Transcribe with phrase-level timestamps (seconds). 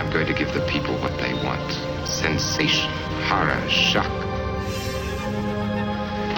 [0.00, 1.70] I'm going to give the people what they want
[2.08, 2.90] sensation,
[3.24, 4.10] horror, shock.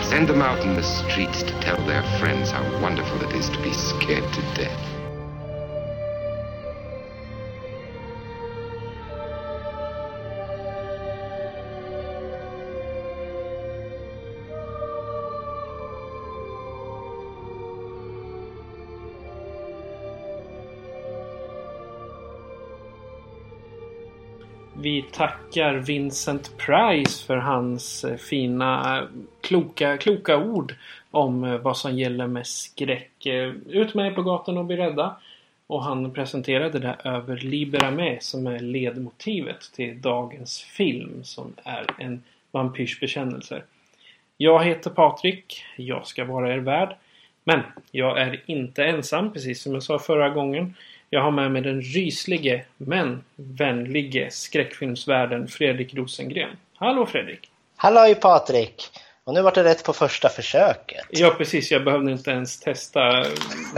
[0.02, 3.62] Send them out in the streets to tell their friends how wonderful it is to
[3.62, 4.91] be scared to death.
[24.82, 29.02] Vi tackar Vincent Price för hans eh, fina,
[29.40, 30.74] kloka, kloka ord
[31.10, 33.26] om eh, vad som gäller med skräck.
[33.26, 35.16] Eh, ut med er på gatan och bli rädda.
[35.66, 41.86] Och han presenterade det över Libera med som är ledmotivet till dagens film som är
[41.98, 43.64] en vampyrs bekännelser.
[44.36, 45.64] Jag heter Patrik.
[45.76, 46.96] Jag ska vara er värd.
[47.44, 47.60] Men
[47.90, 50.74] jag är inte ensam, precis som jag sa förra gången.
[51.14, 56.56] Jag har med mig den ryslige men vänlige skräckfilmsvärden Fredrik Rosengren.
[56.74, 57.50] Hallå Fredrik!
[57.76, 58.90] Halloj Patrik!
[59.24, 61.06] Och nu var det rätt på första försöket.
[61.10, 63.00] Ja precis, jag behövde inte ens testa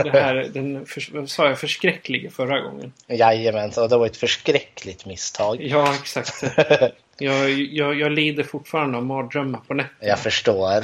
[0.03, 2.93] det här, den, för, sa jag förskräcklige förra gången?
[3.07, 5.57] Jajamän, och det var ett förskräckligt misstag.
[5.61, 6.43] Ja, exakt.
[7.17, 10.09] Jag, jag, jag lider fortfarande av mardrömmar på nätterna.
[10.09, 10.83] Jag förstår.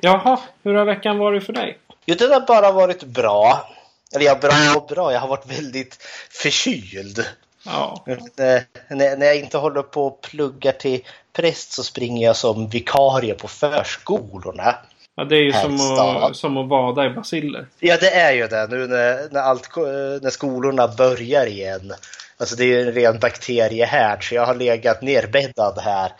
[0.00, 1.78] Jaha, hur har veckan varit för dig?
[2.06, 3.68] Jo, det har bara varit bra.
[4.14, 5.12] Eller ja, bra bra.
[5.12, 5.98] Jag har varit väldigt
[6.30, 7.24] förkyld.
[7.64, 8.04] Ja,
[8.88, 13.34] När, när jag inte håller på och pluggar till präst så springer jag som vikarie
[13.34, 14.74] på förskolorna.
[15.16, 17.66] ja det är ju som att, som att vada i basiller.
[17.78, 19.76] Ja, det är ju det nu när, när, allt,
[20.22, 21.92] när skolorna börjar igen.
[22.36, 26.12] Alltså det är ju en ren bakteriehärd så jag har legat nerbäddad här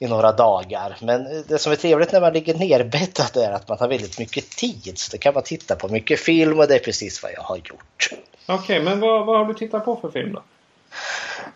[0.00, 0.96] i några dagar.
[1.00, 4.50] Men det som är trevligt när man ligger nerbäddad är att man har väldigt mycket
[4.50, 4.98] tid.
[4.98, 7.56] Så då kan man titta på mycket film och det är precis vad jag har
[7.56, 8.10] gjort.
[8.46, 10.42] Okej, men vad, vad har du tittat på för film då?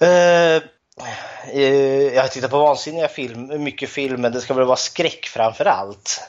[0.07, 0.63] Eh,
[1.53, 5.27] eh, jag har tittat på vansinniga film, mycket film, men det ska väl vara skräck
[5.27, 6.21] framför allt.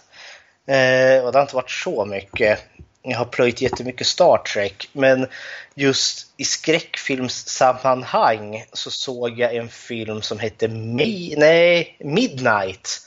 [0.67, 2.59] Eh, och det har inte varit så mycket.
[3.07, 5.27] Jag har plöjt jättemycket Star Trek, men
[5.75, 12.99] just i skräckfilmssammanhang så såg jag en film som hette Mi- nej, Midnight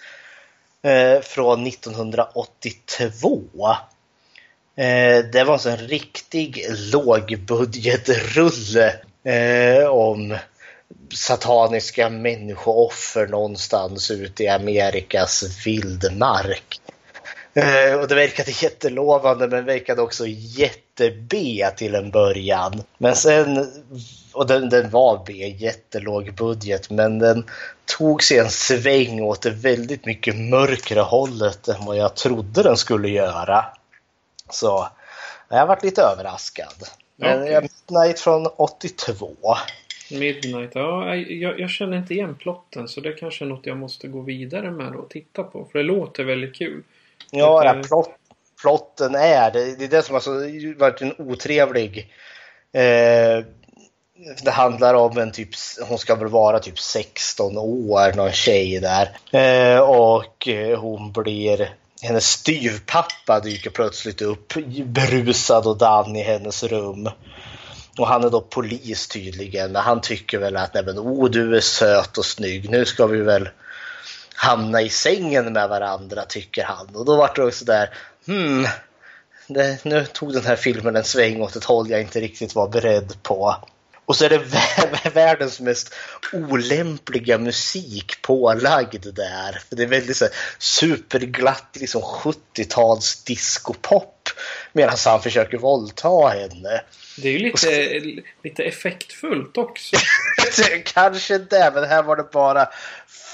[0.82, 3.42] eh, från 1982.
[4.76, 8.94] Eh, det var alltså en riktig lågbudgetrulle
[9.24, 10.36] eh, om
[11.14, 16.80] sataniska människooffer någonstans ute i Amerikas vildmark.
[17.58, 22.82] Eh, och det verkade jättelovande men verkade också jätte-B till en början.
[22.98, 23.66] Men sen,
[24.32, 27.44] och den, den var B, jättelåg budget, men den
[27.98, 32.76] tog sig en sväng åt det väldigt mycket mörkare hållet än vad jag trodde den
[32.76, 33.64] skulle göra.
[34.50, 34.88] Så
[35.48, 36.74] jag har varit lite överraskad.
[37.16, 39.36] Men jag Midnight från 82.
[40.10, 44.08] Midnight, ja, jag, jag känner inte igen plotten så det kanske är något jag måste
[44.08, 45.64] gå vidare med och titta på.
[45.72, 46.82] För det låter väldigt kul.
[47.30, 48.10] Ja, Lite- ja plott,
[48.62, 49.76] plotten är det.
[49.76, 52.12] Det är det som har varit en otrevlig.
[52.72, 53.44] Eh,
[54.42, 55.48] det handlar om en typ,
[55.88, 59.18] hon ska väl vara typ 16 år, någon tjej där.
[59.30, 64.52] Eh, och eh, hon blir, hennes styvpappa dyker plötsligt upp
[64.84, 67.10] berusad och dan i hennes rum.
[67.98, 71.60] Och han är då polis tydligen, han tycker väl att nej men oh du är
[71.60, 73.48] söt och snygg, nu ska vi väl
[74.38, 76.86] hamna i sängen med varandra tycker han.
[76.94, 77.90] Och då var det också där,
[78.26, 78.66] hmm,
[79.46, 82.68] det, nu tog den här filmen en sväng åt ett håll jag inte riktigt var
[82.68, 83.56] beredd på.
[84.04, 85.94] Och så är det vä- världens mest
[86.32, 89.62] olämpliga musik pålagd där.
[89.68, 94.28] För det är väldigt så här, superglatt liksom 70-tals discopop
[94.72, 96.82] medan han försöker våldta henne.
[97.16, 98.00] Det är ju lite,
[98.44, 99.96] lite effektfullt också.
[100.84, 102.68] Kanske det, men här var det bara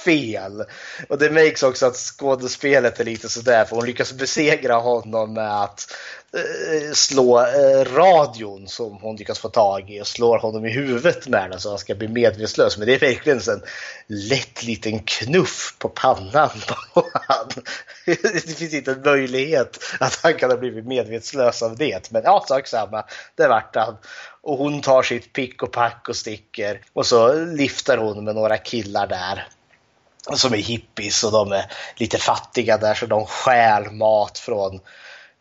[0.04, 0.64] fel.
[1.08, 5.62] Och det makes också att skådespelet är lite sådär för hon lyckas besegra honom med
[5.62, 5.94] att
[6.36, 11.28] eh, slå eh, radion som hon lyckas få tag i och slår honom i huvudet
[11.28, 12.78] med den så han ska bli medvetslös.
[12.78, 13.62] Men det är verkligen en
[14.06, 16.50] lätt liten knuff på pannan
[16.94, 17.48] på han.
[18.06, 22.10] Det finns inte en möjlighet att han kan ha blivit medvetslös av det.
[22.10, 23.04] Men ja, sak samma.
[23.36, 23.96] Det vart han.
[24.42, 26.80] Och hon tar sitt pick och pack och sticker.
[26.92, 29.48] Och så lyfter hon med några killar där.
[30.32, 31.64] Som är hippies och de är
[31.96, 34.80] lite fattiga där så de stjäl mat från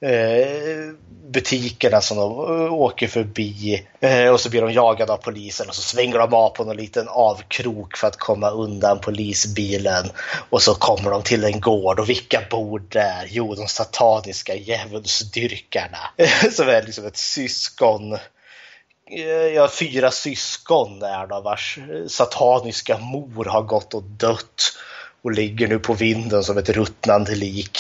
[0.02, 0.94] eh,
[1.34, 3.88] butikerna som de eh, åker förbi.
[4.00, 6.78] Eh, och så blir de jagade av polisen och så svänger de av på någon
[6.78, 10.10] liten avkrok för att komma undan polisbilen.
[10.50, 13.28] Och så kommer de till en gård och vilka bor där?
[13.30, 16.00] Jo, de sataniska djävulsdyrkarna.
[16.52, 18.18] Som är liksom ett syskon
[19.54, 24.78] jag har fyra syskon där då, vars sataniska mor har gått och dött
[25.22, 27.78] och ligger nu på vinden som ett ruttnande lik.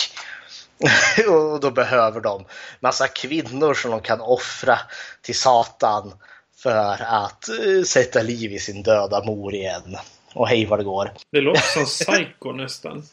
[1.27, 2.45] och då behöver de
[2.79, 4.79] massa kvinnor som de kan offra
[5.21, 6.13] till Satan
[6.57, 9.97] för att eh, sätta liv i sin döda mor igen.
[10.33, 11.11] Och hej vad det går.
[11.31, 11.85] Det låter som
[12.15, 13.03] Psycho nästan.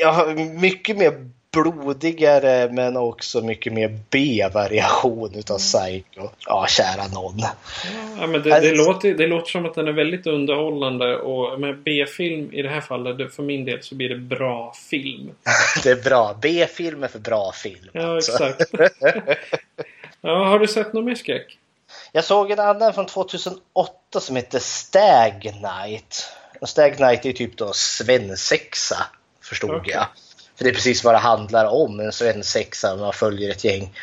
[0.00, 6.28] Ja, mycket mer blodigare men också mycket mer B-variation utav Psycho.
[6.46, 7.38] Ja, kära någon.
[8.20, 11.78] Ja, men det, det, låter, det låter som att den är väldigt underhållande och med
[11.78, 15.30] B-film i det här fallet, för min del, så blir det bra film.
[15.82, 16.38] det är bra.
[16.42, 17.90] B-film är för bra film.
[17.92, 18.32] Ja, alltså.
[18.32, 18.70] exakt.
[20.20, 21.58] ja, har du sett någon mer skräck?
[22.12, 26.32] Jag såg en annan från 2008 som heter Stag Night.
[26.60, 29.06] Och Stag Night är typ då svensexa,
[29.40, 29.92] förstod okay.
[29.92, 30.06] jag.
[30.58, 32.00] För det är precis vad det handlar om.
[32.00, 32.96] En svensexa.
[32.96, 33.94] Man följer ett gäng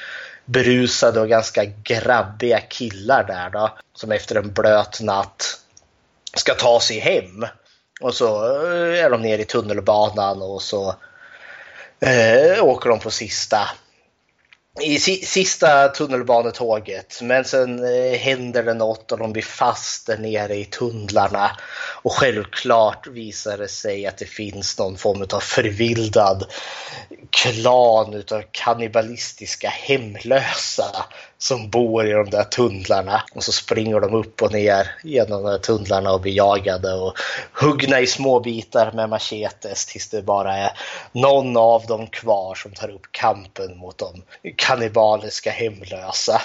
[0.46, 3.78] berusade och ganska grabbiga killar där då.
[3.94, 5.60] Som efter en blöt natt
[6.36, 7.46] ska ta sig hem.
[8.02, 10.96] Och så eh, är de nere i tunnelbanan och så
[12.00, 13.70] eh, åker de på sista
[14.82, 17.20] i sista tunnelbanetåget.
[17.22, 21.52] Men sen eh, händer det något och de blir fast där nere i tunnlarna.
[22.04, 26.46] Och självklart visar det sig att det finns någon form av förvildad
[27.30, 31.06] klan utav kannibalistiska hemlösa
[31.38, 33.22] som bor i de där tunnlarna.
[33.36, 37.14] Och så springer de upp och ner genom de där tunnlarna och blir jagade och
[37.54, 40.72] huggna i små bitar med machetes tills det bara är
[41.12, 44.22] någon av dem kvar som tar upp kampen mot de
[44.56, 46.42] kannibaliska hemlösa.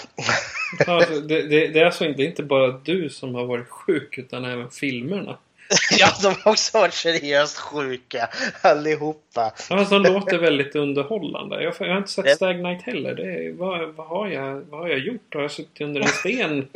[0.86, 4.44] Alltså, det, det, det, är alltså inte, inte bara du som har varit sjuk utan
[4.44, 5.38] även filmerna.
[5.98, 8.28] ja, de har också varit seriöst sjuka
[8.62, 9.52] allihopa.
[9.70, 11.62] Alltså, de låter väldigt underhållande.
[11.62, 12.34] Jag, jag har inte sett det...
[12.34, 13.14] Stag Night heller.
[13.14, 15.34] Det är, vad, vad, har jag, vad har jag gjort?
[15.34, 16.68] Har jag suttit under en sten?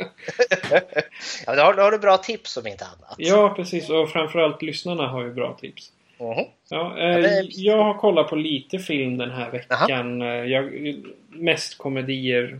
[1.45, 3.15] ja, då har, då har du bra tips om inte annat.
[3.17, 3.89] Ja, precis.
[3.89, 5.91] Och framförallt lyssnarna har ju bra tips.
[6.17, 6.45] Mm.
[6.69, 10.21] Ja, eh, ja, Jag har kollat på lite film den här veckan.
[10.21, 10.95] Eh, jag,
[11.29, 12.59] mest komedier.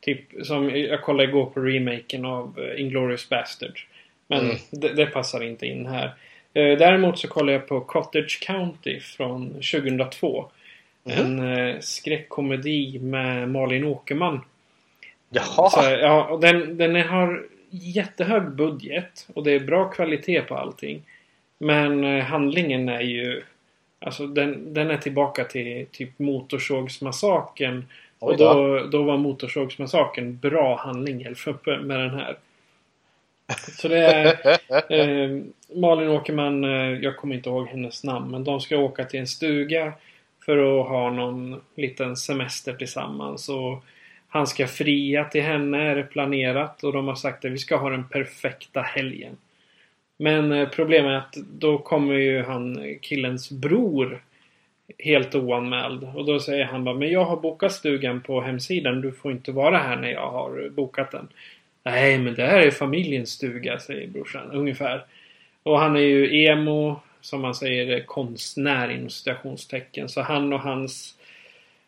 [0.00, 3.86] Typ som jag kollade igår på remaken av uh, Inglourious Basterds.
[4.34, 4.56] Men mm.
[4.70, 6.06] det, det, passar inte in här.
[6.58, 10.46] Uh, däremot så kollade jag på Cottage County från 2002.
[11.04, 11.18] Mm.
[11.18, 14.40] En uh, skräckkomedi med Malin Åkerman.
[15.30, 15.70] Jaha!
[15.70, 21.02] Så, ja, och den, den har jättehög budget och det är bra kvalitet på allting.
[21.58, 23.42] Men uh, handlingen är ju...
[23.98, 27.84] Alltså den, den är tillbaka till typ Motorsågsmassakern.
[28.18, 32.36] Och då, då var Motorsågsmassakern bra handling jämfört med den här.
[33.52, 34.26] Så det är
[34.88, 35.42] eh,
[35.74, 39.26] Malin Åkerman, eh, jag kommer inte ihåg hennes namn, men de ska åka till en
[39.26, 39.92] stuga
[40.44, 43.48] för att ha någon liten semester tillsammans.
[43.48, 43.84] Och
[44.28, 46.84] han ska fria till henne, är det planerat.
[46.84, 49.36] Och de har sagt att vi ska ha den perfekta helgen.
[50.16, 54.22] Men eh, problemet är att då kommer ju han, killens bror,
[54.98, 56.04] helt oanmäld.
[56.14, 59.00] Och då säger han bara, men jag har bokat stugan på hemsidan.
[59.00, 61.28] Du får inte vara här när jag har bokat den.
[61.84, 64.50] Nej, men det här är familjens stuga, säger brorsan.
[64.50, 65.04] Ungefär.
[65.62, 70.08] Och han är ju emo, som man säger, konstnär inom citationstecken.
[70.08, 71.18] Så han och hans,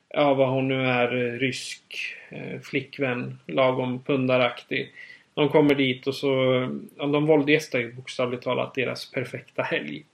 [0.09, 4.93] ja vad hon nu är, rysk eh, flickvän, lagom pundaraktig.
[5.35, 6.29] De kommer dit och så,
[6.97, 10.05] ja, de våldgästar ju bokstavligt talat deras perfekta helg.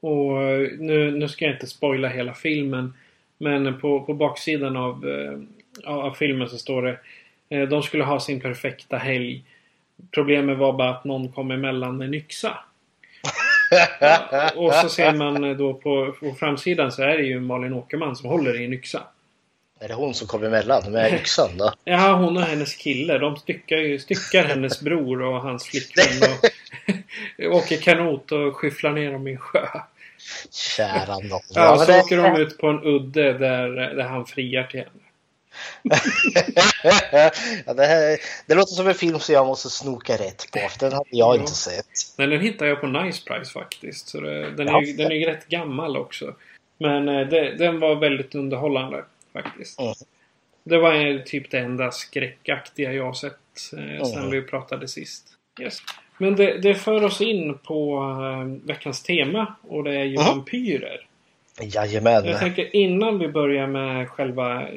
[0.00, 2.94] Och eh, nu, nu ska jag inte spoila hela filmen.
[3.38, 5.38] Men på, på baksidan av, eh,
[5.84, 6.98] av filmen så står det
[7.60, 9.44] de skulle ha sin perfekta helg.
[10.10, 12.58] Problemet var bara att någon kom emellan med en yxa.
[14.56, 18.16] och så ser man eh, då på, på framsidan så är det ju Malin Åkerman
[18.16, 19.02] som håller i en yxa.
[19.80, 21.72] Är det hon som kom emellan med yxan då?
[21.84, 23.18] Ja, hon och hennes kille.
[23.18, 26.30] De styckar, ju, styckar hennes bror och hans flickvän.
[26.32, 26.50] Och...
[27.56, 29.66] åker kanot och skyfflar ner dem i en sjö.
[30.50, 31.40] Kära nån.
[31.54, 35.01] Ja, så åker de ut på en udde där, där han friar till henne.
[37.66, 40.58] ja, det, här, det låter som en film som jag måste snoka rätt på.
[40.58, 41.40] För den hade jag Ja.
[41.40, 41.86] inte sett.
[42.18, 44.08] Men den hittar jag på Nice Price faktiskt.
[44.08, 44.78] Så det, den, Ja.
[44.78, 46.34] är, ju- den är ju rätt gammal också.
[46.78, 49.80] Men eh, det, den var väldigt underhållande faktiskt.
[49.80, 49.92] Mm.
[50.64, 53.32] Det var typ det enda skräckaktiga jag sett
[53.72, 54.30] eh, sen Mm.
[54.30, 55.24] vi pratade sist.
[55.60, 55.78] Yes.
[56.18, 60.26] Men det, det för oss in på eh, veckans tema och det är ju Mm.
[60.28, 61.06] vampyrer.
[61.60, 62.24] Jajamän.
[62.24, 64.68] Jag tänker innan vi börjar med själva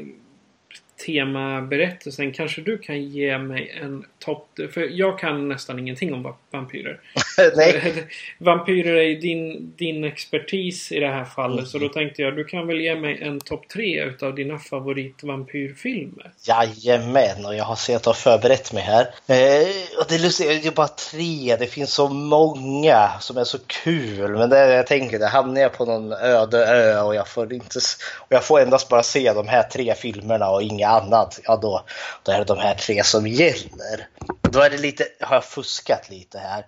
[1.05, 4.59] temaberättelsen kanske du kan ge mig en topp...
[4.71, 6.99] För jag kan nästan ingenting om vampyrer.
[7.55, 8.07] Nej.
[8.37, 11.67] vampyrer är ju din, din expertis i det här fallet.
[11.67, 16.31] Så då tänkte jag du kan väl ge mig en topp tre utav dina favoritvampyrfilmer.
[16.47, 19.01] Jajamän, och jag har sett och förberett mig här.
[19.01, 24.31] Eh, och det är är bara tre, det finns så många som är så kul.
[24.31, 27.79] Men det, jag tänker, det hamnar jag på någon öde ö och jag får, inte,
[28.19, 31.39] och jag får endast bara se de här tre filmerna och inget annat.
[31.43, 31.81] Ja, då,
[32.23, 34.07] då är det de här tre som gäller.
[34.41, 36.65] Då är det lite, har jag fuskat lite här.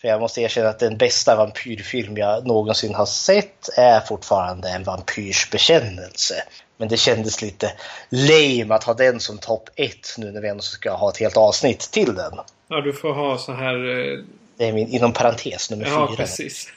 [0.00, 4.84] För jag måste erkänna att den bästa vampyrfilm jag någonsin har sett är fortfarande en
[4.84, 6.34] vampyrs bekännelse.
[6.76, 7.72] Men det kändes lite
[8.10, 11.36] lame att ha den som topp ett nu när vi ändå ska ha ett helt
[11.36, 12.32] avsnitt till den.
[12.68, 13.74] Ja, du får ha så här...
[13.74, 14.24] eh,
[14.58, 16.16] Det är min inom parentes nummer Ja, fyra.
[16.16, 16.68] precis.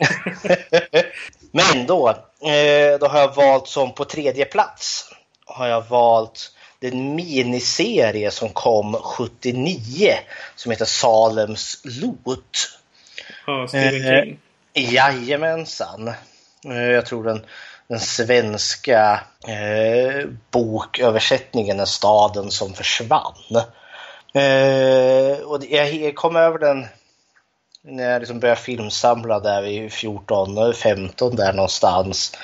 [1.51, 5.09] Men då, eh, då har jag valt som på tredje plats
[5.45, 10.13] har jag valt den miniserie som kom 79
[10.55, 12.77] som heter Salems lot.
[13.51, 14.39] Ja, Stephen Eh, King.
[14.73, 16.07] Jajamensan.
[16.65, 17.45] Eh, Jag tror den,
[17.87, 23.55] den svenska eh, boköversättningen är Staden som försvann.
[24.33, 26.85] Eh, och jag kom över den
[27.83, 32.37] när jag liksom började filmsamla där vid 14, 15 där någonstans.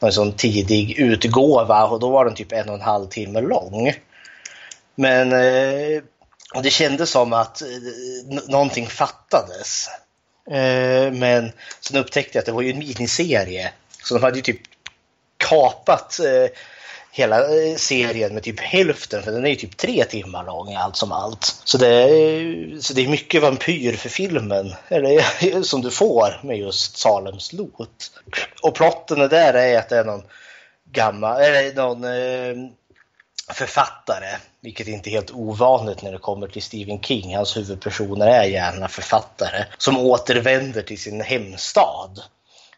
[0.00, 3.92] En sån tidig utgåva och då var den typ en och en halv timme lång.
[4.94, 6.02] Men eh,
[6.62, 7.68] det kändes som att eh,
[8.48, 9.88] någonting fattades.
[10.50, 13.72] Eh, men sen upptäckte jag att det var ju en miniserie.
[14.02, 14.60] Så de hade ju typ
[15.36, 16.50] kapat eh,
[17.12, 20.96] hela eh, serien med typ hälften för den är ju typ tre timmar lång allt
[20.96, 21.60] som allt.
[21.64, 26.58] Så det är, så det är mycket vampyr för filmen eller, som du får med
[26.58, 28.12] just Salems lot.
[28.62, 30.22] Och plotten där är att det är någon
[30.92, 32.70] gammal, eller någon eh,
[33.54, 37.36] författare, vilket inte är helt ovanligt när det kommer till Stephen King.
[37.36, 42.22] Hans huvudpersoner är gärna författare som återvänder till sin hemstad.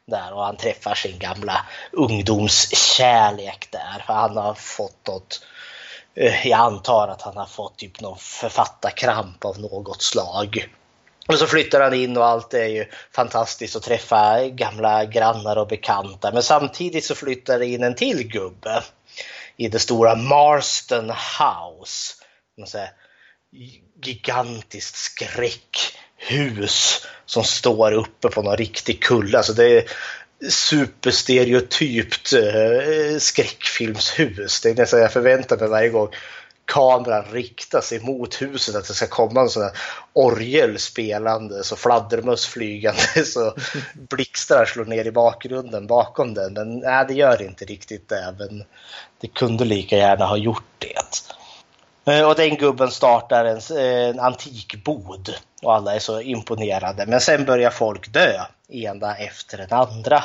[0.07, 4.05] Där och han träffar sin gamla ungdomskärlek där.
[4.07, 5.41] För han har fått något,
[6.15, 10.69] eh, jag antar att han har fått typ någon författarkramp av något slag.
[11.29, 15.69] Och så flyttar han in och allt är ju fantastiskt att träffa gamla grannar och
[15.69, 16.33] bekanta.
[16.33, 18.83] Men samtidigt så flyttar det in en till gubbe
[19.61, 22.15] i det stora Marston House.
[22.57, 22.67] En
[24.03, 29.39] gigantiskt skräckhus som står uppe på någon riktig kulle.
[29.39, 29.85] Alltså det är
[30.51, 34.61] superstereotypt eh, skräckfilmshus.
[34.61, 36.09] Det är nästan jag förväntar mig varje gång
[36.71, 39.73] kameran riktar sig mot huset att det ska komma en sån här
[40.13, 43.55] orgel spelande så fladdermöss flygande så
[43.95, 46.53] blixtar slår ner i bakgrunden bakom den.
[46.53, 48.35] Men nej, det gör inte riktigt det.
[48.39, 48.65] Men
[49.21, 52.13] det kunde lika gärna ha gjort det.
[52.13, 57.07] Eh, och den gubben startar en, en antikbod och alla är så imponerade.
[57.07, 60.23] Men sen börjar folk dö, ena efter den andra.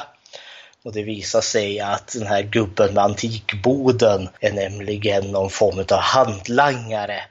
[0.85, 5.99] Och det visar sig att den här gubben med antikboden är nämligen någon form av
[5.99, 7.21] handlangare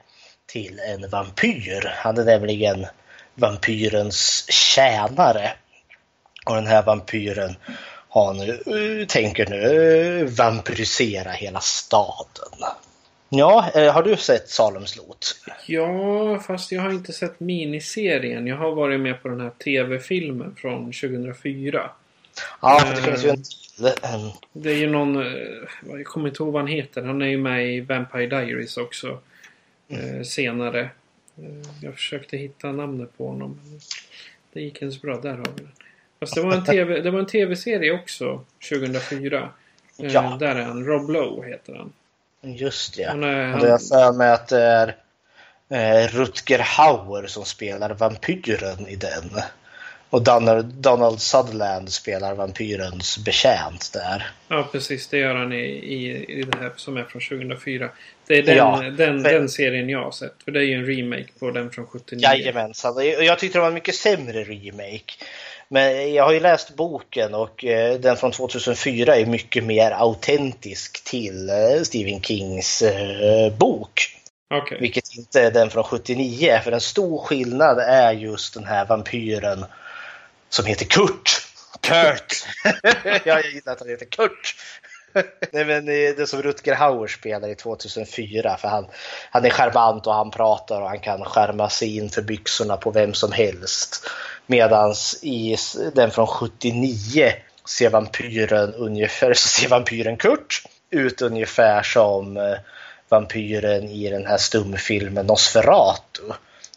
[0.45, 1.93] till en vampyr.
[1.95, 2.85] Han är nämligen
[3.35, 5.53] vampyrens tjänare.
[6.45, 7.55] Och den här vampyren
[8.09, 12.59] har nu, eh, tänker nu eh, vampyrisera hela staden.
[13.29, 15.35] Ja, eh, har du sett Salems lot?
[15.67, 18.47] Ja, fast jag har inte sett miniserien.
[18.47, 21.91] Jag har varit med på den här TV-filmen från 2004.
[22.61, 25.15] Ja, för det finns ju en Det är ju någon...
[25.27, 25.41] eh,
[25.85, 27.03] Jag kommer inte ihåg vad han heter.
[27.03, 29.19] Han är ju med i Vampire Diaries också.
[29.87, 30.81] eh, senare.
[31.37, 33.59] Eh, Jag försökte hitta namnet på honom.
[34.53, 35.17] Det gick inte så bra.
[35.21, 35.71] Där har vi den.
[36.19, 38.45] Fast det var en TV det var en TV-serie också.
[38.69, 39.49] 2004.
[39.99, 40.37] Eh, Ja.
[40.39, 40.85] Där är han.
[40.85, 41.93] Rob Lowe heter han.
[42.41, 43.03] just det.
[43.03, 44.95] Han är- Och det är för mig att det är
[45.69, 49.29] eh, Rutger Hauer som spelar vampyren i den.
[50.15, 54.31] Och Donald, Donald Sutherland spelar vampyrens betjänt där.
[54.47, 55.07] Ja, precis.
[55.07, 57.89] Det gör han i, i, i det här som är från 2004.
[58.27, 60.33] Det är den, Ja, den, för- den serien jag har sett.
[60.43, 62.21] För det är ju en remake på den från 79.
[62.23, 62.95] Jajamensan.
[62.95, 65.13] Och Jag tyckte det var en mycket sämre remake.
[65.67, 71.03] Men jag har ju läst boken och eh, den från 2004 är mycket mer autentisk
[71.03, 74.01] till eh, Stephen Kings eh, bok.
[74.53, 74.77] Okej.
[74.81, 76.59] Vilket inte är den från 79.
[76.63, 79.65] För en stor skillnad är just den här vampyren
[80.55, 81.29] som heter Kurt.
[81.81, 82.45] Kurt!
[83.03, 84.55] ja, jag gillar att han heter Kurt.
[85.51, 88.87] Nej men eh, det är som Rutger Hauer spelar i 2004 för han,
[89.31, 92.91] han är charmant och han pratar och han kan skärma sig in för byxorna på
[92.91, 94.07] vem som helst.
[94.47, 95.57] Medans i
[95.93, 97.31] den från 79
[97.65, 102.57] ser vampyren ungefär, så ser vampyren Kurt ut ungefär som eh,
[103.09, 106.21] vampyren i den här stumfilmen Nosferatu.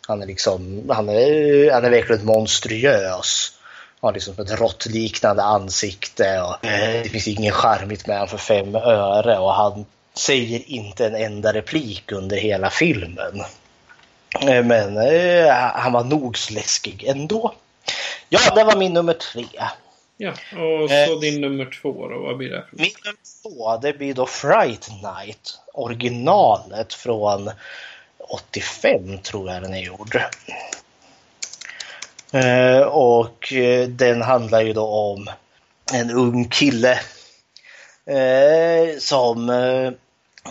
[0.07, 3.58] Han är liksom, han är, han är verkligen monstruös.
[4.01, 9.39] Har liksom ett råttliknande ansikte och det finns ingen charmigt med honom för fem öre
[9.39, 13.41] och han säger inte en enda replik under hela filmen.
[14.41, 17.55] Eh, Men eh, han var nog så läskig ändå.
[18.29, 19.45] Ja, det var min nummer tre.
[20.17, 21.21] Ja, och så Eh.
[21.21, 22.19] din nummer två då.
[22.23, 22.65] Vad blir det?
[22.71, 25.59] för- Min nummer två, det blir då Fright Night.
[25.75, 27.51] Originalet från
[28.19, 30.21] 85 tror jag den är gjord.
[32.33, 35.31] Eh, och eh, den handlar ju då om
[35.93, 37.01] en ung kille
[38.07, 39.51] eh, som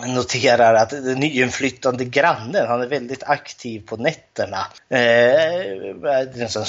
[0.06, 4.66] noterar att den nyinflyttande grannen, han är väldigt aktiv på nätterna.
[4.88, 6.66] Eh, en sån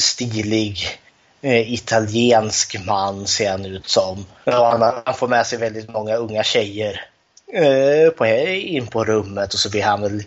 [0.00, 0.98] stilig
[1.42, 4.26] eh, italiensk man ser han ut som.
[4.44, 7.04] Och han, han får med sig väldigt många unga tjejer
[7.52, 10.22] eh, på, in på rummet och så blir han väl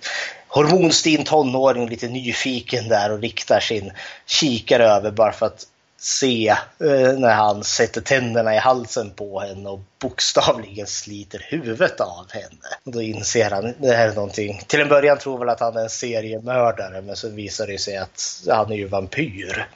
[0.58, 3.92] hormonstinn tonåring lite nyfiken där och riktar sin
[4.26, 5.68] kikare över bara för att
[6.00, 6.48] se
[6.80, 12.78] eh, när han sätter tänderna i halsen på henne och bokstavligen sliter huvudet av henne.
[12.84, 14.62] Och då inser han det här är någonting.
[14.68, 17.98] Till en början tror väl att han är en seriemördare men så visar det sig
[17.98, 19.68] att han är ju vampyr.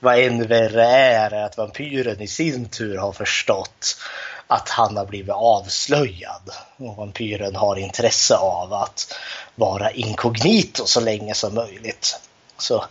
[0.00, 3.96] Vad än värre är är att vampyren i sin tur har förstått
[4.48, 6.50] att han har blivit avslöjad.
[6.76, 9.14] Och vampyren har intresse av att
[9.54, 12.20] vara inkognito så länge som möjligt.
[12.58, 12.84] Så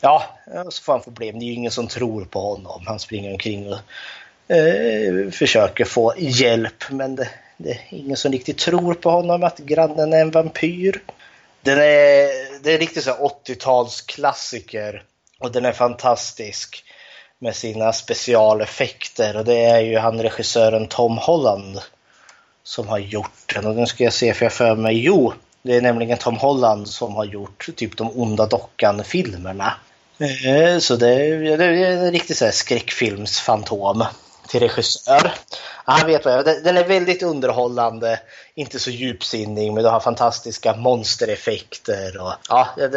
[0.00, 0.22] ja,
[0.70, 1.38] så får han problem.
[1.38, 2.84] Det är ju ingen som tror på honom.
[2.86, 3.78] Han springer omkring och
[4.56, 9.58] eh, försöker få hjälp men det, det är ingen som riktigt tror på honom att
[9.58, 11.02] grannen är en vampyr.
[11.60, 15.02] Den är, det är en riktig 80-talsklassiker
[15.38, 16.84] och den är fantastisk
[17.38, 21.80] med sina specialeffekter och det är ju han regissören Tom Holland
[22.64, 25.76] som har gjort den och den ska jag se för jag för mig, jo det
[25.76, 29.74] är nämligen Tom Holland som har gjort typ de onda dockan-filmerna.
[30.20, 34.04] Eh, så det är, det är en riktig så här skräckfilmsfantom
[34.48, 35.32] till regissör.
[35.84, 38.20] Han vet vad jag, den- den är väldigt underhållande,
[38.54, 42.20] inte så djupsinnig men du har fantastiska monstereffekter.
[42.22, 42.88] Och, ja, det,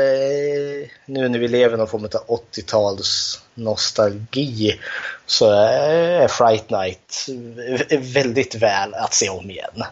[1.05, 4.79] nu när vi lever i någon form av 80-tals nostalgi
[5.25, 7.27] så är Fright Night
[8.13, 9.83] väldigt väl att se om igen.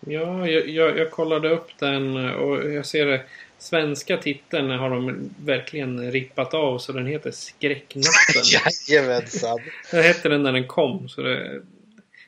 [0.00, 3.22] Ja, jag, jag, jag kollade upp den och jag ser det.
[3.58, 8.42] Svenska titeln har de verkligen rippat av så den heter Skräcknatten.
[8.90, 9.58] Jajamensan.
[9.90, 11.62] Det hette den när den kom så det,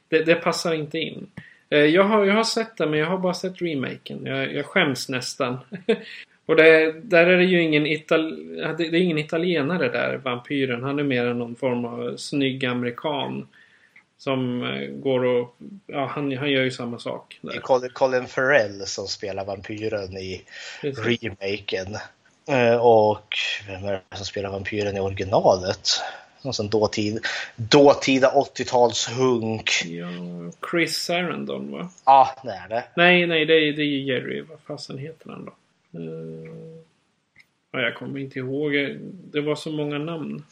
[0.08, 1.26] det, det passar inte in.
[1.70, 4.26] Eh, Jag har, jag har sett den men jag har bara sett remaken.
[4.26, 5.58] Jag, jag skäms nästan.
[6.50, 8.36] Och det, där är det ju ingen, ital,
[8.78, 10.82] det är ingen italienare där, vampyren.
[10.82, 13.48] Han är mer än någon form av snygg amerikan.
[14.18, 15.56] Som eh, går och...
[15.86, 17.38] Ja, han, han gör ju samma sak.
[17.42, 17.60] Det är Där.
[17.60, 20.42] Colin- Colin Farrell som spelar vampyren i
[20.80, 21.22] Precis.
[21.22, 21.96] remaken.
[22.48, 23.26] Eh, Och
[23.66, 25.88] vem är det som spelar vampyren i originalet?
[26.42, 29.84] Någon sån dåtid, dåtida 80-talshunk.
[29.86, 30.06] Ja,
[30.70, 31.88] Chris Sarandon va?
[32.04, 32.84] Ja, det är det.
[32.96, 34.40] Nej, nej, det är, det är Jerry.
[34.48, 35.52] Vad fasen heter han då?
[35.94, 36.52] Eh,
[37.72, 38.72] ja, jag kommer inte ihåg.
[39.32, 40.44] Det var så många namn.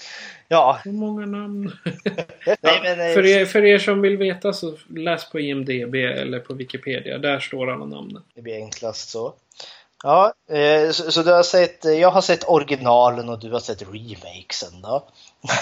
[0.48, 1.72] Ja, Så många namn.
[1.85, 5.94] nej, ja, men, eh, för, er, för er som vill veta så läs på IMDB
[5.94, 7.18] eller på Wikipedia.
[7.18, 8.22] Där står alla namnen.
[8.35, 9.35] det blir enklast så.
[10.02, 13.82] Ja, eh, så, så du har sett, jag har sett originalen och du har sett
[13.82, 15.08] remakesen då?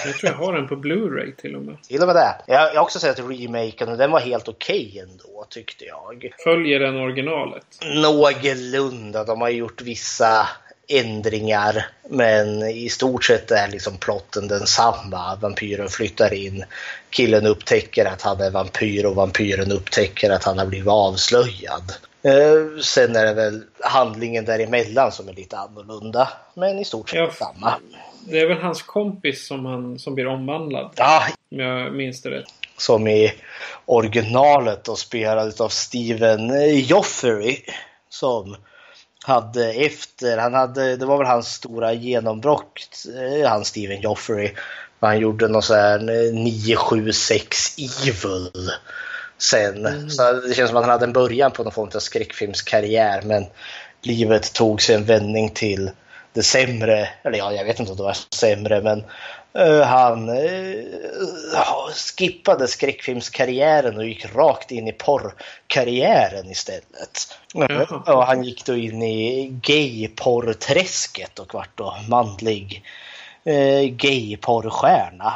[0.05, 1.83] Jag tror jag har den på Blu-ray till och med.
[1.83, 2.35] Till och med det.
[2.47, 6.31] Jag, jag har också sett remaken och den var helt okej ändå tyckte jag.
[6.43, 7.65] Följer den originalet?
[7.95, 9.23] Någorlunda.
[9.23, 10.47] De har gjort vissa
[10.87, 15.35] ändringar men i stort sett är liksom plotten densamma.
[15.35, 16.63] Vampyren flyttar in,
[17.09, 21.93] killen upptäcker att han är vampyr och vampyren upptäcker att han har blivit avslöjad.
[22.27, 27.19] Eh, sen är det väl handlingen däremellan som är lite annorlunda men i stort sett
[27.19, 27.31] Ja.
[27.31, 27.73] samma.
[28.25, 30.91] Det är väl hans kompis som, han, som blir omvandlad.
[30.95, 32.45] Ja, Om jag minns det rätt.
[32.77, 33.33] som i
[33.85, 37.57] originalet och spelad av Steven Joffrey.
[38.09, 38.55] Som
[39.25, 43.05] hade efter, han hade, det var väl hans stora genombrott,
[43.41, 44.51] eh, han Steven Joffrey.
[44.99, 47.75] Han gjorde någon sån här eh, 976
[48.07, 48.51] Evil
[49.37, 50.09] sen.
[50.09, 53.45] Så det känns som att han hade en början på någon form av skräckfilmskarriär men
[54.01, 55.91] livet tog sig en vändning till
[56.33, 57.09] det sämre.
[57.23, 59.03] Eller ja, jag vet inte om det var sämre men
[59.53, 60.83] eh, han eh,
[62.17, 67.37] skippade skräckfilmskarriären och gick rakt in i porrkarriären istället.
[67.53, 68.13] Jaha.
[68.13, 72.83] Och han gick då in i gay-porrträsket och vart då manlig
[73.43, 75.33] eh, gay-porrstjärna.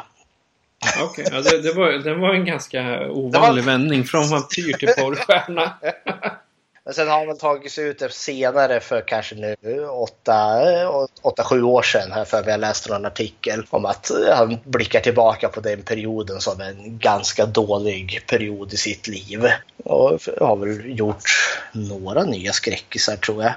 [1.01, 5.73] Okej, ja, det, det, var, det var en ganska ovanlig vändning från vampyr till porrstjärna.
[6.83, 11.81] Men sen har han väl tagit sig ut det senare för kanske nu 8-7 år
[11.81, 15.81] sedan här för vi har läst någon artikel om att han blickar tillbaka på den
[15.81, 19.47] perioden som en ganska dålig period i sitt liv.
[19.83, 21.23] Och har väl gjort
[21.71, 23.53] några nya skräckisar tror jag.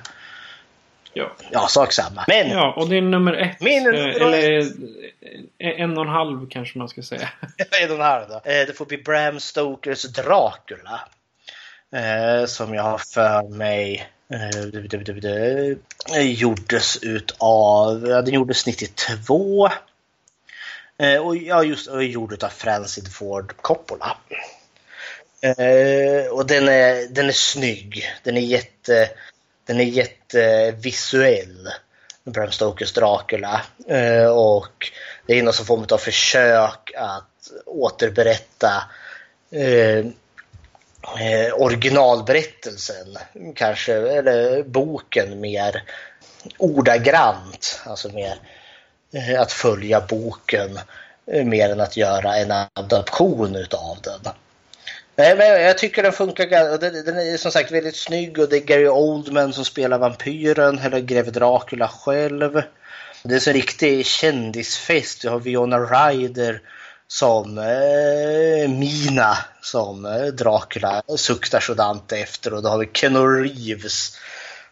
[1.15, 1.33] Ja.
[1.51, 2.25] Ja, sak samma.
[2.29, 3.61] Men ja, och det är nummer ett.
[3.61, 4.59] Min är nummer eh, eller
[5.59, 7.29] eh, en och en halv kanske man ska säga.
[7.83, 8.35] är den här då.
[8.35, 11.01] Eh, Det får bli Bram Stokers Dracula.
[11.95, 14.09] Eh, som jag har för mig
[16.21, 19.69] gjordes utav, ja, den gjordes 92.
[20.99, 24.17] Eh, och ja, just och gjord av Francis Ford Coppola.
[26.31, 28.05] Och den är, den är snygg.
[28.23, 29.11] Den är jätte,
[29.67, 31.69] den är jättevisuell.
[32.25, 33.63] Bram Stokers Dracula.
[33.87, 34.91] Eh, och
[35.27, 38.85] det är någon form av försök att återberätta
[39.51, 43.17] eh, eh, originalberättelsen.
[43.55, 45.83] Kanske, eller boken mer
[46.59, 47.81] ordagrant.
[47.87, 48.39] Alltså mer
[49.13, 50.79] eh, att följa boken
[51.27, 54.33] mer än att göra en adaption utav den.
[55.17, 56.79] Nej, men jag tycker den funkar.
[56.79, 61.01] Den, är som sagt väldigt snygg och det är Gary Oldman som spelar vampyren, eller
[61.01, 62.63] greve Dracula själv.
[63.23, 65.25] Det är så en riktig kändisfest.
[65.25, 66.61] Vi har Viona Ryder
[67.07, 74.17] som eh, Mina som eh, Dracula suktar sådant efter och då har vi Keanu Reeves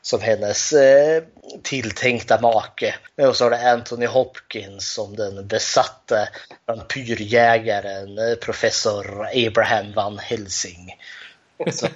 [0.03, 1.23] som hennes eh,
[1.63, 2.95] tilltänkta make.
[3.29, 6.29] Och så har det Anthony Hopkins som den besatte
[6.67, 10.97] vampyrjägaren eh, professor Abraham Van Helsing.
[11.71, 11.87] Så,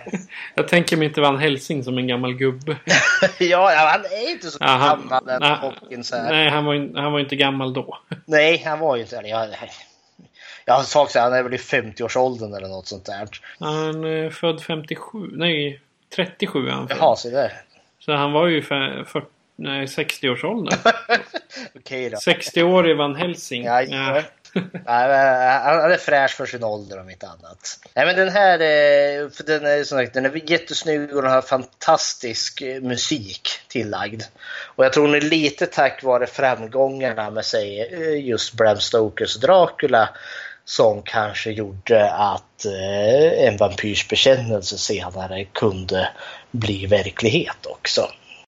[0.54, 2.76] Jag tänker mig inte Van Helsing som en gammal gubbe.
[3.38, 6.32] ja, han är inte så Ja, han, gammal Anthony nej, Hopkins här.
[6.32, 7.98] nej han, var, han var inte gammal då.
[8.24, 9.16] Nej, han var ju inte...
[9.16, 9.28] Eller
[10.64, 13.28] jag, har sagt här, han är väl i 50-årsåldern eller något sånt där.
[13.58, 15.18] Han är född 57.
[15.32, 15.80] Nej,
[16.14, 16.98] 37 är han född.
[17.00, 17.52] Jaha, så där.
[17.98, 19.24] Så han var ju för, för,
[19.56, 20.78] nej, 60-årsåldern.
[21.74, 22.16] Okej då.
[22.16, 23.64] 60-årig Van Helsing.
[23.64, 24.22] Ja, ja.
[24.54, 27.78] Men han är fräsch för sin ålder om inte annat.
[27.94, 31.30] Nej, men den här eh, för den är, som sagt, den är jättesnygg och den
[31.30, 34.22] har fantastisk eh, musik tillagd.
[34.64, 39.36] Och jag tror den är lite tack vare framgångarna med sig eh, just Bram Stokers
[39.36, 40.08] Dracula
[40.64, 46.08] som kanske gjorde att eh, en vampyrs bekännelse senare kunde
[46.50, 48.00] bli verklighet också.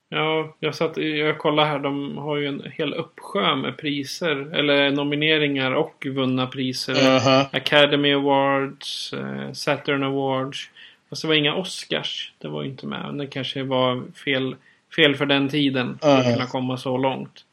[0.08, 1.78] Ja, jag, satt, jag kollade här.
[1.78, 4.54] De har ju en hel uppsjö med priser.
[4.54, 6.94] Eller nomineringar och vunna priser.
[6.94, 7.46] Mhm.
[7.52, 10.70] Academy Awards, eh, Saturn Awards.
[11.10, 12.32] Fast det var inga Oscars.
[12.38, 13.02] Det var ju inte med.
[13.06, 14.56] Men Det kanske var fel,
[14.96, 15.98] fel för den tiden.
[16.02, 16.34] För att Mhm.
[16.34, 17.44] kunna komma så långt.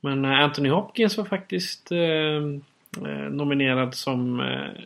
[0.00, 1.98] Men eh, Anthony Hopkins var faktiskt eh,
[3.30, 4.82] nominerad som, eh,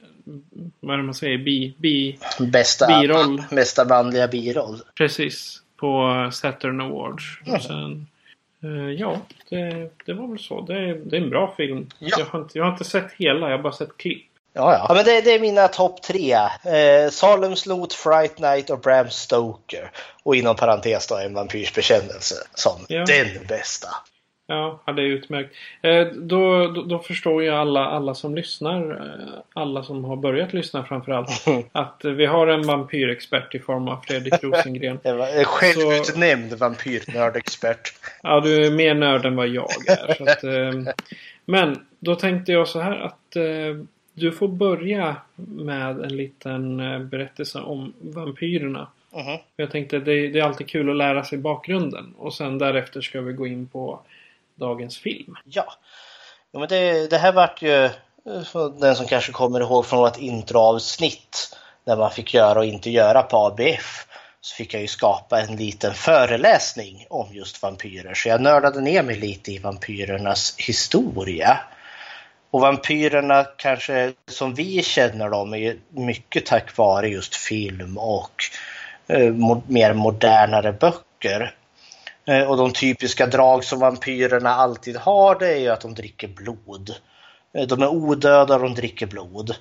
[0.80, 3.42] vad är det man säger, bi, bi, Bästa, Biroll.
[3.50, 4.80] bästa manliga biroll.
[4.94, 7.24] precis, på Saturn Awards.
[7.46, 8.06] Och sen,
[8.62, 10.60] eh, ja, det, det var väl så.
[10.60, 11.86] Det, är- det är en bra film.
[11.98, 12.08] Ja.
[12.18, 14.24] Jag, har inte, jag har inte sett hela, jag har bara sett klipp.
[14.52, 14.86] Ja, ja.
[14.88, 16.32] ja men det, det är mina topp tre.
[16.32, 19.90] Eh, Salem's Lot, Fright Night och Bram Stoker.
[20.22, 23.04] Och inom parentes då en vampyrs bekännelse som Ja.
[23.04, 23.88] den bästa.
[24.50, 25.54] Ja, det är utmärkt.
[25.82, 30.52] Eh, då, då, då förstår ju alla, alla som lyssnar, eh, alla som har börjat
[30.52, 34.98] lyssna framförallt, att vi har en vampyrexpert i form av Fredrik Rosengren.
[35.44, 37.92] Självutnämnd vampyrnördexpert.
[38.22, 40.14] Ja, du är mer nörd än vad jag är.
[40.14, 40.94] Så att, eh,
[41.44, 43.84] men då tänkte jag så här att eh,
[44.14, 46.76] du får börja med en liten
[47.08, 48.86] berättelse om vampyrerna.
[49.14, 49.38] Mhm.
[49.56, 52.14] Jag tänkte det, det är alltid kul att lära sig bakgrunden.
[52.18, 54.00] Och sen därefter ska vi gå in på
[54.58, 55.36] dagens film.
[55.44, 55.74] Ja.
[56.52, 57.90] ja men det, det här vart ju
[58.80, 63.22] den som kanske kommer ihåg från vårt introavsnitt när man fick göra och inte göra
[63.22, 64.06] på ABF.
[64.40, 68.14] så fick jag ju skapa en liten föreläsning om just vampyrer.
[68.14, 71.60] Så jag nördade ner mig lite i vampyrernas historia.
[72.50, 78.42] Och vampyrerna kanske som vi känner dem är mycket tack vare just film och
[79.06, 79.34] eh,
[79.66, 81.54] mer modernare böcker.
[82.28, 86.28] Eh, och de typiska drag som vampyrerna alltid har det är ju att de dricker
[86.28, 86.94] blod.
[87.54, 89.56] Eh, de är odöda och de dricker blod.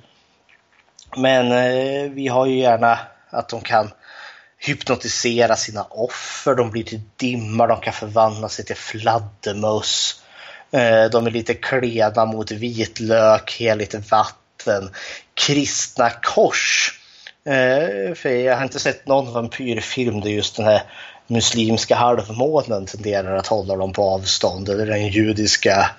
[1.17, 2.99] Men eh, vi har ju gärna
[3.29, 3.91] att de kan
[4.57, 10.21] hypnotisera sina offer, de blir till dimma, de kan förvandla sig till fladdermöss.
[10.71, 14.89] Eh, de är lite klena mot vitlök, heligt vatten,
[15.33, 16.93] kristna kors.
[17.45, 20.81] Eh, för jag har inte sett någon vampyrfilm där just den här
[21.27, 25.89] muslimska halvmånen tenderar att hålla dem på avstånd, eller den judiska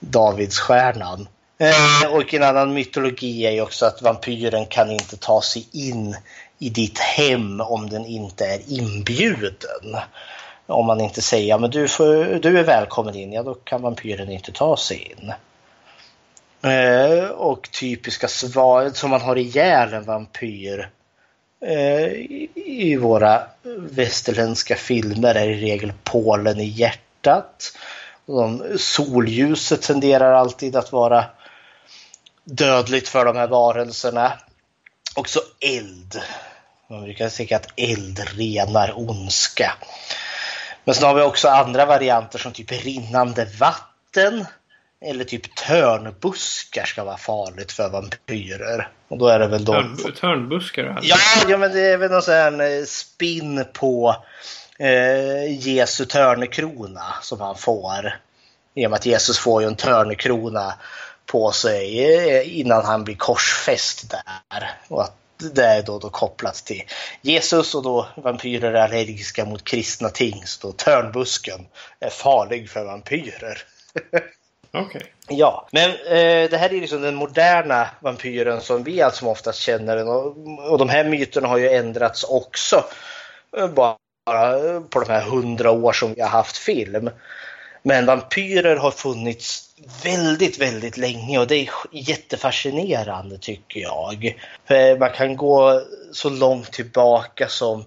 [0.00, 1.28] Davidsstjärnan.
[1.58, 6.16] Eh, och en annan mytologi är ju också att vampyren kan inte ta sig in
[6.58, 9.96] i ditt hem om den inte är inbjuden.
[10.66, 14.30] Om man inte säger men du, får, du är välkommen in, ja då kan vampyren
[14.30, 15.32] inte ta sig in.
[16.70, 20.86] Eh, och typiska svar som man har ihjäl en vampyr eh,
[21.60, 22.06] Eh,
[22.54, 23.42] i våra
[23.78, 27.72] västerländska filmer är i regel Polen i hjärtat.
[28.26, 31.24] De, solljuset tenderar alltid att vara
[32.44, 34.32] dödligt för de här varelserna.
[35.14, 36.20] Också eld.
[36.90, 39.72] Man brukar säga att eld renar ondska.
[40.84, 44.46] Men sen har vi också andra varianter som typ rinnande vatten
[45.04, 48.88] eller typ törnbuskar ska vara farligt för vampyrer.
[49.08, 49.72] Och då är det väl då...
[49.72, 51.10] Törn, törnbuskar alltså.
[51.10, 51.16] Ja,
[51.48, 54.16] ja, men det är väl någon sån här eh, spinn på
[54.78, 58.18] eh, Jesu törnekrona som han får.
[58.74, 60.74] I och med att Jesus får ju en törnekrona
[61.26, 64.70] på sig eh, innan han blir korsfäst där.
[64.88, 65.16] Och att
[65.54, 66.82] det är då, då kopplat till
[67.22, 70.42] Jesus och då vampyrer är allergiska mot kristna ting.
[70.46, 71.66] Så då törnbusken
[72.00, 73.62] är farlig för vampyrer.
[74.76, 74.86] Okej.
[74.86, 75.08] Okay.
[75.28, 79.58] Ja, men eh, det här är liksom den moderna vampyren som vi allt som oftast
[79.58, 80.08] känner den.
[80.08, 80.36] Och,
[80.70, 82.84] och de här myterna har ju ändrats också.
[83.56, 83.96] Eh, bara
[84.28, 87.10] eh, på de här hundra år som vi har haft film.
[87.82, 89.70] Men vampyrer har funnits
[90.04, 94.36] väldigt, väldigt länge och det är jättefascinerande tycker jag.
[94.68, 97.84] För man kan gå så långt tillbaka som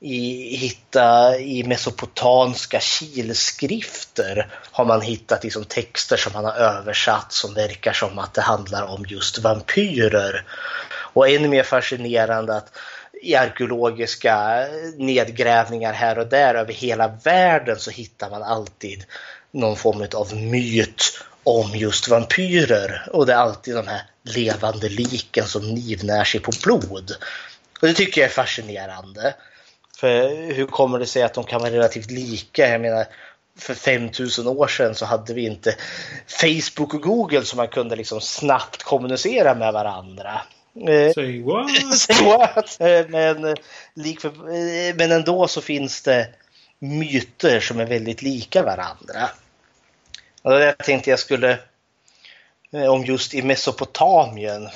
[0.00, 7.54] i, hitta i mesopotanska kilskrifter har man hittat liksom texter som man har översatt som
[7.54, 10.44] verkar som att det handlar om just vampyrer.
[10.90, 12.78] Och ännu mer fascinerande att
[13.22, 19.04] i arkeologiska nedgrävningar här och där över hela världen så hittar man alltid
[19.50, 23.08] någon form av myt om just vampyrer.
[23.12, 27.12] Och det är alltid de här levande liken som nivnär sig på blod.
[27.80, 29.34] Och det tycker jag är fascinerande.
[30.00, 32.68] För hur kommer det sig att de kan vara relativt lika?
[32.68, 33.06] Jag menar,
[33.58, 35.76] för 5000 år sedan så hade vi inte
[36.26, 40.40] Facebook och Google som man kunde liksom snabbt kommunicera med varandra.
[40.88, 41.70] Eh, Say what?
[41.98, 42.80] Say what?
[42.80, 43.56] Eh, men,
[43.94, 46.28] likför, eh, men ändå så finns det
[46.78, 49.30] myter som är väldigt lika varandra.
[50.42, 51.58] Och jag tänkte jag skulle
[52.88, 54.68] om just i Mesopotamien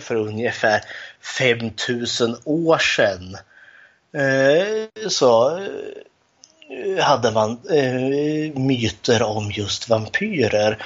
[0.00, 0.80] för ungefär
[1.38, 3.36] 5000 år sedan
[4.14, 10.82] Eh, så eh, hade man eh, myter om just vampyrer.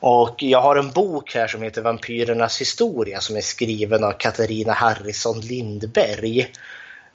[0.00, 4.72] Och jag har en bok här som heter Vampyrernas historia som är skriven av Katarina
[4.72, 6.52] Harrison Lindberg.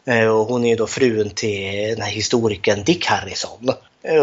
[0.05, 3.69] Och hon är då frun till den här historikern Dick Harrison.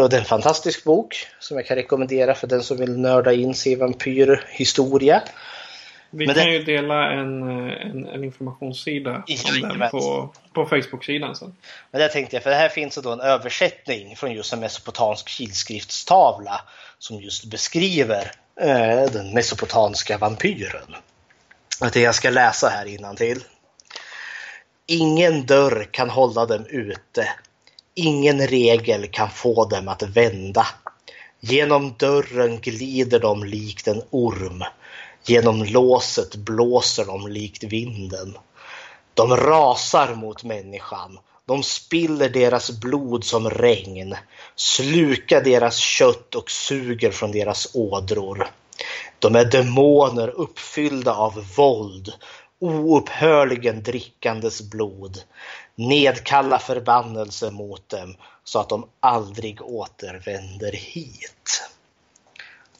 [0.01, 3.33] Och det är en fantastisk bok som jag kan rekommendera för den som vill nörda
[3.33, 5.21] in sig i vampyrhistoria.
[6.09, 6.53] Vi Men kan det...
[6.53, 9.23] ju dela en, en, en informationssida
[9.91, 11.55] på, på Facebook-sidan sen.
[11.91, 16.61] Men det tänkte jag, för här finns då en översättning från just en mesopotansk kilskriftstavla
[16.99, 20.95] som just beskriver eh, den mesopotanska vampyren.
[21.93, 23.43] Det jag ska läsa här innan till.
[24.85, 27.29] Ingen dörr kan hålla dem ute.
[27.95, 30.67] Ingen regel kan få dem att vända.
[31.39, 34.63] Genom dörren glider de likt en orm.
[35.25, 38.37] Genom låset blåser de likt vinden.
[39.13, 41.19] De rasar mot människan.
[41.45, 44.15] De spiller deras blod som regn,
[44.55, 48.47] slukar deras kött och suger från deras ådror.
[49.19, 52.13] De är demoner uppfyllda av våld,
[52.59, 55.23] oupphörligen drickandes blod.
[55.75, 61.69] Nedkalla förbannelse mot dem så att de aldrig återvänder hit.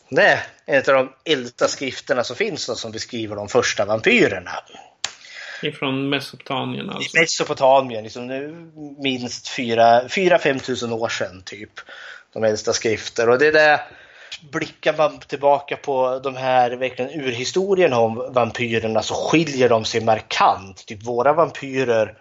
[0.10, 4.52] Det är en av de äldsta skrifterna som finns som beskriver de första vampyrerna.
[5.64, 7.20] Ifrån Mesopotamien alltså?
[7.20, 11.72] Mesopotamien, liksom nu minst 4-5 tusen år sedan typ.
[12.34, 13.30] De äldsta skrifter.
[13.30, 13.80] Och det är där
[14.52, 20.86] blickar man tillbaka på de här verkligen urhistorierna om vampyrerna så skiljer de sig markant.
[20.86, 22.18] Typ våra vampyrer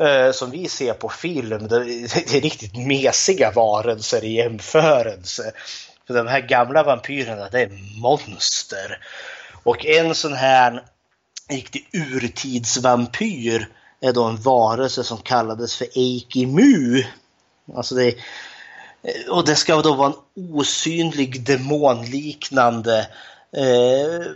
[0.00, 5.52] eh, som vi ser på film, det, det är riktigt mesiga varelser i jämförelse.
[6.08, 8.98] För de här gamla vampyrerna, det är monster.
[9.62, 10.84] Och en sån här
[11.50, 13.68] riktig urtidsvampyr
[14.00, 17.04] är då en varelse som kallades för Eikimu.
[17.76, 18.14] Alltså det,
[19.30, 22.98] och det ska då vara en osynlig demonliknande
[23.56, 24.26] eh,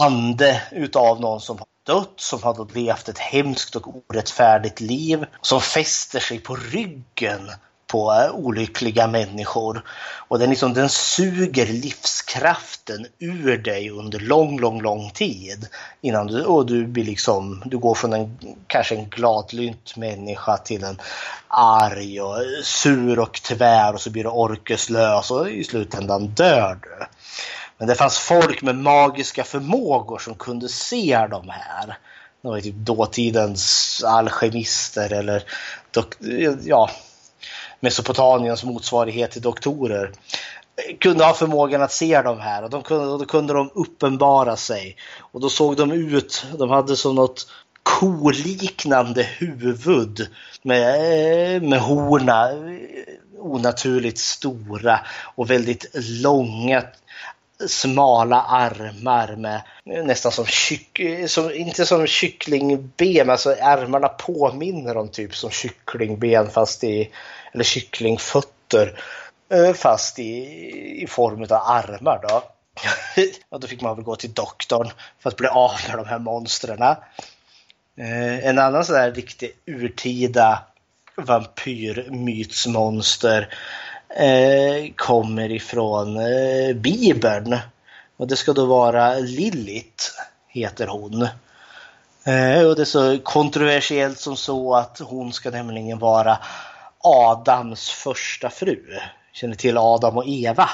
[0.00, 5.60] ande utav någon som har dött, som har levt ett hemskt och orättfärdigt liv, som
[5.60, 7.50] fäster sig på ryggen
[7.90, 9.82] på olyckliga människor.
[10.28, 15.68] Och den, liksom, den suger livskraften ur dig under lång, lång, lång tid.
[16.00, 20.84] Innan du, och du, blir liksom, du går från en kanske en gladlynt människa till
[20.84, 21.00] en
[21.48, 27.06] arg och sur och tvär och så blir du orkeslös och i slutändan dör du.
[27.78, 31.98] Men det fanns folk med magiska förmågor som kunde se de här.
[32.42, 35.44] Det var typ dåtidens alkemister eller
[36.64, 36.90] ja,
[37.80, 40.12] Mesopotamiens motsvarighet till doktorer
[40.98, 44.56] kunde ha förmågan att se de här och, de kunde, och då kunde de uppenbara
[44.56, 44.96] sig.
[45.32, 47.46] Och då såg de ut, de hade som något
[47.82, 50.28] koliknande huvud
[50.62, 52.48] med, med horna
[53.38, 55.00] onaturligt stora
[55.34, 56.82] och väldigt långa
[57.68, 59.62] smala armar med
[60.06, 66.84] nästan som, kyck, som inte som kycklingben, alltså armarna påminner om typ som kycklingben fast
[66.84, 67.10] i
[67.52, 69.00] eller kycklingfötter
[69.52, 72.20] eh, fast i, i form av armar.
[72.28, 72.42] Då.
[73.48, 76.18] och då fick man väl gå till doktorn för att bli av med de här
[76.18, 76.82] monstren.
[76.82, 76.96] Eh,
[78.46, 80.62] en annan sån där riktig urtida
[81.16, 83.54] vampyrmytsmonster
[84.16, 87.58] eh, kommer ifrån eh, Bibeln.
[88.16, 90.04] Och det ska då vara Lilith,
[90.48, 91.22] heter hon.
[92.24, 96.38] Eh, och det är så kontroversiellt som så att hon ska nämligen vara
[97.04, 98.98] Adams första fru.
[99.32, 100.70] Känner till Adam och Eva.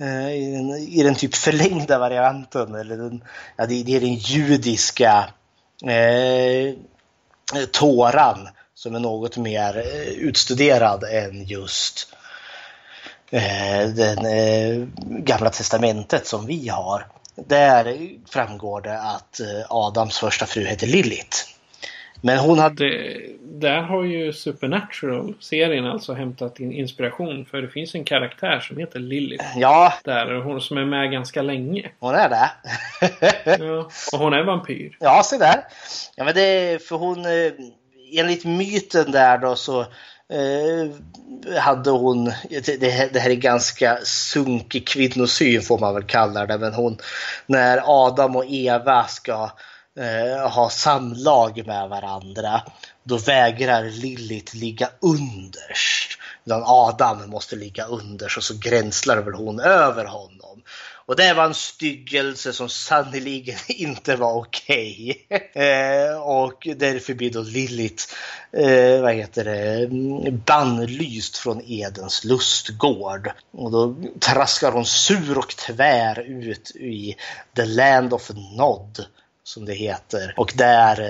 [0.00, 3.24] Eh, I den, I den typ förlängda varianten, eller den,
[3.56, 5.28] ja, det, det är den judiska
[5.84, 6.74] eh,
[7.72, 12.08] Toran som är något mer eh, utstuderad än just
[13.30, 17.06] eh, den eh, gamla testamentet som vi har.
[17.34, 21.55] Där framgår det att eh, Adams första fru heter Lilith.
[22.26, 22.84] Men hon hade...
[22.84, 27.46] Det, där har ju Supernatural-serien alltså hämtat in inspiration.
[27.50, 29.44] För det finns en karaktär som heter Lilith.
[29.56, 29.92] Ja.
[30.04, 31.90] Där, hon som är med ganska länge.
[31.98, 32.50] Hon är det.
[33.64, 34.96] ja, och hon är vampyr.
[35.00, 35.64] Ja, se där.
[36.16, 37.24] Ja, men det för hon...
[37.24, 37.52] Eh,
[38.18, 45.62] enligt myten där då så eh, hade hon, det, det här är ganska sunkig kvinnosyn
[45.62, 46.98] får man väl kalla det, men hon,
[47.46, 49.50] när Adam och Eva ska
[49.96, 52.62] eh, ha samlag med varandra,
[53.02, 56.18] då vägrar Lilith ligga underst.
[56.44, 60.62] Utan Adam måste ligga underst och så gränslar väl hon över honom.
[61.06, 65.26] Och det var en styggelse som sannerligen inte var okej.
[65.26, 65.40] Okay.
[65.66, 68.04] Eh, och därför blir då Lilith,
[68.52, 73.30] eh, vad heter det, mm, bannlyst från Edens lustgård.
[73.50, 77.16] Och då traskar hon sur och tvär ut i
[77.56, 79.06] the land of Nod
[79.46, 80.34] som det heter.
[80.36, 81.00] Och där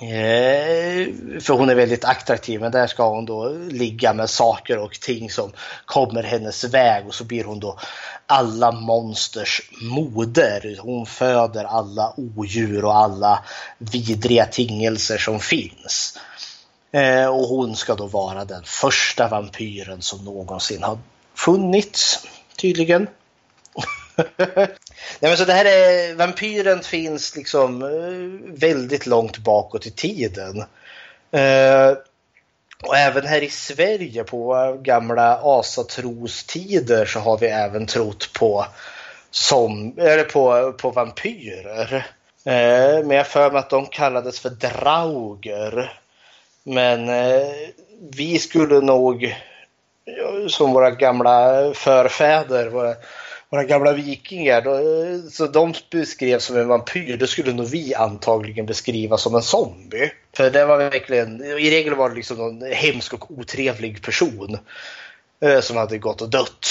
[0.00, 5.00] eh, för hon är väldigt attraktiv, men där ska hon då ligga med saker och
[5.00, 5.52] ting som
[5.84, 7.78] kommer hennes väg och så blir hon då
[8.26, 10.78] alla monsters moder.
[10.80, 13.44] Hon föder alla odjur och alla
[13.78, 16.18] vidriga tingelser som finns.
[16.92, 20.98] Eh, och hon ska då vara den första vampyren som någonsin har
[21.34, 22.26] funnits,
[22.56, 23.08] tydligen.
[25.20, 30.64] Nej, men så det här är, vampyren finns liksom eh, väldigt långt bakåt i tiden.
[31.30, 31.96] Eh,
[32.82, 38.66] och även här i Sverige på gamla asatrostider så har vi även trott på,
[39.30, 42.06] som, eller på, på vampyrer.
[42.44, 45.92] Eh, men jag för mig att de kallades för drauger.
[46.62, 47.48] Men eh,
[48.10, 49.36] vi skulle nog,
[50.48, 52.94] som våra gamla förfäder, våra
[53.52, 58.66] våra gamla vikingar, då, så de beskrevs som en vampyr, då skulle nog vi antagligen
[58.66, 60.12] beskriva som en zombie.
[60.36, 64.58] För det var verkligen, i regel var det liksom någon hemsk och otrevlig person
[65.44, 66.66] eh, som hade gått och dött.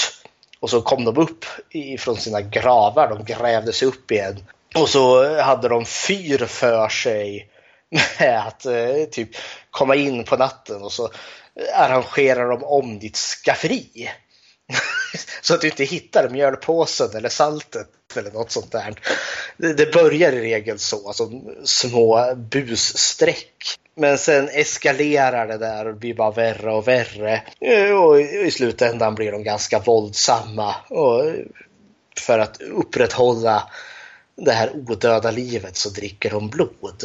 [0.60, 4.44] Och så kom de upp ifrån sina gravar, de grävde sig upp igen.
[4.74, 7.48] Och så hade de fyr för sig
[8.18, 9.30] med att eh, typ
[9.70, 11.10] komma in på natten och så
[11.74, 14.10] arrangerar de om ditt skafferi.
[15.40, 18.94] så att du inte hittar mjölpåsen eller saltet eller något sånt där.
[19.56, 21.30] Det börjar i regel så, alltså
[21.64, 23.78] små busstreck.
[23.94, 27.42] Men sen eskalerar det där och blir bara värre och värre.
[27.60, 30.74] Eh, och i slutändan blir de ganska våldsamma.
[30.88, 31.24] Och
[32.16, 33.70] för att upprätthålla
[34.36, 37.04] det här odöda livet så dricker de blod.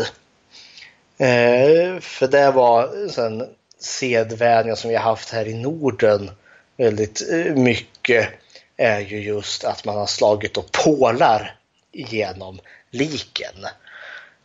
[1.17, 2.89] Eh, för det var
[3.19, 3.47] en
[3.79, 6.31] sedvänja som vi har haft här i Norden
[6.77, 8.29] väldigt eh, mycket
[8.77, 11.55] är ju just att man har slagit då pålar
[11.91, 12.59] genom
[12.91, 13.55] liken.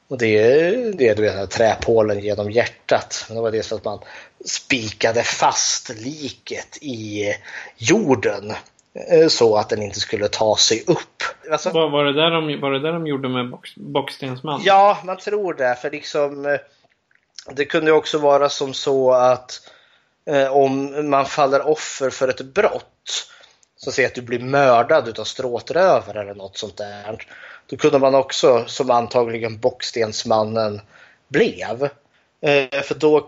[0.08, 3.24] Och det är det du vet, träpålen genom hjärtat.
[3.28, 3.98] Men det var det så att man
[4.44, 7.24] spikade fast liket i
[7.76, 8.52] jorden
[9.10, 11.22] eh, så att den inte skulle ta sig upp.
[11.50, 14.60] Alltså, var, var, det där de, var det där de gjorde med box, Bockstensman?
[14.64, 15.74] Ja, man tror det.
[15.82, 16.60] För liksom, eh,
[17.50, 19.71] det kunde också vara som så att
[20.26, 23.28] Eh, om man faller offer för ett brott
[23.76, 27.26] så säg att du blir mördad utav stråtrövare eller något sånt där.
[27.66, 30.80] Då kunde man också, som antagligen Bockstensmannen
[31.28, 31.88] blev,
[32.40, 33.26] eh, för då,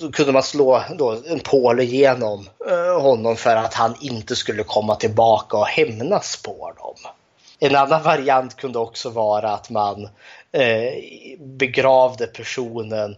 [0.00, 4.62] då, kunde man slå då, en påle igenom eh, honom för att han inte skulle
[4.62, 7.12] komma tillbaka och hämnas på dem.
[7.58, 10.08] En annan variant kunde också vara att man
[10.52, 10.92] eh,
[11.38, 13.16] begravde personen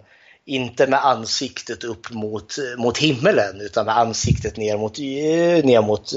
[0.51, 4.99] inte med ansiktet upp mot, mot himmelen utan med ansiktet ner mot,
[5.65, 6.13] ner mot,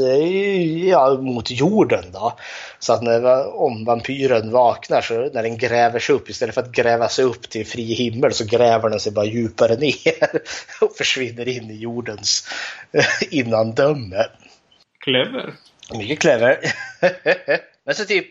[0.90, 2.04] ja, mot jorden.
[2.14, 2.38] Då.
[2.80, 6.72] Så att när, om vampyren vaknar, så när den gräver sig upp, istället för att
[6.72, 10.42] gräva sig upp till fri himmel så gräver den sig bara djupare ner
[10.82, 12.48] och försvinner in i jordens
[13.30, 14.26] innandöme.
[15.04, 15.54] Clever.
[15.98, 16.60] Mycket clever.
[17.86, 18.30] Men så typ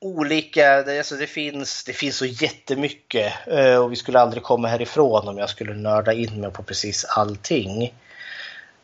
[0.00, 4.68] olika, det, alltså det, finns, det finns så jättemycket eh, och vi skulle aldrig komma
[4.68, 7.94] härifrån om jag skulle nörda in mig på precis allting.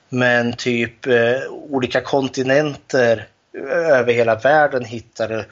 [0.09, 5.47] Men typ eh, olika kontinenter eh, över hela världen hittar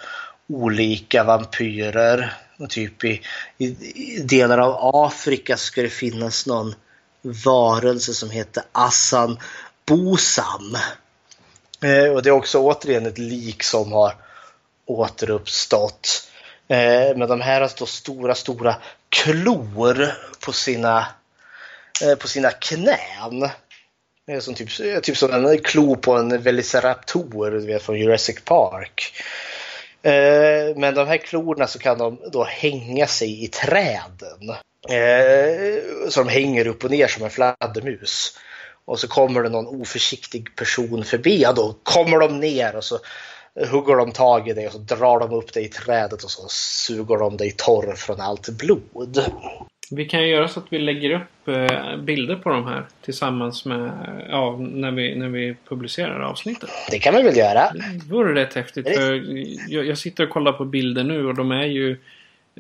[0.49, 2.37] olika vampyrer.
[2.59, 3.23] Och typ i,
[3.59, 6.75] i, delar av Afrika ska det finnas någon
[7.45, 9.39] varelse som heter Assan
[9.87, 10.77] Bosam.
[12.15, 14.15] Och det är också återigen ett lik som har
[14.87, 16.31] återuppstått.
[16.69, 18.77] Eh, men de här har då stora, stora
[19.09, 20.15] klor
[20.45, 21.07] på sina,
[22.03, 23.51] eh, på sina knän.
[24.41, 24.69] Som typ,
[25.03, 29.13] typ som en klo på en Velociraptor du vet, från Jurassic Park.
[30.03, 34.51] Eh, men de här klorna så kan de då hänga sig i träden.
[34.89, 38.39] Eh, så de hänger upp och ner som en fladdermus.
[38.85, 42.99] Och så kommer det någon oförsiktig person förbi, ja då kommer de ner och så
[43.67, 46.47] hugger de tag i dig och så drar de upp dig i trädet och så
[46.49, 49.19] suger de dig torr från allt blod.
[49.91, 53.65] Vi kan ju göra så att vi lägger upp eh, bilder på de här tillsammans
[53.65, 53.93] med,
[54.31, 56.71] ja, när vi, när vi publicerar avsnittet.
[56.91, 57.73] Det kan vi väl göra.
[57.73, 58.89] Det vore rätt häftigt.
[58.95, 59.23] För
[59.69, 61.97] jag, jag sitter och kollar på bilder nu och de är ju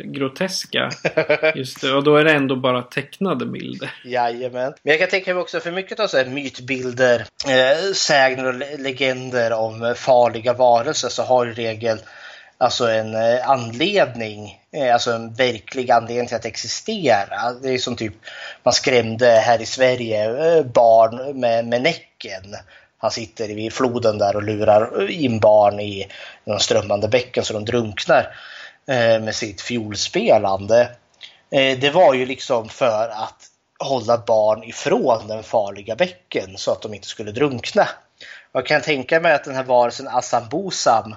[0.05, 0.90] groteska.
[1.55, 3.94] Just det, och då är det ändå bara tecknade bilder.
[4.05, 4.72] Jajamän.
[4.82, 8.78] Men jag kan tänka mig också för mycket av så här mytbilder, eh, sägner och
[8.78, 11.98] legender om farliga varelser så har i regel
[12.61, 17.53] alltså en eh, anledning, eh, alltså en verklig anledning till att existera.
[17.62, 18.14] Det är som typ
[18.62, 22.57] man skrämde här i Sverige eh, barn med, med Näcken.
[22.98, 26.07] Han sitter vid floden där och lurar in barn i
[26.44, 28.36] de strömmande bäcken så de drunknar.
[28.91, 30.91] Eh, med sitt fiolspelande.
[31.51, 33.47] Eh, det var ju liksom för att
[33.78, 37.88] hålla barn ifrån den farliga bäcken så att de inte skulle drunkna.
[38.53, 41.14] Jag kan tänka mig att den här varelsen Assambosam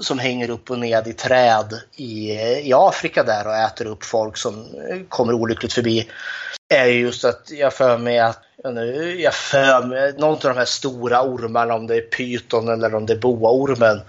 [0.00, 2.32] som hänger upp och ned i träd i,
[2.68, 6.08] i Afrika där och äter upp folk som eh, kommer olyckligt förbi
[6.68, 8.42] är just att jag för mig att
[9.18, 13.06] jag för mig, någon av de här stora ormarna, om det är pyton eller om
[13.06, 14.00] det är boaormen,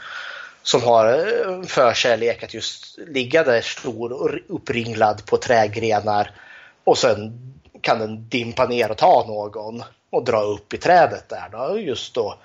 [0.64, 6.32] som har en förkärlek att just ligga där stor och uppringlad på trädgrenar
[6.84, 7.40] och sen
[7.82, 12.14] kan den dimpa ner och ta någon och dra upp i trädet där då, just
[12.14, 12.36] då.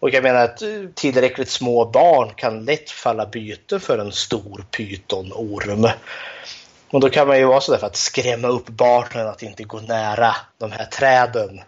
[0.00, 4.64] Och jag menar att eh, tillräckligt små barn kan lätt falla byte för en stor
[4.70, 5.88] pytonorm.
[6.90, 9.80] Och då kan man ju vara sådär för att skrämma upp barnen att inte gå
[9.80, 11.60] nära de här träden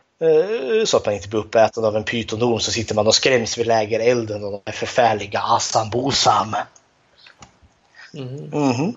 [0.86, 3.66] så att man inte blir uppäten av en pytonorm så sitter man och skräms vid
[3.66, 6.54] lägerelden och de förfärliga Assambosam.
[8.14, 8.28] Mm.
[8.28, 8.94] Mm -hmm.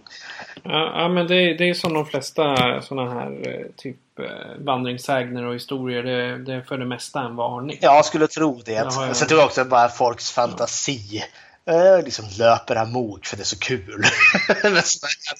[0.64, 4.26] ja, ja, men det, det är som de flesta sådana här eh, typ eh,
[4.66, 6.04] vandringssägner och historier.
[6.04, 7.78] Det, det, är för det mesta en varning.
[7.82, 8.72] Ja, jag skulle tro det.
[8.72, 11.24] Jag Sen tror jag också bara folks fantasi.
[11.66, 14.04] eh, liksom löper amok för det är så kul.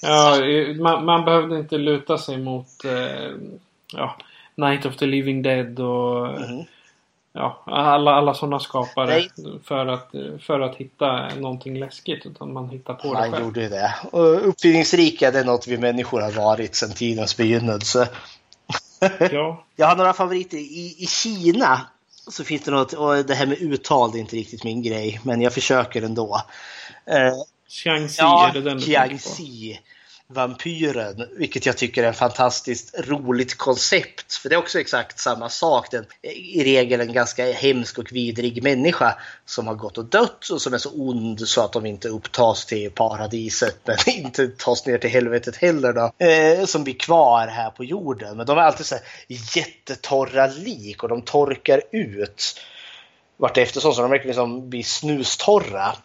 [0.00, 0.36] ja,
[0.82, 3.30] man, man behövde inte luta sig mot eh,
[3.92, 4.16] ja,
[4.54, 6.64] Night of the Living Dead och mm.
[7.32, 9.22] ja, alla, alla sådana skapare
[9.64, 12.26] för att, för att hitta någonting läskigt.
[12.26, 13.44] Utan man hittar på man det själv.
[13.44, 13.94] gjorde det.
[14.10, 18.08] Och uppfinningsrika det är något vi människor har varit sedan tidens begynnelse.
[19.30, 19.64] ja.
[19.76, 20.56] Jag har några favoriter.
[20.56, 21.80] I, I Kina
[22.26, 25.20] så finns det något, och det här med uttal det är inte riktigt min grej,
[25.24, 26.42] men jag försöker ändå.
[27.06, 27.34] Eh,
[27.68, 29.80] Xiangxi ja, är det den Xiangxi
[30.32, 34.34] vampyren, vilket jag tycker är ett fantastiskt roligt koncept.
[34.34, 35.90] För det är också exakt samma sak.
[35.90, 40.62] Den i regel en ganska hemsk och vidrig människa som har gått och dött och
[40.62, 44.98] som är så ond så att de inte upptas till paradiset men inte tas ner
[44.98, 46.26] till helvetet heller då.
[46.26, 48.36] Eh, som blir kvar här på jorden.
[48.36, 49.04] Men de är alltid så här
[49.56, 52.60] jättetorra lik och de torkar ut
[53.36, 55.96] vartefter så de verkligen liksom blir snustorra.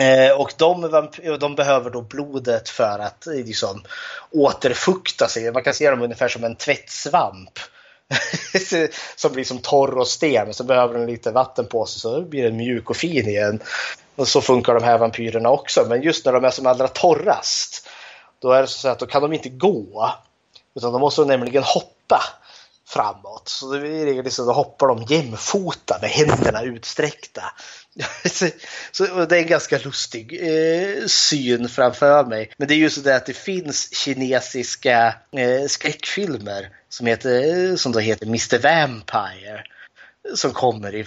[0.00, 1.06] Eh, och de,
[1.40, 3.82] de, behöver då blodet för att eh, liksom,
[4.30, 5.52] återfukta sig.
[5.52, 7.58] Man kan se dem ungefär som en tvättsvamp.
[9.16, 12.42] som blir som torr och sten så behöver den lite vatten på sig så blir
[12.42, 13.62] den mjuk och fin igen.
[14.16, 15.86] Och så funkar de här vampyrerna också.
[15.88, 17.88] Men just när de är som allra torrast
[18.38, 20.12] då är det så att då kan de inte gå.
[20.74, 22.22] Utan de måste nämligen hoppa
[22.90, 23.48] framåt.
[23.48, 27.42] Så det är liksom, då hoppar de jämfota med händerna utsträckta.
[28.92, 32.52] så, det är en ganska lustig eh, syn framför mig.
[32.56, 37.98] Men det är ju så att det finns kinesiska eh, skräckfilmer som, heter, som då
[37.98, 39.64] heter Mr Vampire.
[40.34, 41.04] Som kommer i,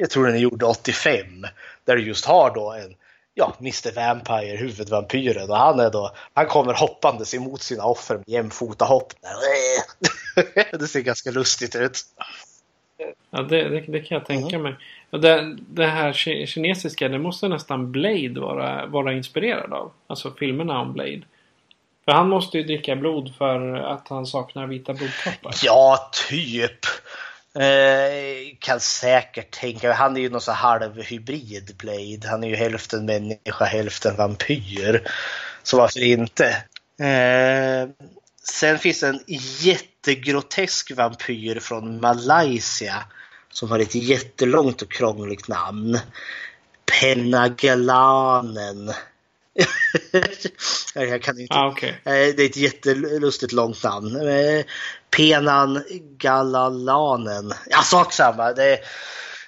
[0.00, 1.46] jag tror den är gjord 85.
[1.84, 2.94] Där du just har då en
[3.38, 5.50] ja, Mr Vampire, huvudvampyren.
[5.50, 9.12] Och han, är då, han kommer hoppandes emot sina offer med jämfota hopp.
[10.72, 11.98] det ser ganska lustigt ut.
[13.30, 14.62] Ja, det, det, det kan jag tänka mm.
[14.62, 14.74] mig.
[15.20, 16.12] Det, det här
[16.46, 19.92] kinesiska, det måste nästan Blade vara, vara inspirerad av.
[20.06, 21.22] Alltså filmerna om Blade.
[22.04, 25.54] För han måste ju dricka blod för att han saknar vita blodkroppar.
[25.62, 26.78] Ja, typ.
[27.56, 32.28] Eh, kan säkert tänka Han är ju någon så halv hybrid Blade.
[32.28, 35.08] Han är ju hälften människa, hälften vampyr.
[35.62, 36.48] Så varför inte?
[37.00, 37.88] Eh,
[38.42, 39.20] sen finns det en
[39.60, 43.04] jättegrotesk vampyr från Malaysia
[43.50, 45.98] som har ett jättelångt och krångligt namn.
[47.00, 48.92] Pennagalanen.
[50.94, 51.54] jag kan inte.
[51.54, 51.92] Ah, okay.
[52.04, 54.18] Det är ett jättelustigt långt namn.
[55.10, 55.84] Penan
[56.18, 57.52] Galalanen.
[57.66, 58.52] Ja, sak samma.
[58.52, 58.80] Det,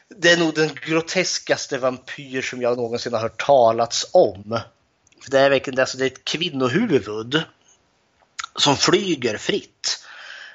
[0.08, 4.60] det är nog den groteskaste vampyr som jag någonsin har hört talats om.
[5.26, 7.42] Det är verkligen alltså, det är ett kvinnohuvud
[8.56, 10.04] som flyger fritt.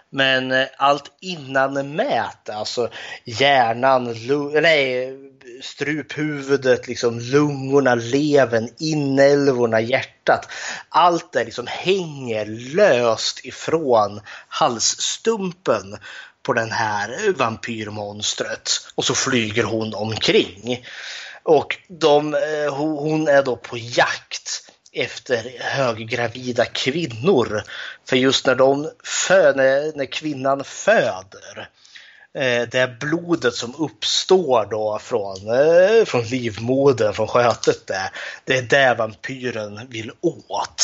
[0.10, 2.90] Men eh, allt innan mät, alltså
[3.24, 4.16] hjärnan,
[4.62, 5.14] nej,
[5.64, 10.48] struphuvudet, liksom lungorna, levern, inälvorna, hjärtat.
[10.90, 15.98] Allt det liksom hänger löst ifrån halsstumpen
[16.44, 18.70] på den här vampyrmonstret.
[18.96, 20.86] Och så flyger hon omkring.
[21.44, 27.64] Och de, eh, hon är då på jakt efter höggravida kvinnor.
[28.06, 31.70] För just när, de fö, när, när kvinnan föder
[32.72, 38.10] det blodet som uppstår då från, eh, från livmodern, från skötet där,
[38.44, 40.82] det är det vampyren vill åt.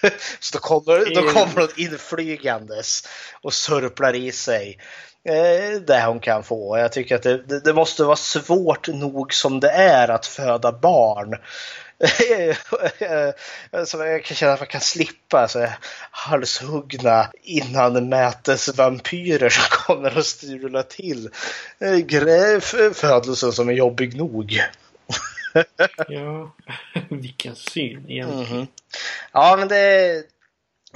[0.40, 3.08] Så då kommer, då kommer hon inflygandes
[3.42, 4.78] och sörplar i sig
[5.28, 6.78] eh, det hon kan få.
[6.78, 11.36] Jag tycker att det, det, måste vara svårt nog som det är att föda barn
[13.86, 15.68] så jag kan känna att man kan slippa alltså,
[16.10, 21.30] halshuggna innan mätes vampyrer som kommer att strula till
[22.92, 24.60] födelsen som är jobbig nog.
[26.08, 26.54] ja,
[27.08, 28.46] vilken syn egentligen.
[28.46, 28.66] Mm -hmm.
[29.32, 30.24] Ja, men det,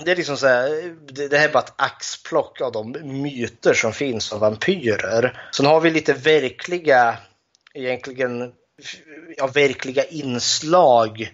[0.05, 2.93] det är liksom så här, det, det här är bara ett axplock av de
[3.23, 5.49] myter som finns om vampyrer.
[5.53, 7.19] Sen har vi lite verkliga,
[7.75, 8.53] egentligen
[9.37, 11.33] ja, verkliga inslag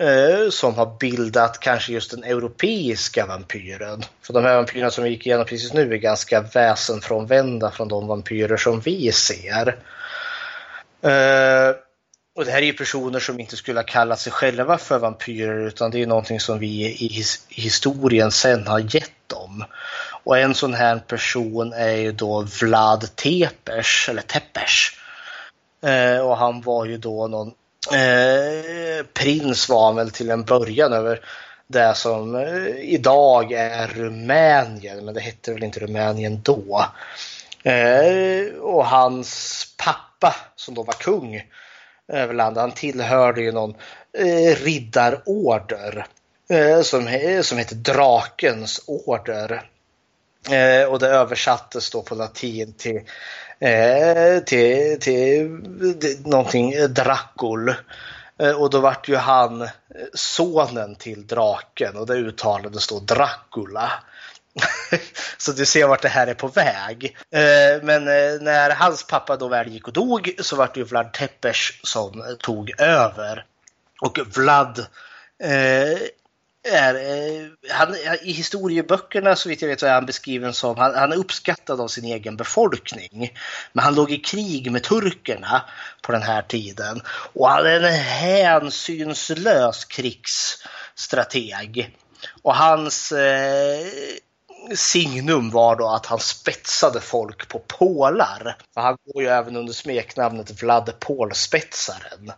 [0.00, 4.02] eh, som har bildat kanske just den europeiska vampyren.
[4.22, 8.06] För de här vampyrerna som vi gick igenom precis nu är ganska väsenfrånvända från de
[8.06, 9.68] vampyrer som vi ser.
[11.02, 11.76] Eh,
[12.34, 15.66] och det här är ju personer som inte skulle ha kallat sig själva för vampyrer
[15.66, 19.64] utan det är någonting som vi i his historien sen har gett dem.
[20.24, 25.01] Och en sån här person är ju då Vlad Tepers, eller Tepers
[25.82, 27.48] Eh, och han var ju då någon
[27.92, 31.20] eh, prins var han väl till en början över
[31.66, 36.84] det som eh, idag är Rumänien, men det hette väl inte Rumänien då.
[37.62, 41.42] Eh, och hans pappa som då var kung
[42.08, 42.60] över landet.
[42.60, 43.74] Han tillhörde ju någon
[44.18, 46.06] eh, riddarorder
[46.50, 47.08] eh, som,
[47.42, 49.62] som heter Drakens order.
[50.50, 53.02] Eh, och det översattes då på latin till, eh,
[53.62, 55.60] Eh, till, till,
[56.00, 57.74] till någonting eh, Dracul.
[58.38, 59.68] Eh, och då vart ju han
[60.14, 63.92] sonen till draken och det uttalades då Dracula.
[65.38, 67.16] så du ser vart det här är på väg.
[67.82, 68.04] Men
[68.44, 72.36] när hans pappa då väl gick och dog så vart det ju Vlad Tepes som
[72.38, 73.44] tog över.
[74.00, 74.86] Och Vlad
[76.62, 80.94] är, eh, han, I historieböckerna så vitt jag vet så är han beskriven som, han,
[80.94, 83.32] han är uppskattad av sin egen befolkning.
[83.72, 85.62] Men han låg i krig med turkerna
[86.02, 87.00] på den här tiden.
[87.06, 91.96] Och han är en hänsynslös krigsstrateg.
[92.42, 93.86] Och hans eh,
[94.74, 98.56] signum var då att han spetsade folk på pålar.
[98.74, 102.32] Han går ju även under smeknamnet Vlad Pålspetsaren.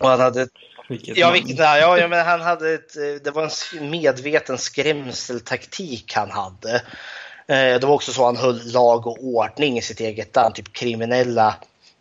[0.00, 0.48] Och han hade
[0.88, 6.30] vilket ja, vilket, ja, ja, men han hade ett, det var en medveten skrämseltaktik han
[6.30, 6.74] hade.
[7.48, 10.72] Eh, det var också så han höll lag och ordning i sitt eget land, typ
[10.72, 11.54] kriminella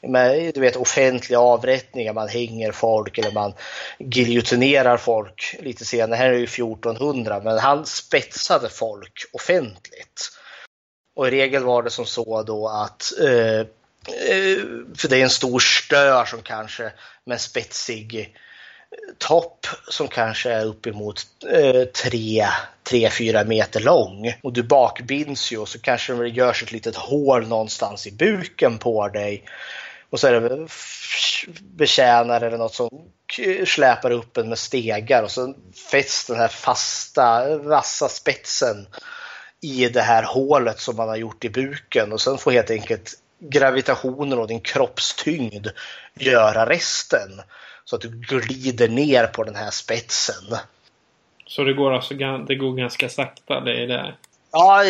[0.07, 3.53] med, du vet, offentliga avrättningar, man hänger folk eller man
[3.99, 6.17] giljotinerar folk lite senare.
[6.17, 10.31] Här är ju 1400, men han spetsade folk offentligt.
[11.15, 13.65] Och i regel var det som så då att eh, eh
[14.97, 16.91] för det är en stor stör som kanske
[17.25, 18.27] med spetsig eh,
[19.17, 24.33] topp som kanske är uppemot 3-4 eh, meter lång.
[24.41, 28.77] Och du bakbinds ju och så kanske det görs ett litet hål någonstans i buken
[28.77, 29.43] på dig.
[30.09, 30.67] Och så är det
[31.61, 32.89] betjänare eller något som
[33.65, 35.55] släpar upp en med stegar och så
[35.91, 38.87] fästs den här fasta, vassa spetsen
[39.61, 43.13] i det här hålet som man har gjort i buken och sen får helt enkelt
[43.39, 45.67] gravitationen och din kroppstyngd
[46.13, 47.41] göra resten.
[47.85, 50.57] Så att du glider ner på den här spetsen.
[51.47, 52.13] Så det går alltså
[52.47, 53.59] det går ganska sakta?
[53.59, 54.15] Det är det.
[54.51, 54.83] Ja,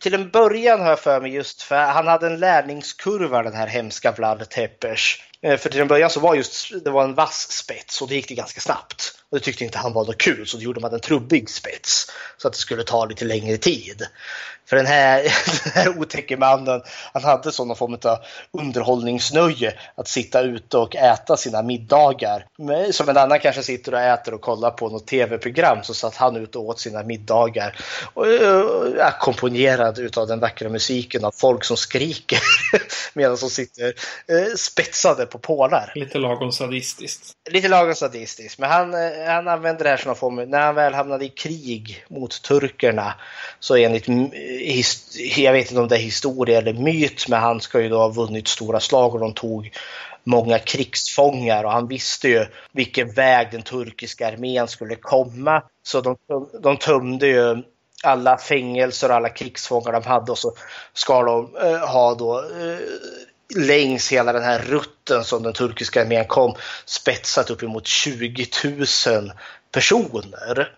[0.00, 3.66] till en början har jag för mig just för han hade en lärningskurva den här
[3.66, 5.00] hemska Vlad Tepes.
[5.40, 8.14] Eh, för till en början så var just, det var en vass spets och det
[8.14, 9.23] gick det ganska snabbt.
[9.34, 12.10] Och det tyckte inte han var något kul så då gjorde man en trubbig spets.
[12.36, 14.06] Så att det skulle ta lite längre tid.
[14.66, 15.22] För den här,
[15.64, 16.82] den här otäcke mannen,
[17.12, 18.18] han hade sådana form av
[18.50, 22.46] underhållningsnöje att sitta ute och äta sina middagar.
[22.90, 26.36] Som en annan kanske sitter och äter och kollar på något tv-program så satt han
[26.36, 27.76] ute och åt sina middagar.
[28.14, 32.38] Och, och, ackompanjerad utav den vackra musiken av folk som skriker
[33.14, 33.94] medan de sitter
[34.28, 35.92] eh, spetsade på pålar.
[35.94, 37.32] Lite lagom sadistiskt.
[37.50, 38.58] Lite lagom sadistiskt.
[38.58, 41.28] Men han, eh, han använder det här som någon form, när han väl hamnade i
[41.28, 43.14] krig mot turkerna
[43.60, 44.04] så enligt
[45.36, 48.08] jag vet inte om det är historia eller myt, men han ska ju då ha
[48.08, 49.70] vunnit stora slag och de tog
[50.24, 55.62] många krigsfångar och han visste ju vilken väg den turkiska armén skulle komma.
[55.82, 56.16] Så de,
[56.60, 57.62] de tömde ju
[58.04, 60.52] alla fängelser och alla krigsfångar de hade och så
[60.92, 62.78] ska de eh, ha då eh,
[63.56, 68.46] längs hela den här rutten som den turkiska armén kom spetsat uppemot 20
[69.06, 69.32] 000
[69.72, 70.72] personer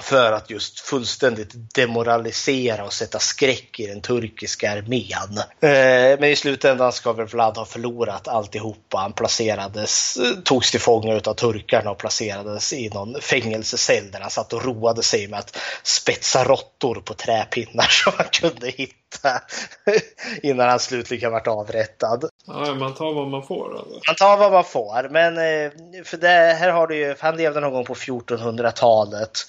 [0.00, 5.38] för att just fullständigt demoralisera och sätta skräck i den turkiska armén.
[5.60, 8.98] Eh, men i slutändan ska väl Vlad ha förlorat alltihopa.
[8.98, 14.52] Han placerades, togs till fånga av turkarna och placerades i någon fängelsecell där han satt
[14.52, 19.42] och roade sig med att spetsa råttor på träpinnar som han kunde hitta
[20.42, 22.24] innan han slutligen vart avrättad.
[22.46, 23.78] Ja, man tar vad man får.
[23.78, 24.00] Alltså.
[24.06, 25.72] Man tar vad man får, men eh,
[26.04, 29.46] för det här har du ju, han levde någon gång på 1400-talet.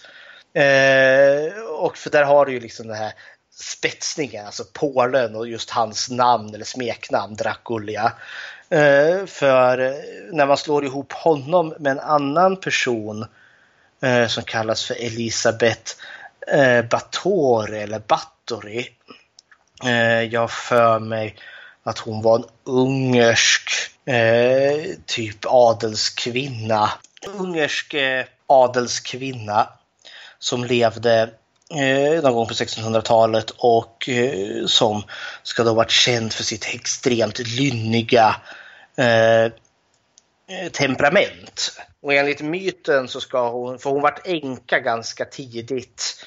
[0.58, 3.14] Eh, och för där har du ju liksom den här
[3.60, 8.12] spetsningen, alltså Polen och just hans namn eller smeknamn Draculia.
[8.70, 9.78] Eh, för
[10.34, 13.26] när man slår ihop honom med en annan person
[14.02, 15.92] eh, som kallas för Elisabeth
[16.48, 18.88] eh, Bathory eller Bathory.
[19.84, 21.36] Eh, jag för mig
[21.84, 23.70] att hon var en ungersk
[24.06, 26.90] eh, typ adelskvinna.
[27.40, 29.68] Ungersk eh, adelskvinna
[30.40, 31.30] som levde
[31.76, 35.04] eh, någon gång på 1600-talet och eh, som
[35.44, 38.36] ska då ha varit känd för sitt extremt lynniga
[38.98, 41.80] eh, eh, temperament.
[42.02, 46.26] Och enligt myten så ska hon, för hon vart änka ganska tidigt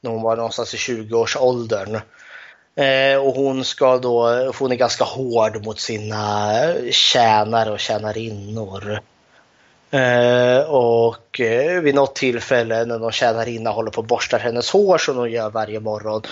[0.00, 2.00] när hon var någonstans i 20-årsåldern.
[2.76, 4.28] Eh, och hon ska då,
[4.58, 6.52] hon är ganska hård mot sina
[6.90, 9.00] tjänare och tjänarinnor.
[9.94, 14.98] Eh, och eh, vid något tillfälle när någon tjänarinna håller på och borstar hennes hår
[14.98, 16.22] som hon gör varje morgon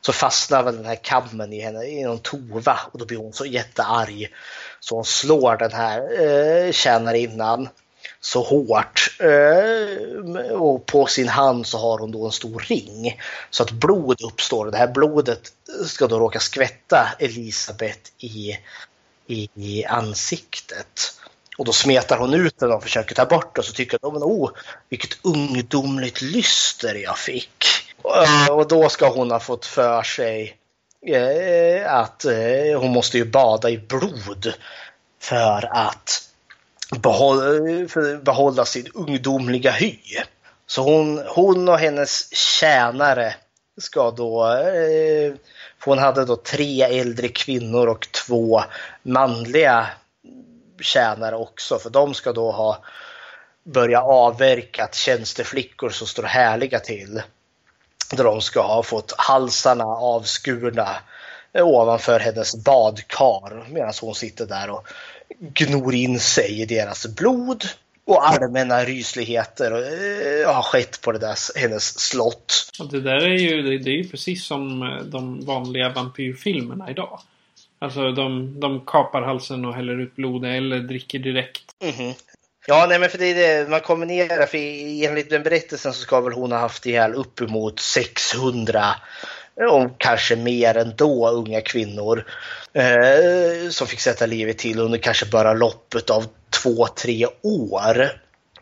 [0.00, 3.32] så fastnar väl den här kammen i henne i någon tova och då blir hon
[3.32, 4.28] så jättearg
[4.80, 7.68] Så hon slår den här eh, tjänarinnan
[8.20, 9.16] så hårt.
[9.20, 13.20] Eh, och på sin hand så har hon då en stor ring.
[13.50, 14.70] Så att blod uppstår.
[14.70, 15.52] Det här blodet
[15.86, 18.58] ska då råka skvätta Elisabeth i,
[19.26, 21.14] i, i ansiktet.
[21.58, 24.22] Och då smetar hon ut den och försöker ta bort den och så tycker hon
[24.22, 24.50] oh,
[24.88, 27.64] vilket ungdomligt lyster jag fick.
[28.04, 30.56] Eh, och då ska hon ha fått för sig
[31.06, 34.54] eh, att eh, hon måste ju bada i blod
[35.22, 36.22] för att
[36.98, 39.96] behålla, för behålla sin ungdomliga hy.
[40.66, 43.34] Så hon, hon och hennes tjänare
[43.80, 45.34] ska då eh,
[45.84, 48.62] hon hade då tre äldre kvinnor och två
[49.02, 49.86] manliga
[50.80, 51.78] tjänare också.
[51.78, 52.84] För de ska då ha
[53.64, 57.22] börjat avverkat tjänsteflickor som står härliga till.
[58.16, 60.96] Där de ska ha fått halsarna avskurna
[61.52, 64.88] eh, ovanför hennes badkar medan hon sitter där och
[65.38, 67.64] gnor in sig i deras blod.
[68.04, 72.70] Och allmänna rysligheter eh, har skett på det där, hennes slott.
[72.80, 76.90] Och det där är ju, det, det är ju precis som eh, de vanliga vampyrfilmerna
[76.90, 77.20] idag.
[77.78, 81.62] Alltså de, de kapar halsen och häller ut blod eller dricker direkt.
[81.82, 82.14] Mm -hmm.
[82.66, 84.46] Ja, nej men för det är det man kombinerar.
[84.46, 84.58] För
[85.08, 88.94] enligt den berättelsen så ska väl hon ha haft ihjäl uppemot 600
[89.70, 92.24] och kanske mer ändå unga kvinnor
[92.72, 98.10] eh, som fick sätta livet till under kanske bara loppet av två, tre år.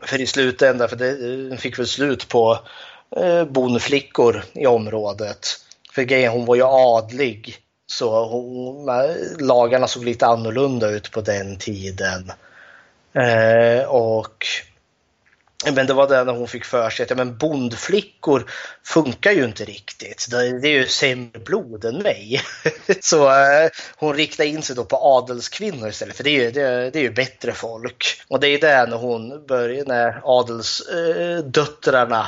[0.02, 2.58] För i slutändan, för det fick väl slut på
[3.16, 5.48] eh, bonflickor i området.
[5.92, 8.87] För grejen, hon var ju adlig så hon,
[9.39, 12.32] lagarna såg lite annorlunda ut på den tiden.
[13.12, 14.47] Eh, och
[15.72, 18.51] men det var det när hon fick för sig att men bondflickor
[18.84, 20.26] funkar ju inte riktigt.
[20.30, 22.41] Det, är ju sämre blod än mig.
[23.01, 26.91] Så eh, hon riktade in sig då på adelskvinnor istället för det är ju, det,
[26.91, 28.22] det är ju bättre folk.
[28.28, 32.26] Och det är det när hon börjar, när adelsdöttrarna eh,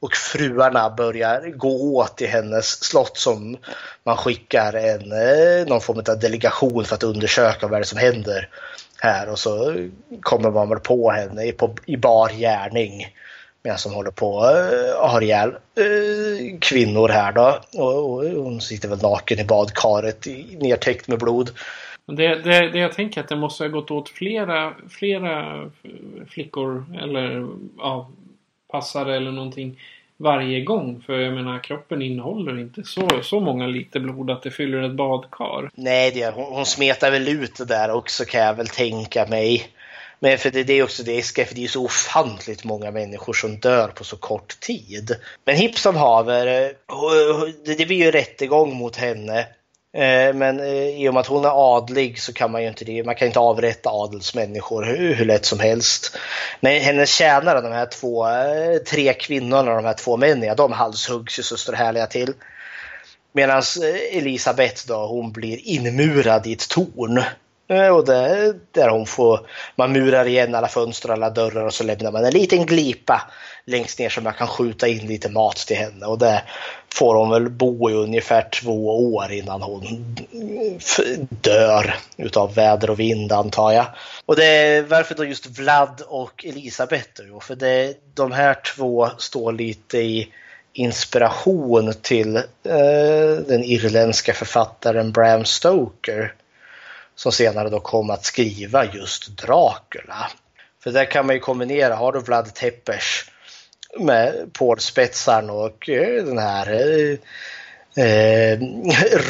[0.00, 3.56] och fruarna börjar gå åt i hennes slott som
[4.04, 7.98] man skickar en, eh, någon form av delegation för att undersöka vad det är som
[7.98, 8.48] händer
[9.00, 9.74] här och så
[10.20, 13.06] kommer man väl på henne på, i bar gärning
[13.62, 14.30] medan som håller på
[15.00, 17.60] och har ihjäl eh, kvinnor här då.
[17.74, 21.50] Och, och, hon sitter väl naken i badkaret nertäckt nedtäckt med blod.
[22.06, 25.64] Det, det, det jag tänker att det måste ha gått åt flera, flera
[26.28, 28.10] flickor eller ja,
[28.68, 29.80] passare eller någonting
[30.16, 31.02] varje gång.
[31.06, 34.94] För jag menar kroppen innehåller inte så, så många liter blod att det fyller ett
[34.94, 35.70] badkar.
[35.74, 39.68] Nej, det, hon, hon smetar väl ut det där också kan jag väl tänka mig.
[40.20, 43.58] Men för det, det är också det, för det är så ofantligt många människor som
[43.58, 45.16] dör på så kort tid.
[45.44, 49.46] Men Hipson Haver, eh, det blir ju rättegång mot henne.
[49.92, 52.84] Eh, men eh, i och med att hon är adlig så kan man ju inte
[52.84, 53.04] det.
[53.04, 56.16] Man kan inte avrätta adelsmänniskor hur, hur lätt som helst.
[56.60, 60.72] Men hennes tjänare, de här två, eh, tre kvinnorna och de här två männen, de
[60.72, 62.34] halshuggs ju så står härliga till.
[63.32, 63.62] Medan
[64.12, 67.22] Elisabeth då, hon blir inmurad i ett torn.
[67.68, 69.40] Eh, och det, där hon får,
[69.76, 73.22] man murar igen alla fönster och alla dörrar och så lämnar man en liten glipa
[73.64, 76.06] längst ner som man kan skjuta in lite mat till henne.
[76.06, 76.42] Och det
[76.94, 80.16] får hon väl bo i ungefär två år innan hon
[81.30, 83.86] dör utav väder och vind antar jag.
[84.26, 87.40] Och det är varför då just Vlad och Elisabeth då?
[87.40, 90.28] För det, de här två står lite i
[90.72, 96.34] inspiration till eh, den irländska författaren Bram Stoker
[97.18, 100.30] som senare då kom att skriva just Dracula.
[100.82, 103.24] För där kan man ju kombinera, har du Vlad Tepes
[103.98, 107.18] med pålspetsaren och eh, den här eh,
[108.04, 108.58] eh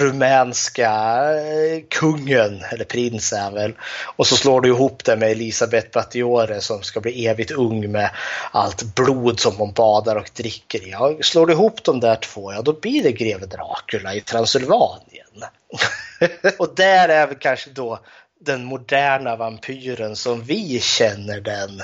[0.01, 0.91] rumänska
[1.36, 3.74] eh, kungen, eller prins är väl.
[4.16, 8.11] Och så slår du ihop det med Elisabeth Battiore som ska bli evigt ung med
[8.51, 10.91] allt blod som hon badar och dricker i.
[10.91, 15.18] Ja, slår du ihop de där två, ja då blir det greve Dracula i Transylvanien.
[16.59, 17.99] och där är väl kanske då
[18.41, 21.80] den moderna vampyren som vi känner den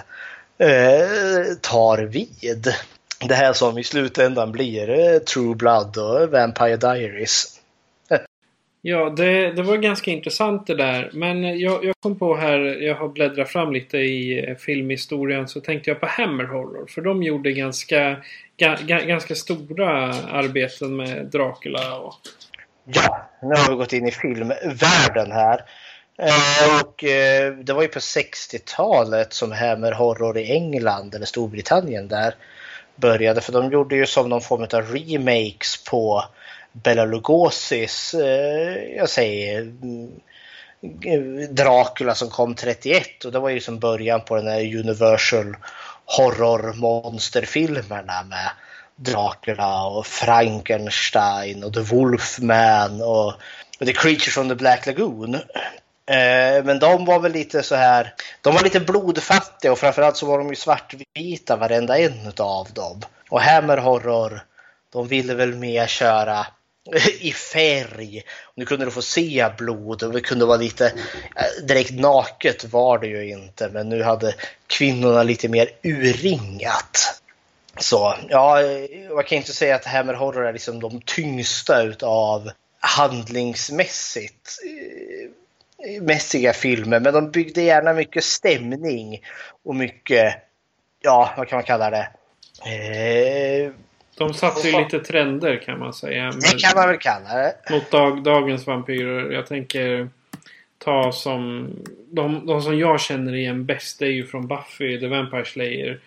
[0.59, 2.75] eh, tar vid.
[3.29, 7.61] Det här som i slutändan blir eh, True Blood och Vampire Diaries.
[8.87, 11.11] Ja, det, det var ganska intressant det där.
[11.13, 15.61] Men jag, jag kom på här, jag har bläddrat fram lite i eh, filmhistorien, så
[15.61, 16.87] tänkte jag på Hammer Horror.
[16.87, 18.17] För de gjorde ganska,
[18.57, 18.77] ga,
[19.07, 21.99] ganska stora arbeten med Dracula.
[21.99, 22.15] Och...
[22.85, 25.65] Ja, nu har vi gått in i filmvärlden här.
[26.19, 32.09] Eh, och eh, det var ju på 60-talet som Hammer Horror i England eller Storbritannien
[32.09, 32.35] där
[32.97, 33.41] började.
[33.41, 36.25] För de gjorde ju som någon form av remakes på
[36.73, 40.11] Bela Lugosi's, eh, jag säger, mm,
[41.55, 45.57] Dracula som kom 31 och det var ju som början på den här Universal
[46.19, 48.51] horror-monsterfilmerna med
[48.97, 53.27] Dracula och Frankenstein och The Wolfman och,
[53.81, 55.35] och The Creature from the Black Lagoon.
[56.07, 60.27] Eh, men de var väl lite så här, de var lite blodfattiga och framförallt så
[60.27, 63.03] var de ju svartvita varenda en av dem.
[63.29, 64.45] Och Hammer Horror,
[64.93, 66.47] de ville väl mer köra
[67.21, 68.23] i färg.
[68.55, 70.87] Nu kunde du få se blod och det kunde vara lite
[71.37, 74.35] eh, direkt naket var det ju inte men nu hade
[74.67, 77.21] kvinnorna lite mer urringat.
[77.77, 78.63] Så ja,
[79.09, 82.51] jag kan inte säga att Hammer Horror är liksom de tyngsta utav
[82.81, 89.21] handlingsmässigt eh, mässiga filmer men de byggde gärna mycket stämning
[89.65, 90.35] och mycket,
[91.01, 92.09] ja vad kan man kalla det?
[92.71, 93.73] Eh,
[94.19, 96.31] de satte ju lite trender kan man säga.
[96.31, 97.55] Det kan man väl kalla det.
[97.71, 99.31] Mot dag, dagens vampyrer.
[99.33, 100.09] Jag tänker
[100.79, 101.71] ta som...
[102.11, 106.01] De, de som jag känner igen bäst är ju från Buffy, The Vampire Slayer.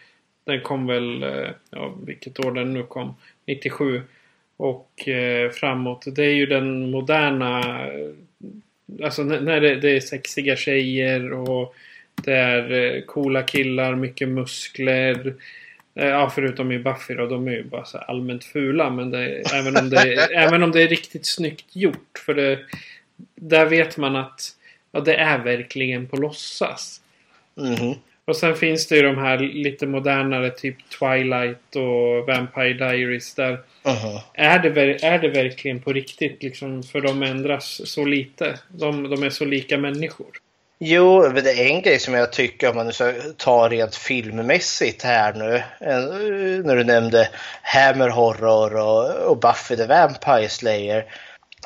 [0.47, 4.01] Den kom väl, eh, ja vilket år den nu kom, 97.
[4.57, 6.05] Och eh, framåt.
[6.15, 7.63] Det är ju den moderna...
[9.03, 11.75] Alltså när det, det är sexiga tjejer och
[12.15, 15.35] det är eh, coola killar, mycket muskler.
[15.95, 17.25] Eh, ja, förutom i Buffy då.
[17.25, 18.89] De är ju bara så allmänt fula.
[18.89, 22.21] Men det, även, om det, även om det är riktigt snyggt gjort.
[22.25, 22.59] För det,
[23.35, 24.41] där vet man att
[24.91, 27.01] ja, det är verkligen på låtsas.
[27.57, 27.95] Mm.
[28.27, 33.35] Och sen finns det ju de här lite modernare typ Twilight och Vampire Diaries.
[33.35, 34.17] Där Mm.
[34.33, 36.83] är, det, är det verkligen på riktigt liksom?
[36.83, 38.59] För de ändras så lite.
[38.69, 40.27] De, de är så lika människor.
[40.79, 45.03] Jo, det är en grej som jag tycker om man nu ska ta rent filmmässigt
[45.03, 45.55] här nu.
[45.55, 47.29] eh, När du nämnde
[47.61, 51.05] Hammer Horror och, och Buffy the Vampire Slayer.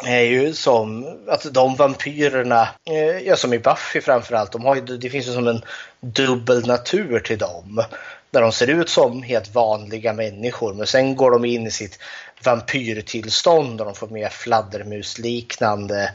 [0.03, 4.81] Är ju som att de vampyrerna, eh, ja som i Buffy framförallt, de har ju,
[4.81, 5.61] det finns ju som en
[5.99, 7.83] dubbel natur till dem.
[8.31, 11.99] Där de ser ut som helt vanliga människor men sen går de in i sitt
[12.45, 16.11] vampyrtillstånd och de får mer fladdermusliknande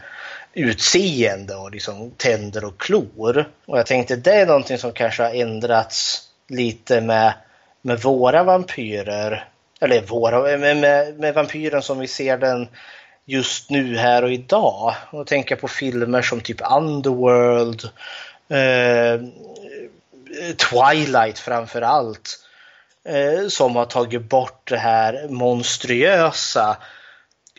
[0.57, 3.49] utseende och liksom tänder och klor.
[3.67, 7.35] Och jag tänkte det är någonting som kanske har ändrats lite med,
[7.83, 9.49] med våra vampyrer.
[9.81, 12.69] Eller våra, med, med, med vampyren som vi ser den
[13.27, 14.95] just nu här och idag.
[15.11, 17.89] Och tänka på filmer som typ Underworld,
[18.49, 19.21] eh,
[20.57, 22.47] Twilight framför allt.
[23.05, 26.77] Eh, som har tagit bort det här monstruösa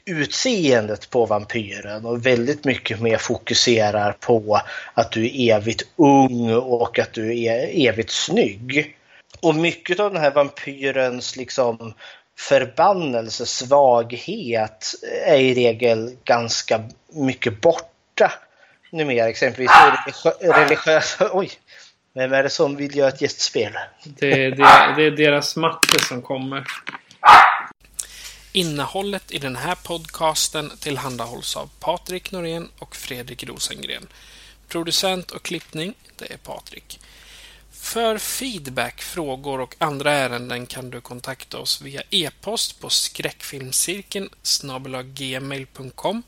[0.05, 4.61] utseendet på vampyren och väldigt mycket mer fokuserar på
[4.93, 8.97] att du är evigt ung och att du är evigt snygg.
[9.39, 11.93] Och mycket av den här vampyrens liksom
[12.37, 18.33] förbannelse, svaghet är i regel ganska mycket borta
[18.91, 19.29] numera.
[19.29, 19.71] Exempelvis
[20.39, 21.29] religiösa...
[21.33, 21.51] Oj!
[22.13, 23.73] Vem är det som vill göra ett gästspel?
[24.03, 24.55] Det, det,
[24.95, 26.63] det är deras matte som kommer.
[28.51, 34.07] Innehållet i den här podcasten tillhandahålls av Patrik Norén och Fredrik Rosengren.
[34.67, 36.99] Producent och klippning, det är Patrik.
[37.87, 44.29] För feedback, frågor och andra ärenden kan du kontakta oss via e-post på skräckfilmscirkeln
[45.03, 46.23] gmail.com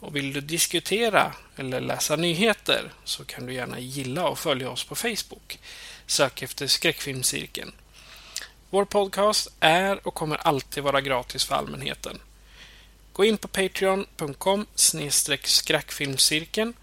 [0.00, 4.84] och vill du diskutera eller läsa nyheter så kan du gärna gilla och följa oss
[4.84, 5.58] på Facebook.
[6.06, 7.72] Sök efter Skräckfilmscirkeln.
[8.70, 12.18] Vår podcast är och kommer alltid vara gratis för allmänheten.
[13.12, 14.66] Gå in på patreon.com
[15.44, 16.74] skräckfilmscirkeln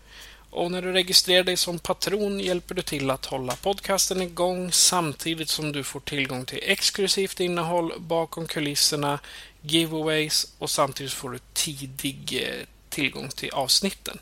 [0.52, 5.50] och när du registrerar dig som patron hjälper du till att hålla podcasten igång samtidigt
[5.50, 9.20] som du får tillgång till exklusivt innehåll bakom kulisserna,
[9.62, 14.20] giveaways och samtidigt får du tidig eh, tillgång till avsnitten.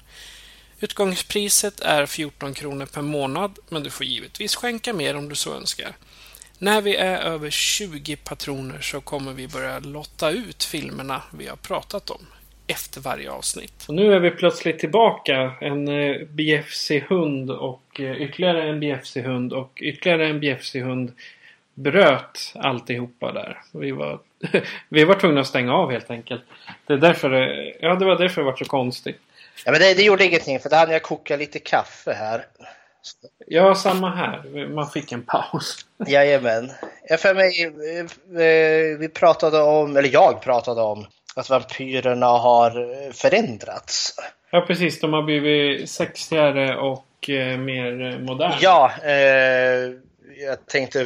[0.80, 5.54] Utgångspriset är 14 kronor per månad men du får givetvis skänka mer om du så
[5.54, 5.98] önskar.
[6.58, 11.56] När vi är över 20 patroner så kommer vi börja lotta ut filmerna vi har
[11.56, 12.28] pratat om
[12.68, 13.86] efter varje avsnitt.
[13.88, 15.54] Och nu är vi plötsligt tillbaka.
[15.62, 21.12] En eh, BFC-hund och eh, ytterligare en BFC-hund och ytterligare en BFC-hund
[21.74, 23.62] bröt alltihopa där.
[23.72, 24.20] Vi var,
[24.90, 26.42] vi var tvungna att stänga av helt enkelt.
[26.86, 29.20] Det, är därför det, ja, det var därför det var så konstigt.
[29.66, 32.46] Ja, men det, det gjorde ingenting för då hade jag kokat lite kaffe här.
[33.48, 34.68] Ja, samma här.
[34.68, 35.86] Man fick en paus.
[36.08, 36.72] Jajamän.
[37.10, 41.06] Jag för mig, eh, vi pratade om, eller jag pratade om
[41.38, 42.72] att vampyrerna har
[43.14, 44.16] förändrats.
[44.52, 45.00] Ja, precis.
[45.00, 48.56] De har blivit sexigare och eh, mer moderna.
[48.60, 49.92] Ja, eh,
[50.40, 51.00] jag tänkte,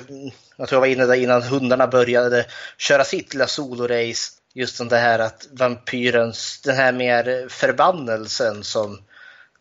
[0.58, 2.46] jag tror jag var inne där innan hundarna började
[2.78, 4.32] köra sitt lilla solorace.
[4.54, 9.02] Just det här att vampyrens, den här mer förbannelsen som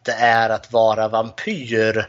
[0.05, 2.09] det är att vara vampyr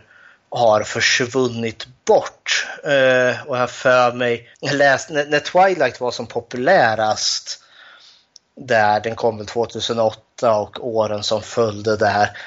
[0.50, 2.68] har försvunnit bort.
[2.88, 7.61] Uh, och jag för mig, jag läste, när, när Twilight var som populärast,
[8.56, 12.38] där den kom väl 2008 och åren som följde där,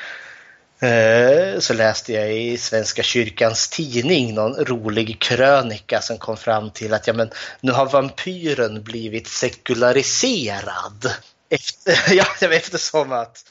[0.81, 6.95] eh, så läste jag i Svenska kyrkans tidning någon rolig krönika som kom fram till
[6.95, 7.31] att ja, men,
[7.61, 11.11] nu har vampyren blivit sekulariserad.
[11.51, 13.45] Efter, ja, eftersom att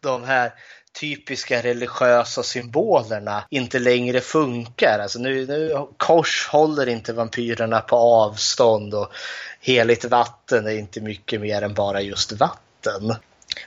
[0.00, 0.52] de här
[0.92, 4.98] typiska religiösa symbolerna inte längre funkar.
[5.02, 9.12] Alltså nu, nu, kors håller inte vampyrerna på avstånd och
[9.60, 13.14] heligt vatten är inte mycket mer än bara just vatten.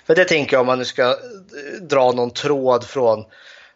[0.07, 3.25] För det tänker jag om man nu ska eh, dra någon tråd från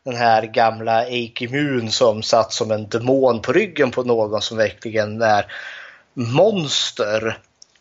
[0.03, 5.21] den här gamla Eikimun som satt som en demon på ryggen på någon som verkligen
[5.21, 5.51] är
[6.13, 7.39] monster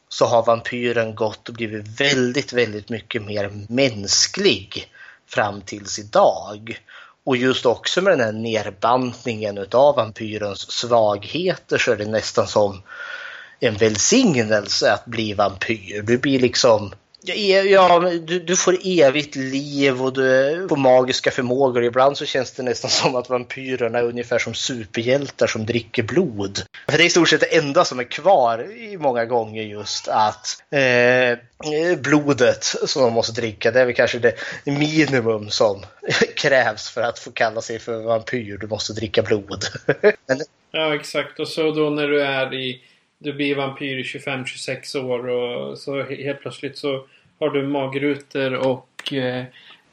[0.08, 4.90] så har vampyren gått och blivit väldigt, väldigt mycket mer mänsklig
[5.27, 6.79] fram tills idag.
[7.24, 12.83] Och just också med den här nerbantningen utav vampyrens svagheter så är det nästan som
[13.61, 16.03] en välsignelse att bli vampyr.
[16.03, 16.93] Du blir liksom
[17.35, 21.85] Ja, du, du, får evigt liv och du får magiska förmågor.
[21.85, 26.62] Ibland så känns det nästan som att vampyrerna är ungefär som superhjältar som dricker blod.
[26.89, 30.09] För det är i stort sett det enda som är kvar i många gånger just
[30.09, 35.83] att eh, blodet som de måste dricka, det är väl kanske det minimum som
[36.37, 38.59] krävs för att få kalla sig för vampyr.
[38.59, 39.64] Du måste dricka blod.
[40.27, 41.41] Men, ja, exakt.
[41.41, 42.83] Och så då när du är i
[43.18, 47.07] du blir vampyr i 25-26 år och så helt plötsligt så
[47.41, 49.45] har du magrutor och eh,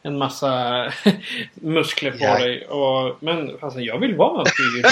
[0.03, 0.83] en massa
[1.53, 2.37] muskler på ja.
[2.37, 2.65] dig.
[2.65, 4.85] Och, men alltså, jag vill vara vampyr.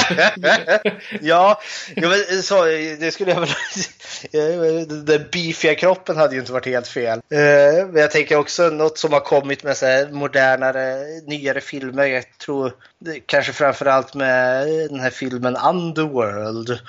[1.21, 1.61] ja,
[1.95, 2.65] men, så,
[2.99, 3.49] det skulle jag väl...
[5.05, 7.19] Den beefiga kroppen hade ju inte varit helt fel.
[7.29, 10.97] Eh, men jag tänker också något som har kommit med så här modernare,
[11.27, 12.05] nyare filmer.
[12.05, 12.73] Jag tror
[13.25, 16.79] kanske framförallt med den här filmen Underworld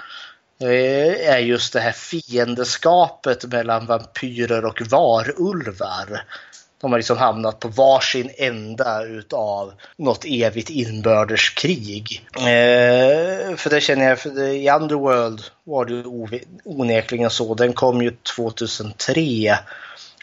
[0.63, 6.25] Eh, är just det här fiendeskapet mellan vampyrer och varulvar.
[6.81, 12.29] De har liksom hamnat på varsin ända utav något evigt inbördeskrig.
[12.37, 16.05] Eh, för det känner jag, för det, i Underworld var det
[16.65, 17.55] onekligen så.
[17.55, 19.59] Den kom ju 2003.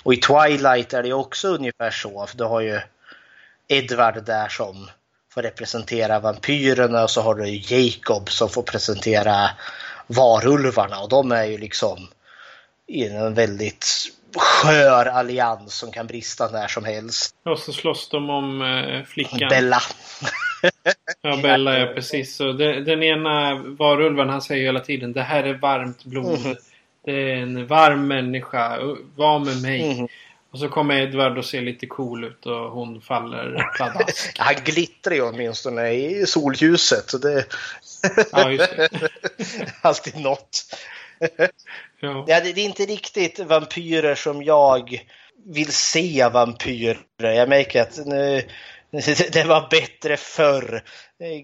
[0.03, 2.25] Och i Twilight är det också ungefär så.
[2.27, 2.79] För du har ju
[3.67, 4.89] Edward där som
[5.33, 9.49] får representera vampyrerna och så har du Jacob som får presentera
[10.09, 11.97] varulvarna och de är ju liksom
[12.87, 13.85] i en väldigt
[14.35, 17.35] skör allians som kan brista när som helst.
[17.45, 19.49] Och så slåss de om eh, flickan.
[19.49, 19.81] Bella.
[21.21, 22.35] ja, Bella, ja precis.
[22.35, 26.45] Så det, den ena varulven han säger hela tiden det här är varmt blod.
[26.45, 26.57] Mm.
[27.05, 28.79] Det är en varm människa.
[29.15, 29.91] Var med mig.
[29.91, 30.07] Mm.
[30.51, 34.35] Och så kommer Edvard och ser lite cool ut och hon faller pladask.
[34.39, 37.09] Han glittrar ju åtminstone i solljuset.
[37.09, 37.45] Så det...
[38.31, 38.89] ja, just det.
[39.81, 40.75] Alltid något.
[41.99, 42.25] ja.
[42.27, 45.07] ja, det är inte riktigt vampyrer som jag
[45.45, 46.99] vill se vampyrer.
[47.17, 48.43] Jag märker att nu,
[49.31, 50.83] det var bättre förr.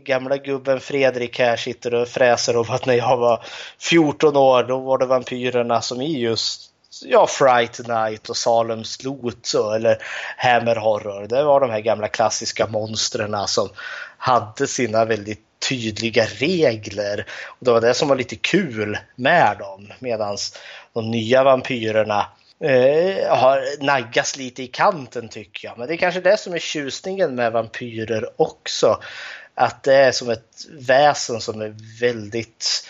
[0.03, 3.45] Gamla gubben Fredrik här sitter och fräser om att när jag var
[3.79, 9.53] 14 år då var det vampyrerna som i just ja, Fright Night och Salems Lot
[9.75, 9.97] eller
[10.37, 11.27] Hammer Horror.
[11.27, 13.69] Det var de här gamla klassiska monstren som
[14.17, 17.25] hade sina väldigt tydliga regler.
[17.45, 19.93] Och Det var det som var lite kul med dem.
[19.99, 20.37] Medan
[20.93, 22.27] de nya vampyrerna
[22.59, 25.77] eh, har naggats lite i kanten tycker jag.
[25.77, 28.99] Men det är kanske det som är tjusningen med vampyrer också.
[29.55, 32.87] Att det är som ett väsen som är väldigt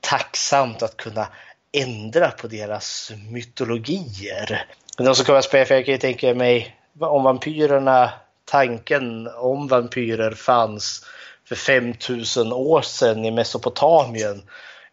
[0.00, 1.28] tacksamt att kunna
[1.72, 4.66] ändra på deras mytologier.
[4.98, 8.10] Men som kommer att spela, för jag kan ju tänka mig om vampyrerna,
[8.44, 11.04] tanken om vampyrer fanns
[11.48, 14.42] för 5000 år sedan i Mesopotamien,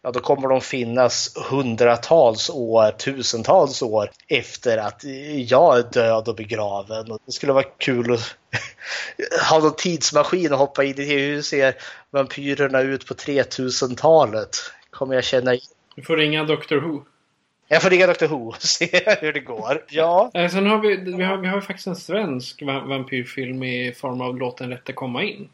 [0.02, 5.04] ja då kommer de finnas hundratals år, tusentals år efter att
[5.34, 7.10] jag är död och begraven.
[7.10, 8.36] Och det skulle vara kul att
[9.50, 11.74] ha någon tidsmaskin och hoppa in i hur ser
[12.10, 14.56] vampyrerna ut på 3000-talet?
[14.90, 17.02] Kommer jag känna igen du får ringa Dr Who.
[17.68, 18.88] Jag får ringa Dr Who och se
[19.20, 19.84] hur det går.
[19.90, 20.30] Ja.
[20.34, 24.38] Eh, sen har vi, vi har, vi har faktiskt en svensk vampyrfilm i form av
[24.38, 25.48] Låt den rätte komma in.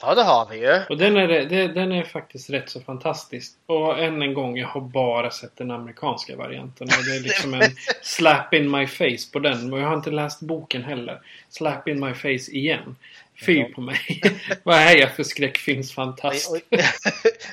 [0.00, 0.80] Ja, det har vi ju.
[0.88, 3.52] Och den är, det, den är faktiskt rätt så fantastisk.
[3.66, 6.88] Och än en gång, jag har bara sett den amerikanska varianten.
[6.88, 7.70] Och det är liksom en
[8.02, 9.72] slap in my face på den.
[9.72, 11.20] Och jag har inte läst boken heller.
[11.48, 12.96] Slap in my face igen.
[13.46, 14.20] Fy på mig.
[14.62, 16.50] Vad är jag för skräckfilmsfantast?
[16.50, 16.58] Och,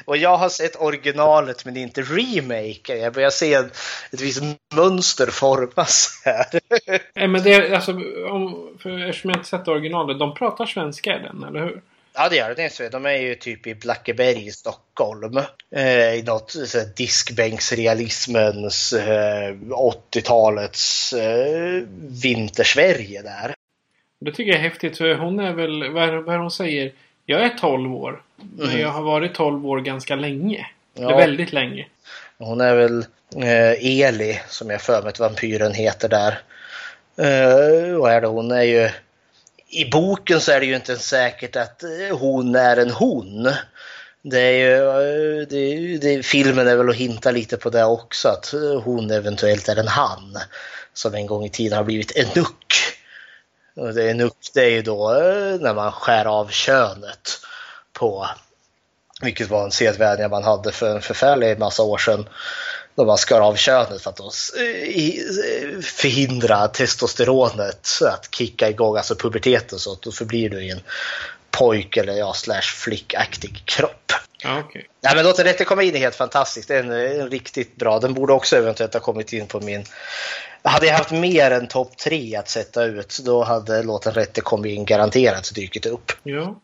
[0.05, 2.99] och jag har sett originalet men inte remaken.
[2.99, 4.43] Jag börjar se ett visst
[4.75, 6.47] mönster formas här.
[7.15, 7.91] Nej men det är alltså,
[8.29, 10.19] om, för, eftersom jag inte sett originalet.
[10.19, 11.81] De pratar svenska i den, eller hur?
[12.13, 12.89] Ja det gör det.
[12.89, 15.37] De är ju typ i Blackeberg i Stockholm.
[15.75, 16.55] Eh, I något
[16.97, 21.83] diskbänksrealismens eh, 80-talets eh,
[22.23, 23.55] vintersverige där.
[24.19, 26.91] Det tycker jag är häftigt för hon är väl, vad är, det hon säger?
[27.25, 28.21] Jag är 12 år.
[28.57, 28.79] Men Mhm.
[28.79, 30.67] jag har varit 12 år ganska länge.
[30.93, 31.17] Ja.
[31.17, 31.87] Väldigt länge.
[32.37, 33.05] Hon är väl
[33.35, 36.39] eh, Eli som jag för mig att vampyren heter där.
[37.17, 38.27] Eh, vad är det?
[38.27, 38.89] Hon är ju...
[39.67, 43.49] I boken så är det ju inte säkert att eh, hon är en hon.
[44.21, 48.29] Det är ju, eh, det, det, filmen är väl att hinta lite på det också,
[48.29, 50.37] att eh, hon eventuellt är en han.
[50.93, 52.73] Som en gång i tiden har blivit en nuck.
[53.75, 57.39] Och det, en nuck det är ju då eh, när man skär av könet
[57.93, 58.27] på
[59.21, 62.29] vilket var en sedvänja man hade för en förfärlig massa år sedan.
[62.95, 68.97] Då man skar av könet för att då eh, eh, förhindra testosteronet att kicka igång,
[68.97, 69.79] alltså puberteten.
[69.79, 70.81] Så att då förblir du i en
[71.57, 74.11] pojk eller ja, slash flickaktig kropp.
[74.43, 74.85] Ja, okej.
[75.01, 76.67] Ja, men Låt rätte komma in är helt fantastiskt.
[76.67, 77.99] Det är en, en riktigt bra.
[77.99, 79.83] Den borde också eventuellt ha kommit in på min...
[80.63, 84.41] Hade jag haft mer än topp tre att sätta ut då hade Låt den rätte
[84.41, 86.11] komma in garanterat dykt upp.
[86.23, 86.55] Ja.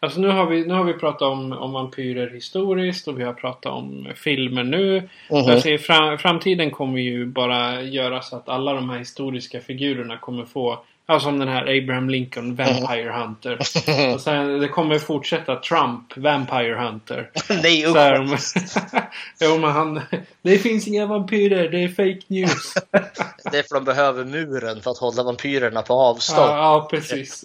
[0.00, 3.32] Alltså nu har vi, nu har vi pratat om, om vampyrer historiskt och vi har
[3.32, 4.96] pratat om filmer nu.
[5.00, 5.08] Mhm.
[5.28, 10.18] Jag ser fram, framtiden kommer ju bara göra så att alla de här historiska figurerna
[10.18, 13.58] kommer få Ja, som den här Abraham Lincoln, Vampire Hunter.
[14.14, 17.30] Och sen det kommer fortsätta Trump, Vampire Hunter.
[17.62, 17.96] Nej usch!
[17.96, 18.38] här,
[19.40, 20.00] jo, men han...
[20.42, 22.74] Det finns inga vampyrer, det är fake news.
[23.52, 26.50] Det är för de behöver muren för att hålla vampyrerna på avstånd.
[26.50, 27.44] Ja, ja precis.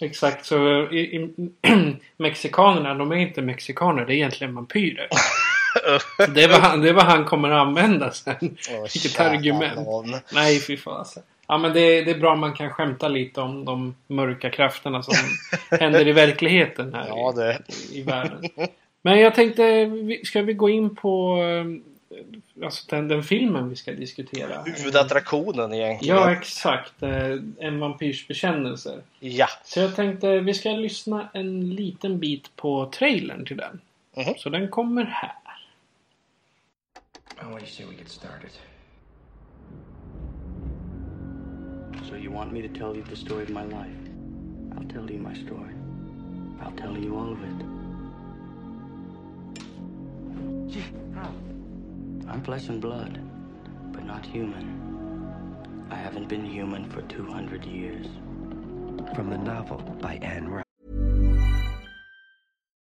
[0.00, 0.46] Exakt.
[0.46, 1.30] Så i, i,
[2.16, 4.04] mexikanerna, de är inte mexikaner.
[4.06, 5.08] Det är egentligen vampyrer.
[6.34, 8.56] Det är vad han, det är vad han kommer att använda sen.
[8.70, 9.88] Åh, Vilket argument.
[10.32, 11.22] Nej, fy fasen.
[11.50, 15.14] Ja, men det, det är bra man kan skämta lite om de mörka krafterna som
[15.80, 17.58] händer i verkligheten här Ja, det.
[17.92, 18.42] i, i världen.
[19.02, 19.90] Men jag tänkte,
[20.24, 24.62] ska vi gå in på eh, alltså den, den filmen vi ska diskutera?
[24.62, 26.16] Huvudattraktionen egentligen.
[26.16, 27.02] Ja, exakt.
[27.02, 29.00] Eh, En vampyrs bekännelse.
[29.20, 29.46] Ja.
[29.64, 33.80] Så jag tänkte vi ska lyssna en liten bit på trailern till den.
[34.16, 34.34] Mhm.
[34.38, 35.32] Så den kommer här.
[37.42, 38.50] Do you say we get started?
[42.08, 43.90] So you want me to tell you the story of my life?
[44.76, 45.74] I'll tell you my story.
[46.60, 47.66] I'll tell you all of it.
[52.28, 53.20] I'm flesh and blood,
[53.92, 55.88] but not human.
[55.90, 58.06] I haven't been human for 200 years.
[59.14, 60.64] From the novel by Anne Rice.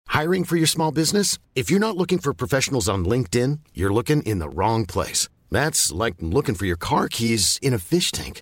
[0.07, 1.37] Hiring for your small business?
[1.55, 5.27] If you're not looking for professionals on LinkedIn, you're looking in the wrong place.
[5.51, 8.41] That's like looking for your car keys in a fish tank.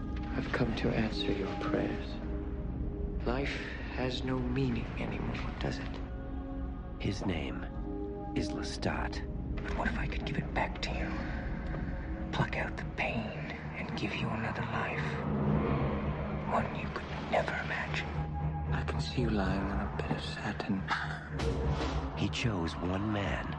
[0.41, 2.07] I've come to answer your prayers.
[3.27, 3.55] Life
[3.95, 5.99] has no meaning anymore, does it?
[6.97, 7.63] His name
[8.33, 9.21] is Lestat.
[9.55, 11.07] But what if I could give it back to you?
[12.31, 14.99] Pluck out the pain and give you another life.
[16.49, 18.07] One you could never imagine.
[18.73, 20.81] I can see you lying on a bed of satin.
[22.15, 23.55] He chose one man.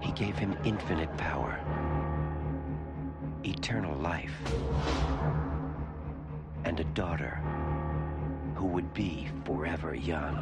[0.00, 1.58] He gave him infinite power,
[3.42, 4.32] eternal life,
[6.66, 7.40] and a daughter
[8.56, 10.34] who would be forever young.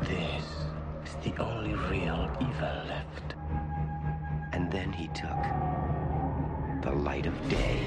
[0.00, 0.44] This
[1.04, 3.34] is the only real evil left.
[4.54, 5.42] And then he took
[6.80, 7.80] the light of day.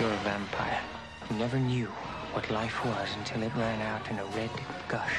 [0.00, 0.80] You're a vampire
[1.28, 1.86] who never knew
[2.32, 4.50] what life was until it ran out in a red
[4.88, 5.16] gush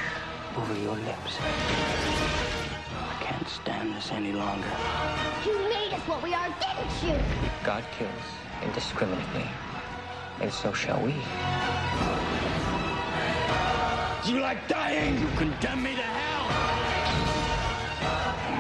[0.58, 2.71] over your lips.
[3.32, 4.68] I can't stand this any longer.
[5.46, 7.18] You made us what we are, didn't you?
[7.64, 8.12] God kills
[8.62, 9.48] indiscriminately,
[10.42, 11.14] and so shall we.
[14.26, 15.18] Do you like dying?
[15.18, 16.48] You condemn me to hell!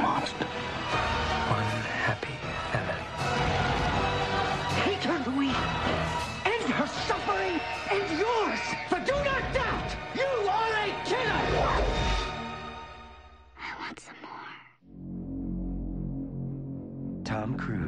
[0.01, 0.47] Monster.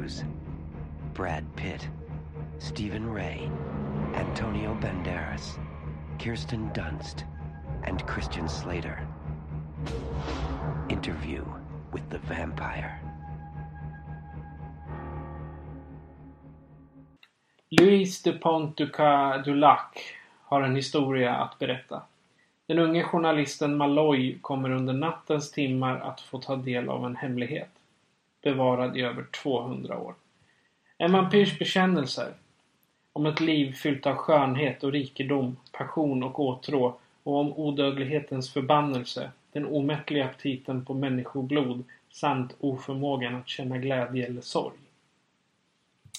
[0.04, 0.24] Cruise,
[1.14, 1.88] Brad Pitt,
[2.58, 3.50] Stephen Ray,
[4.12, 5.58] Antonio Banderas,
[6.18, 7.24] Kirsten Dunst,
[7.84, 9.08] and Christian Slater.
[10.90, 11.42] Interview
[11.90, 13.00] with the Vampire.
[17.70, 18.90] Louis de Pont du
[20.44, 22.02] har en historia att berätta.
[22.66, 27.70] Den unge journalisten Malloy kommer under nattens timmar att få ta del av en hemlighet.
[28.44, 30.14] Bevarad i över 200 år.
[30.98, 32.32] En vampyrs bekännelser.
[33.12, 39.30] Om ett liv fyllt av skönhet och rikedom, passion och åtrå och om odödlighetens förbannelse,
[39.52, 44.76] den omättliga aptiten på människoblod samt oförmågan att känna glädje eller sorg.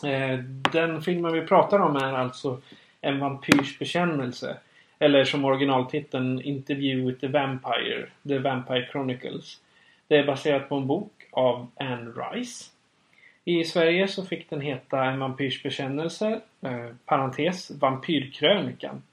[0.04, 0.40] Eh,
[0.74, 2.62] den filmen vi pratar om är alltså
[3.02, 4.58] En vampyrs bekännelse.
[5.00, 9.60] Eller som originaltiteln Interview with the Vampire, The Vampire Chronicles.
[10.08, 12.72] Det är baserat på en bok av Anne Rice.
[13.46, 19.04] I Sverige så fick den heta En vampyrs bekännelse, eh, parentes, Vampyrkrönikan.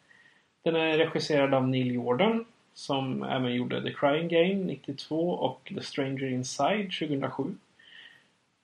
[0.64, 2.44] Den är regisserad av Neil Jordan
[2.74, 7.54] som även gjorde The Crying Game 92 och The Stranger Inside 2007.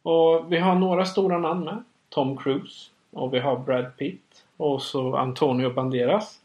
[0.02, 1.82] Och vi har några stora namn med.
[2.08, 6.40] Tom Cruise och vi har Brad Pitt och så Antonio Banderas.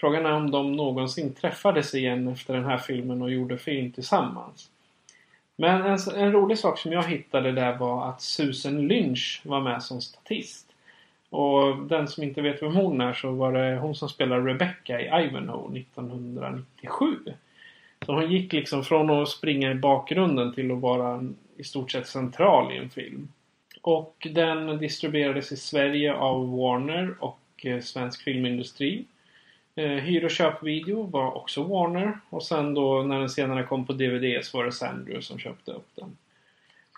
[0.00, 4.70] Frågan är om de någonsin träffades igen efter den här filmen och gjorde film tillsammans.
[5.56, 9.82] Men en, en rolig sak som jag hittade där var att Susan Lynch var med
[9.82, 10.72] som statist.
[11.30, 15.00] Och den som inte vet vem hon är så var det hon som spelar Rebecca
[15.00, 17.16] i Ivanhoe 1997.
[18.06, 21.24] Så hon gick liksom från att springa i bakgrunden till att vara
[21.56, 23.28] i stort sett central i en film.
[23.82, 29.04] Och den distribuerades i Sverige av Warner och eh, Svensk Filmindustri.
[29.74, 32.18] Eh, hyr och köpvideo var också Warner.
[32.30, 35.70] Och sen då när den senare kom på DVD så var det Sandrew som köpte
[35.70, 36.16] upp den.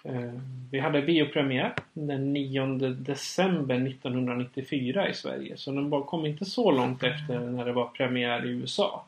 [0.05, 0.41] Eh,
[0.71, 5.57] vi hade biopremiär den 9 december 1994 i Sverige.
[5.57, 9.05] Så den kom inte så långt efter när det var premiär i USA.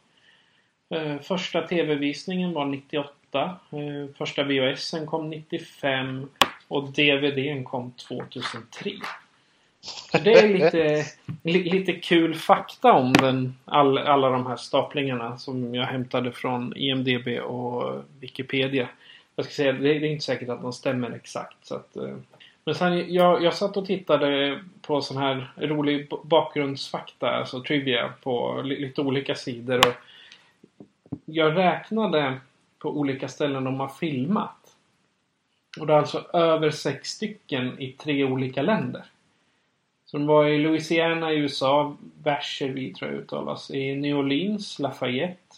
[0.88, 3.58] Eh, Första tv-visningen var 98.
[3.70, 6.28] eh, Första VHSen kom 95.
[6.68, 8.90] Och DVDn kom 2003.
[9.86, 11.04] Så det är lite,
[11.42, 16.76] li, lite kul fakta om den, all, alla de här staplingarna som jag hämtade från
[16.76, 18.88] IMDB och Wikipedia.
[19.36, 21.56] Jag ska säga, det, det är inte säkert att de stämmer exakt.
[21.66, 22.16] Så att, eh,
[22.64, 28.62] men sen, jag, jag satt och tittade på sån här rolig bakgrundsfakta, alltså trivia, på
[28.64, 29.78] li, lite olika sidor.
[29.78, 29.94] Och
[31.24, 32.40] jag räknade
[32.78, 34.76] på olika ställen de har filmat.
[35.80, 39.04] Och det är alltså över sex stycken i tre olika länder.
[40.06, 45.56] Så de var i Louisiana i USA, Vacherie tror jag uttalas, i New Orleans, Lafayette,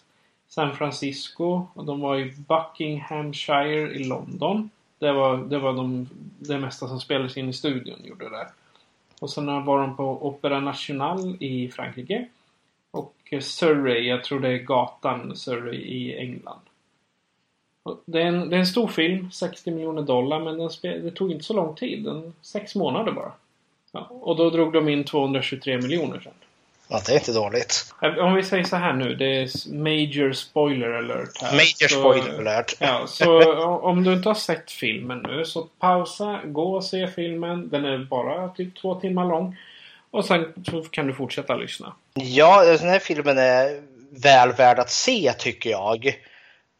[0.48, 4.70] San Francisco och de var i Buckinghamshire i London.
[4.98, 6.08] Det var, det var de,
[6.38, 8.48] det mesta som spelades in i studion gjorde det.
[9.20, 12.28] Och sen var de på Opera National i Frankrike.
[12.90, 16.60] Och Surrey, jag tror det är gatan Surrey i England.
[17.82, 20.98] Och Det är, en, det är en stor film, 60 miljoner dollar, men den spe,
[20.98, 22.04] det tog inte så lång tid.
[22.04, 23.32] Den, sex månader bara.
[23.92, 26.32] Ja, och då drog de in 223 miljoner sen.
[26.90, 27.94] Ja, det är inte dåligt.
[28.20, 31.52] Om vi säger så här nu, det är major spoiler alert här.
[31.52, 32.74] Major Så- spoiler alert.
[32.80, 37.68] Ja, så om du inte har sett filmen nu så pausa, gå och se filmen.
[37.68, 39.56] Den är bara typ två timmar lång.
[40.10, 40.52] Och sen
[40.90, 41.92] kan du fortsätta lyssna.
[42.14, 46.06] Ja, den här filmen är väl värd att se tycker jag.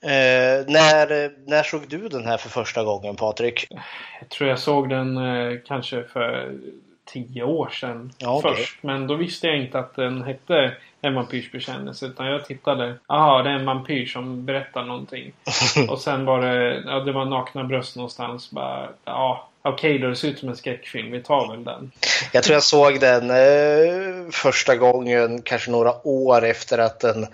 [0.02, 3.66] Eh, när, när såg du den här för första gången Patrik?
[4.20, 6.52] Jag tror jag såg den eh, kanske för
[7.12, 8.54] tio år sedan Ja, okej.
[8.56, 8.82] först.
[8.82, 12.06] Men då visste jag inte att den hette en vampyrsbekännelse.
[12.06, 12.94] Utan jag tittade.
[13.08, 15.32] Jaha, det är en vampyr som berättar någonting.
[15.88, 18.50] och sen var det, ja, det var nakna bröst någonstans.
[18.50, 20.08] Bara, ja, okej okay, då.
[20.08, 21.10] Det ser ut som en skräckfilm.
[21.10, 21.90] Vi tar väl den.
[22.32, 27.26] Jag tror jag såg den eh, första gången kanske några år efter att den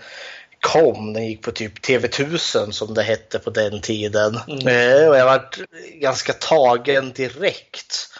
[0.60, 1.12] kom.
[1.12, 4.38] Den gick på typ TV1000 som det hette på den tiden.
[4.48, 4.66] Mm.
[4.66, 5.44] Eh, och jag var
[5.94, 8.13] ganska tagen direkt.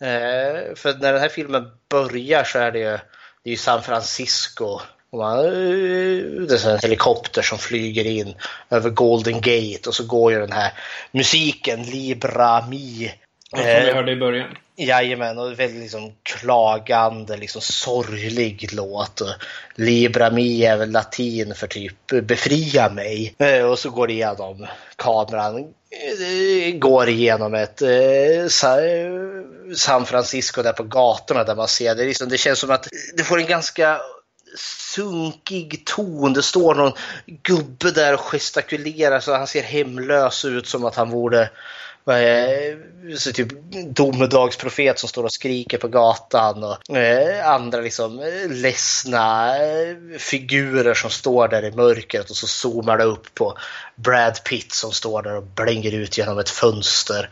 [0.00, 2.98] Eh, för när den här filmen börjar så är det ju,
[3.42, 4.80] det är San Francisco.
[5.10, 8.34] Och man, det är en helikopter som flyger in
[8.70, 10.72] över Golden Gate och så går ju den här
[11.12, 13.14] musiken, Libra Mi.
[13.50, 14.56] Som vi eh, hörde i början.
[14.78, 19.22] Jajamän, och väldigt liksom klagande, liksom sorglig låt.
[19.74, 23.34] Libra mi är väl latin för typ befria mig.
[23.38, 28.48] Eh, och så går det igenom kameran, eh, går igenom ett eh,
[29.76, 32.04] San Francisco där på gatorna där man ser det.
[32.04, 34.00] Liksom, det känns som att det får en ganska
[34.94, 36.32] sunkig ton.
[36.32, 36.92] Det står någon
[37.42, 41.50] gubbe där och gestikulerar så han ser hemlös ut som att han borde
[43.16, 43.48] så typ
[43.86, 50.94] domedagsprofet som står och skriker på gatan och eh, andra liksom eh, ledsna eh, figurer
[50.94, 53.58] som står där i mörkret och så zoomar det upp på
[53.96, 57.28] Brad Pitt som står där och blänger ut genom ett fönster.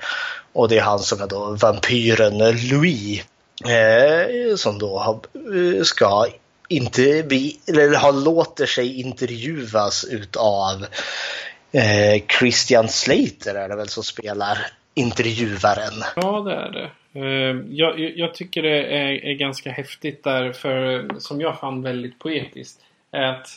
[0.52, 2.38] Och det är han som är då vampyren
[2.68, 3.24] Louis.
[3.64, 6.26] Eh, som då eh, ska
[6.68, 10.86] inte bli, eller har låter sig intervjuas utav
[11.76, 14.58] eh, Christian Slater är det väl som spelar
[14.94, 16.02] intervjuaren.
[16.16, 16.90] Ja, det är det.
[17.20, 22.18] Eh, jag, jag, tycker det är, är, ganska häftigt där, för, som jag fann väldigt
[22.18, 22.80] poetiskt.
[23.10, 23.48] Att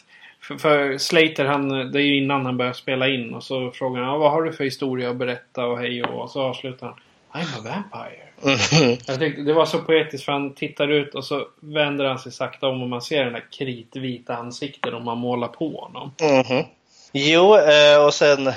[0.42, 4.02] för, för Slater, han, det är ju innan han börjar spela in och så frågar
[4.02, 6.96] han vad har du för historia att berätta och hej och, och så avslutar han
[7.32, 8.30] I'm a vampire.
[8.44, 8.98] Mm.
[9.08, 12.32] Jag tyckte det var så poetiskt för han tittar ut och så vänder han sig
[12.32, 16.12] sakta om och man ser den där kritvita ansiktet om man målar på honom.
[16.22, 16.66] Mm.
[17.12, 18.54] Jo, eh, och sen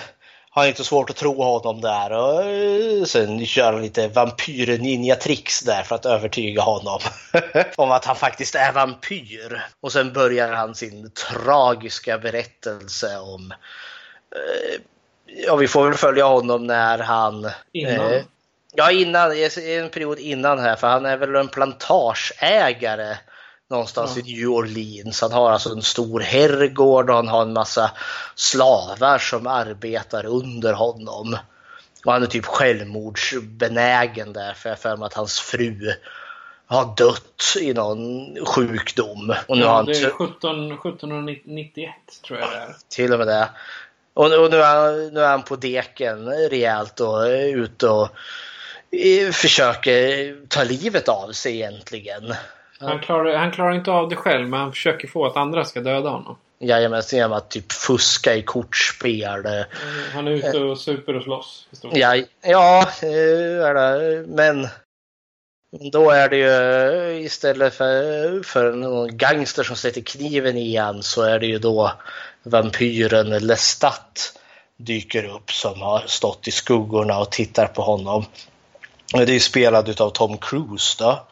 [0.50, 5.94] har inte svårt att tro honom där och eh, sen kör lite vampyr-ninja-tricks där för
[5.94, 7.00] att övertyga honom
[7.76, 9.66] om att han faktiskt är vampyr.
[9.80, 13.52] Och sen börjar han sin tragiska berättelse om
[14.36, 14.80] eh,
[15.36, 17.50] Ja, vi får väl följa honom när han...
[17.72, 18.12] Innan?
[18.12, 18.22] Eh,
[18.74, 19.32] ja, innan,
[19.66, 23.16] en period innan här, för han är väl en plantageägare
[23.72, 24.22] någonstans ja.
[24.26, 25.20] i New Orleans.
[25.20, 27.90] Han har alltså en stor herrgård och han har en massa
[28.34, 31.36] slavar som arbetar under honom.
[32.04, 35.92] Och han är typ självmordsbenägen där för jag för att hans fru
[36.66, 39.34] har dött i någon sjukdom.
[39.46, 41.90] Och nu ja, har det är 17, 1791
[42.26, 42.76] tror jag det är.
[42.88, 43.48] Till och med det.
[44.14, 48.08] Och, och nu, är han, nu är han på deken rejält och ute och
[49.32, 52.34] försöker ta livet av sig egentligen.
[52.82, 55.80] Han klarar, han klarar inte av det själv men han försöker få att andra ska
[55.80, 56.36] döda honom.
[56.58, 59.46] Jajamän, genom att typ fuska i kortspel.
[59.46, 59.64] Mm,
[60.14, 61.68] han är ute och super och slåss.
[61.92, 64.24] Ja, ja det.
[64.28, 64.68] men
[65.92, 71.22] då är det ju istället för, för någon gangster som sätter kniven i han så
[71.22, 71.92] är det ju då
[72.42, 74.38] vampyren Lestat
[74.76, 78.24] dyker upp som har stått i skuggorna och tittar på honom.
[79.12, 81.26] Det är ju spelad av Tom Cruise då.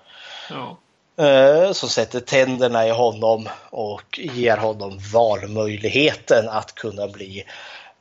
[0.51, 0.79] Ja.
[1.17, 7.45] Eh, som sätter tänderna i honom och ger honom valmöjligheten att kunna bli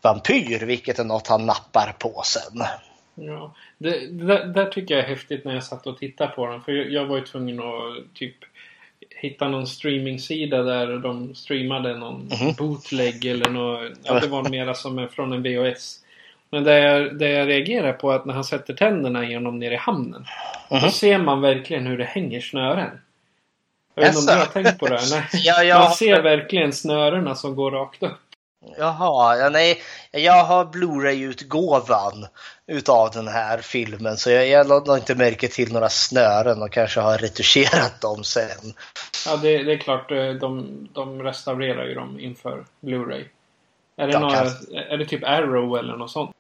[0.02, 2.64] vampyr, vilket är något han nappar på sen.
[3.16, 6.62] Ja, det, det där tycker jag är häftigt när jag satt och tittade på den.
[6.62, 8.36] För jag var ju tvungen att typ
[9.10, 12.54] hitta någon streamingsida där de streamade någon mm.
[12.58, 13.92] bootleg eller något.
[14.04, 16.00] Ja, det var mera som från en VHS.
[16.50, 19.60] Men det jag, det jag reagerar på är att när han sätter tänderna i honom
[19.60, 20.26] nere i hamnen.
[20.70, 20.84] Mm.
[20.84, 23.02] Då ser man verkligen hur det hänger snören.
[23.96, 25.02] Jag vet inte om du har tänkt på det?
[25.12, 25.24] Nej.
[25.34, 25.80] ja, jag...
[25.80, 28.20] Man ser verkligen snörena som går rakt upp.
[28.78, 29.82] Jaha, ja, nej.
[30.12, 32.28] Jag har Blu-ray-utgåvan
[32.68, 37.00] utav den här filmen så jag, jag lade inte märke till några snören och kanske
[37.00, 38.74] har retuscherat dem sen.
[39.26, 40.12] Ja, det, det är klart.
[40.12, 43.24] Eh, de, de restaurerar ju dem inför Blu-ray.
[43.98, 44.48] Är det, några, kan...
[44.90, 46.32] är det typ Arrow eller något sånt?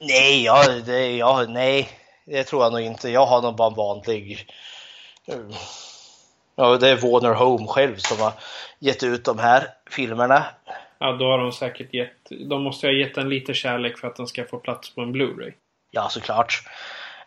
[0.00, 1.88] Nej, ja, det, ja, nej.
[2.24, 3.08] Det tror jag nog inte.
[3.08, 4.46] Jag har nog bara en vanlig
[5.26, 5.36] eh,
[6.56, 8.32] Ja, det är Warner Home själv som har
[8.78, 10.44] gett ut de här filmerna.
[10.98, 12.48] Ja, då har de säkert gett...
[12.48, 15.14] De måste ha gett den lite kärlek för att den ska få plats på en
[15.14, 15.52] Blu-ray.
[15.90, 16.62] Ja, såklart.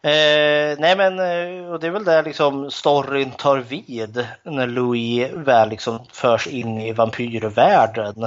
[0.02, 5.32] Eh, nej men, eh, och det är väl där liksom storyn tar vid när Louis
[5.34, 8.24] väl liksom förs in i vampyrvärlden.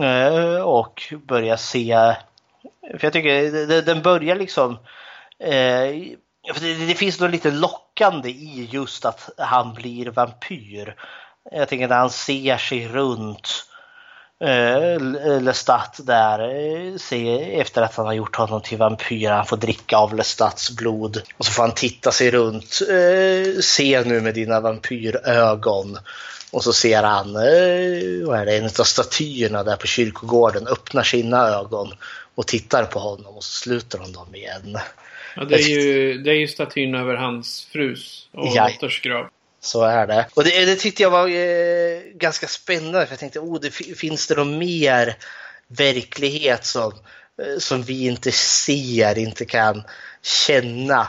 [0.00, 2.14] Eh, och börjar se...
[2.98, 4.78] För jag tycker den börjar liksom...
[5.42, 6.16] Eh,
[6.60, 10.96] det, det finns något lite lockande i just att han blir vampyr.
[11.52, 13.64] Jag tänker när han ser sig runt
[14.44, 19.28] eh, Lestat där eh, se, efter att han har gjort honom till vampyr.
[19.28, 21.22] Han får dricka av Lestats blod.
[21.36, 22.78] Och så får han titta sig runt.
[22.90, 25.98] Eh, se nu med dina vampyrögon.
[26.50, 31.02] Och så ser han, eh, vad är det, en av statyerna där på kyrkogården öppnar
[31.02, 31.94] sina ögon
[32.34, 34.78] och tittar på honom och så sluter hon dem igen.
[35.36, 38.68] Ja, det, är ju, det är ju statyn över hans frus och Ja.
[38.68, 39.26] dotters grav.
[39.60, 40.26] Så är det.
[40.34, 43.94] Och det, det tyckte jag var eh, ganska spännande för jag tänkte, oh, det, fi-
[43.94, 45.16] finns det någon mer
[45.68, 46.92] verklighet som,
[47.42, 49.82] eh, som vi inte ser, inte kan
[50.46, 51.06] känna?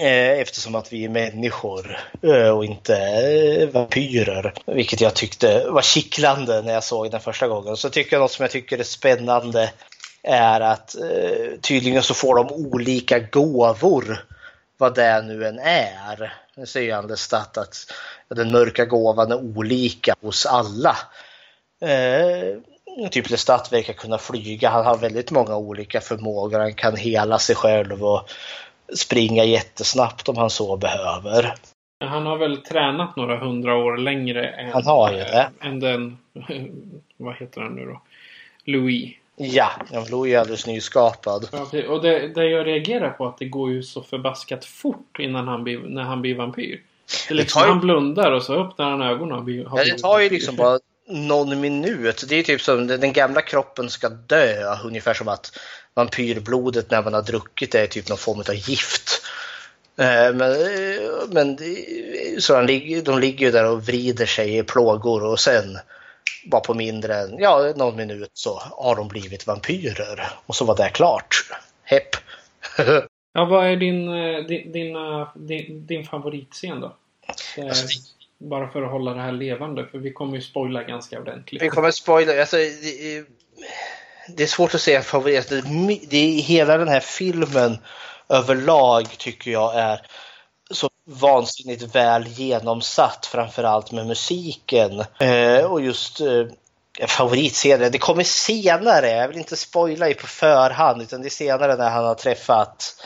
[0.00, 4.54] Eh, eftersom att vi är människor eh, och inte vampyrer.
[4.66, 7.76] Vilket jag tyckte var kittlande när jag såg den första gången.
[7.76, 9.72] Så tycker jag något som jag tycker är spännande
[10.22, 14.24] är att eh, tydligen så får de olika gåvor
[14.78, 16.32] vad det nu än är.
[16.56, 17.92] Nu säger han Lestat att
[18.28, 20.96] den mörka gåvan är olika hos alla.
[21.80, 24.70] Eh, typ Lestat verkar kunna flyga.
[24.70, 26.58] Han har väldigt många olika förmågor.
[26.58, 28.30] Han kan hela sig själv och
[28.96, 31.54] springa jättesnabbt om han så behöver.
[32.04, 35.50] Han har väl tränat några hundra år längre än, Han har ju det.
[35.60, 36.18] äh, än den,
[37.16, 38.02] vad heter han nu då?
[38.64, 39.14] Louis.
[39.42, 41.48] Ja, han blev ju alldeles nyskapad.
[41.52, 45.48] Ja, och det, det jag reagerar på att det går ju så förbaskat fort innan
[45.48, 46.80] han blir, när han blir vampyr.
[47.28, 49.78] Det är liksom, tar ju- Han blundar och så öppnar han ögonen och blir, har
[49.78, 52.24] Ja, det tar ju liksom bara någon minut.
[52.28, 54.76] Det är typ som den gamla kroppen ska dö.
[54.84, 55.58] Ungefär som att
[55.94, 59.22] vampyrblodet när man har druckit det är typ någon form av gift.
[59.96, 64.62] Eh, Men, eh, men det- så ligger, de ligger ju där och vrider sig i
[64.62, 65.78] plågor och sen
[66.46, 70.28] bara på mindre än ja, någon minut så har de blivit vampyrer.
[70.46, 71.34] Och så var det klart.
[71.82, 72.08] Hepp.
[73.32, 74.96] Ja, vad är din, eh, din,
[75.34, 76.96] din, din favoritscen då?
[77.56, 77.86] Är, Alltså,
[78.38, 81.62] bara för att hålla det här levande, för vi kommer ju spoila ganska ordentligt.
[81.62, 82.40] Vi kommer spoila.
[82.40, 83.24] Alltså, det, är-
[84.36, 85.48] det är svårt att säga favorit.
[85.48, 85.62] Det,
[86.10, 87.78] det hela den här filmen
[88.28, 90.00] överlag tycker jag är
[90.70, 93.26] så vansinnigt väl genomsatt.
[93.26, 95.04] Framförallt med musiken.
[95.18, 96.44] Eh, och just eh,
[97.06, 99.10] favoritscenen, Det kommer senare.
[99.10, 101.02] Jag vill inte spoila i på förhand.
[101.02, 103.04] Utan det är senare när han har träffat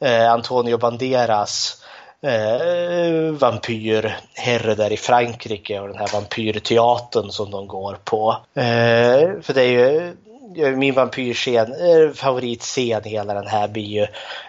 [0.00, 1.82] eh, Antonio Banderas
[2.22, 8.36] eh, vampyrherre där i Frankrike och den här vampyrteatern som de går på.
[8.54, 10.16] Eh, för det är ju
[10.56, 14.06] Eh, min vampyrscen, eh, favoritscen i hela den här blir ju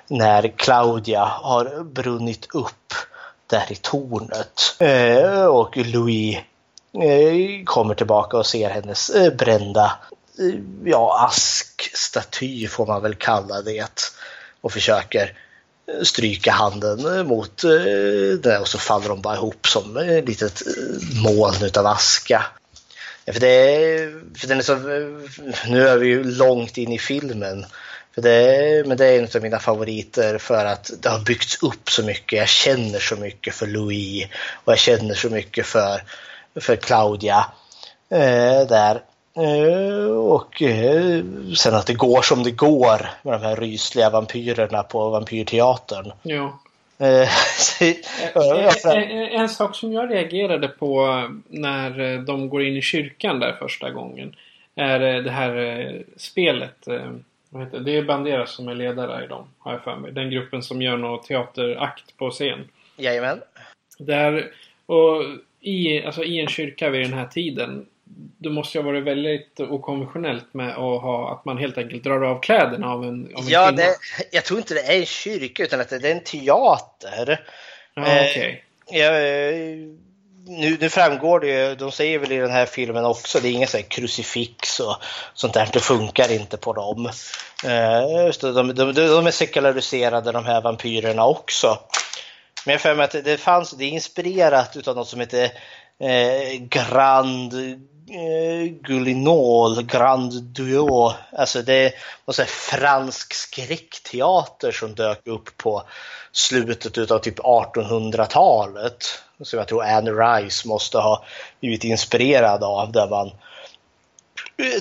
[0.08, 2.94] när Claudia har brunnit upp
[3.48, 4.76] där i tornet.
[4.80, 6.38] Eh, och Louis
[7.66, 9.92] kommer tillbaka och ser hennes brända
[10.86, 14.14] ja, askstaty får man väl kalla det.
[14.62, 15.38] Och försöker
[16.04, 17.62] stryka handen mot
[18.42, 20.62] det och så faller de bara ihop som ett litet
[21.24, 22.46] moln utav aska.
[23.26, 24.76] För det är, för den är så,
[25.68, 27.66] nu är vi ju långt in i filmen.
[28.16, 31.90] För det, men det är en av mina favoriter för att det har byggts upp
[31.90, 32.40] så mycket.
[32.40, 34.28] Jag känner så mycket för Louis
[34.64, 36.04] och jag känner så mycket för,
[36.60, 37.46] för Claudia.
[38.10, 39.02] Eh, där.
[39.36, 41.24] Eh, och eh,
[41.58, 46.12] sen att det går som det går med de här rysliga vampyrerna på vampyrteatern.
[46.22, 46.60] Ja.
[47.02, 47.94] Eh, så-
[48.36, 52.82] ja, En, en, en sak som jag reagerade på när eh, de går in i
[52.82, 54.36] kyrkan där första gången.
[54.76, 56.88] Är eh, det här eh, spelet.
[56.88, 57.12] eh,
[57.82, 60.12] det är Banderas som är ledare i dem, har jag för mig.
[60.12, 62.68] Den gruppen som gör någon teaterakt på scen.
[62.98, 63.42] Jajamän.
[64.00, 64.52] Där,
[64.86, 65.24] och
[65.62, 67.86] i, alltså i en kyrka vid den här tiden.
[68.38, 72.42] Då måste jag vara väldigt okonventionellt med att ha att man helt enkelt drar av
[72.42, 73.82] kläderna av en, av en Ja, kvinna.
[73.82, 73.96] det,
[74.32, 77.46] jag tror inte det är en kyrka utan att det är en teater.
[77.94, 78.64] Ja, eh, okej.
[78.92, 79.56] Ja, eh,
[80.48, 83.52] nu, nu framgår det ju, de säger väl i den här filmen också, det är
[83.52, 84.96] inga så här krucifix och
[85.34, 87.06] sånt där, det funkar inte på dem.
[87.66, 91.80] Eh, de, de, de är sekulariserade de här vampyrerna också.
[92.66, 95.44] Men jag för mig att det fanns, det är inspirerat utav något som heter
[96.00, 97.54] eh, Grand
[98.10, 101.14] Eh, Gulinol, Grand Duo.
[101.38, 101.92] Alltså det är
[102.26, 105.84] någon fransk skräckteater som dök upp på
[106.32, 109.06] slutet utav typ 1800-talet.
[109.42, 111.24] Som jag tror Anne Rice måste ha
[111.60, 112.92] blivit inspirerad av.
[112.92, 113.34] Där man eh,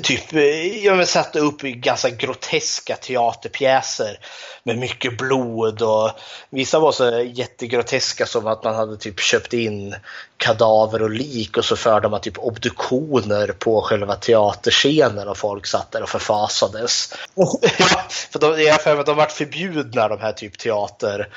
[0.02, 4.19] typ eh, ja, men satte upp ganska groteska teaterpjäser
[4.62, 6.11] med mycket blod och
[6.51, 9.94] vissa var så jättegroteska som att man hade typ köpt in
[10.36, 15.93] kadaver och lik och så förde man typ obduktioner på själva teaterscenen och folk satt
[15.93, 17.15] där och förfasades.
[18.32, 21.28] För de, jag för mig att de varit förbjudna de här typ teater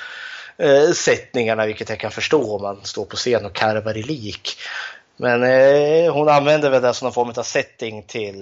[0.57, 4.57] eh, sättningarna, vilket jag kan förstå om man står på scen och karvar i lik.
[5.17, 8.41] Men eh, hon använder väl det som någon form av setting till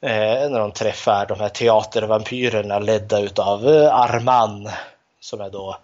[0.00, 4.68] eh, när de träffar de här teatervampyrerna ledda utav eh, Arman
[5.20, 5.78] som är då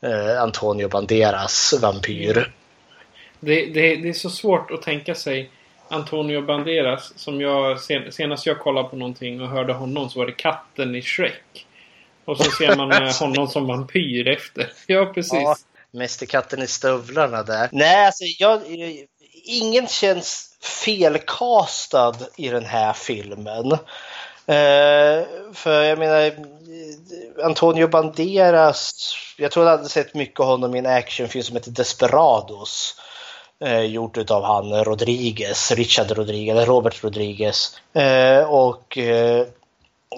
[0.00, 2.52] eh, Antonio Banderas vampyr.
[3.40, 5.50] Det, det, det är så svårt att tänka sig
[5.88, 10.26] Antonio Banderas som jag sen, senast jag kollade på någonting och hörde honom så var
[10.26, 11.66] det katten i Shrek.
[12.24, 14.72] Och så ser man eh, honom som vampyr efter.
[14.86, 15.32] Ja, precis.
[15.32, 15.56] Ja,
[15.90, 17.68] Mästerkatten i stövlarna där.
[17.72, 18.62] Nej, alltså jag,
[19.46, 23.72] ingen känns felkastad i den här filmen.
[24.48, 26.32] Uh, för jag menar,
[27.44, 31.70] Antonio Banderas, jag tror jag hade sett mycket av honom i en actionfilm som heter
[31.70, 33.00] Desperados.
[33.64, 37.80] Eh, gjort av han Rodriguez, Richard Rodriguez, Robert Rodriguez.
[37.94, 39.46] Eh, och eh,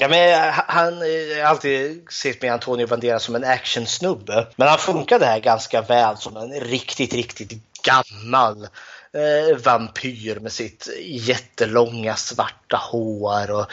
[0.00, 4.46] Ja, men eh, han har alltid sett med Antonio Banderas som en actionsnubbe.
[4.56, 7.52] Men han funkade här ganska väl som en riktigt, riktigt
[7.82, 8.68] gammal
[9.12, 13.66] eh, vampyr med sitt jättelånga svarta hår och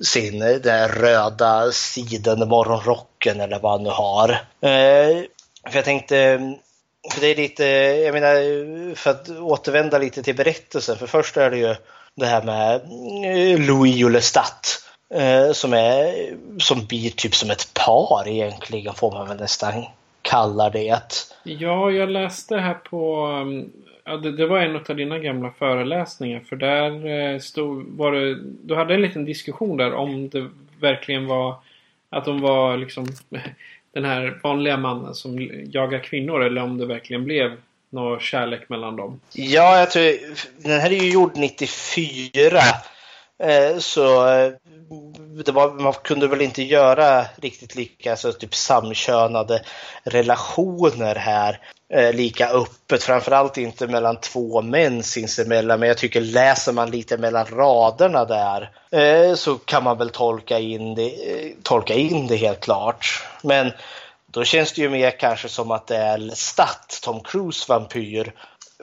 [0.00, 4.28] sin eh, den röda siden morgonrocken eller vad han nu har.
[4.60, 5.24] Eh,
[5.70, 6.38] för jag tänkte,
[7.12, 7.64] för det är lite,
[8.04, 10.96] jag menar, för att återvända lite till berättelsen.
[10.96, 11.74] För först är det ju
[12.14, 14.82] det här med eh, Louis och Lestat
[15.14, 16.14] Eh, som, är,
[16.58, 19.84] som blir typ som ett par egentligen får man väl nästan
[20.22, 21.00] kalla det.
[21.42, 23.72] Ja, jag läste här på um,
[24.04, 28.38] Ja, det, det, var en av dina gamla föreläsningar för där eh, stod, var det,
[28.42, 30.48] du hade en liten diskussion där om det
[30.80, 31.54] verkligen var
[32.10, 33.06] att de var liksom
[33.92, 37.56] den här vanliga mannen som jagar kvinnor eller om det verkligen blev
[37.90, 39.20] någon kärlek mellan dem.
[39.32, 40.18] Ja, jag tror
[40.62, 42.58] den här är ju gjord 94
[43.38, 44.52] eh, så eh,
[45.44, 49.62] det var, man kunde väl inte göra riktigt lika så typ samkönade
[50.04, 51.60] relationer här
[51.92, 53.02] eh, lika öppet.
[53.02, 55.80] Framförallt inte mellan två män sinsemellan.
[55.80, 60.58] Men jag tycker läser man lite mellan raderna där eh, så kan man väl tolka
[60.58, 63.24] in det, eh, tolka in det helt klart.
[63.42, 63.72] Men
[64.26, 68.32] då känns det ju mer kanske som att det är Lestat, Tom Cruise vampyr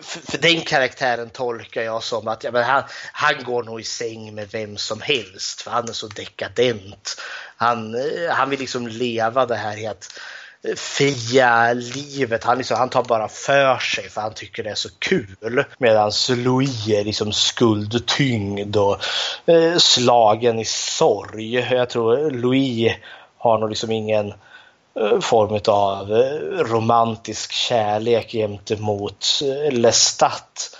[0.02, 3.84] för, för, den karaktären tolkar jag som att ja, men han, han går nog i
[3.84, 7.22] säng med vem som helst för han är så dekadent.
[7.58, 10.20] Han, eh, han vill liksom leva det här helt
[10.76, 12.44] fria livet.
[12.44, 15.64] Han, liksom, han tar bara för sig för han tycker det är så kul.
[15.78, 18.98] Medan Louis är liksom skuldtyngd och
[19.46, 21.54] eh, slagen i sorg.
[21.56, 22.94] Jag tror Louis
[23.38, 24.36] har nog liksom ingen Eh,
[25.00, 30.76] Eh, form av eh, romantisk kärlek gentemot eh, Lestat.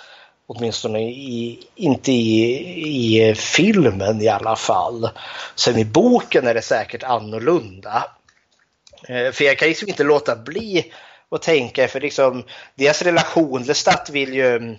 [0.46, 5.08] Åtminstone i, inte i, i filmen i alla fall.
[5.54, 8.04] Sen i boken är det säkert annorlunda.
[9.32, 10.92] För jag kan liksom inte låta bli
[11.30, 12.44] att tänka för liksom
[12.74, 14.76] deras relation, Lestat vill ju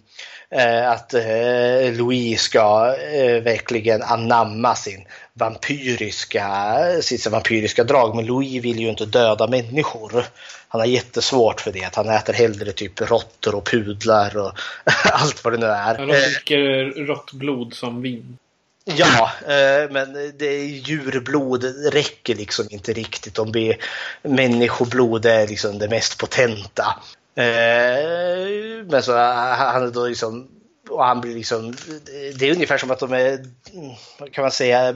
[0.49, 8.15] eh, att eh, Louis ska eh, verkligen anamma sin vampyriska, sitt vampyriska drag.
[8.15, 10.25] Men Louis vill ju inte döda människor.
[10.67, 11.95] Han har jättesvårt för det.
[11.95, 14.51] Han äter hellre typ råttor och pudlar och
[15.11, 15.97] allt vad det nu är.
[15.97, 18.37] Han dricker rått blod som vin.
[18.85, 21.63] Ja, eh, men det djurblod
[21.93, 23.39] räcker liksom inte riktigt.
[23.39, 23.73] Om
[24.21, 26.85] människoblod är liksom det mest potenta.
[27.35, 30.47] Eh, men så eh, han är då liksom
[30.89, 31.75] och han blir liksom,
[32.35, 33.45] det är ungefär som att de är,
[34.31, 34.95] kan man säga,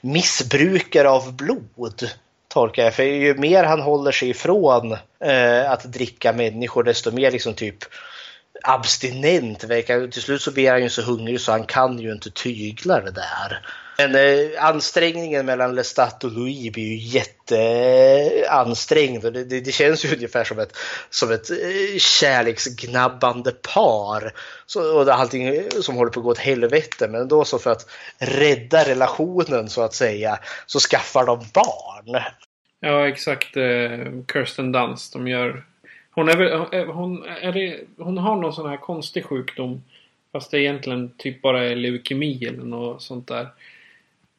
[0.00, 2.10] missbrukare av blod.
[2.48, 2.94] Tolkar jag.
[2.94, 4.96] För ju mer han håller sig ifrån
[5.68, 7.84] att dricka människor desto mer liksom typ
[8.62, 9.60] abstinent
[10.12, 13.10] Till slut så blir han ju så hungrig så han kan ju inte tygla det
[13.10, 13.60] där.
[13.98, 19.22] Men eh, ansträngningen mellan Lestat och Louis blir ju jätteansträngd.
[19.22, 20.76] Det, det, det, känns ju ungefär som ett,
[21.10, 21.56] som ett eh,
[21.98, 24.32] kärleksgnabbande par.
[24.66, 27.08] Så, och det är allting som håller på att gå åt helvete.
[27.08, 32.22] Men då så för att rädda relationen så att säga så skaffar de barn.
[32.80, 33.56] Ja exakt.
[33.56, 33.98] Eh,
[34.32, 35.12] Kirsten Dunst.
[35.12, 35.64] De gör...
[36.14, 39.82] Hon, är väl, eh, hon, är det, hon har någon sån här konstig sjukdom.
[40.32, 43.48] Fast det egentligen typ bara är leukemi eller något sånt där.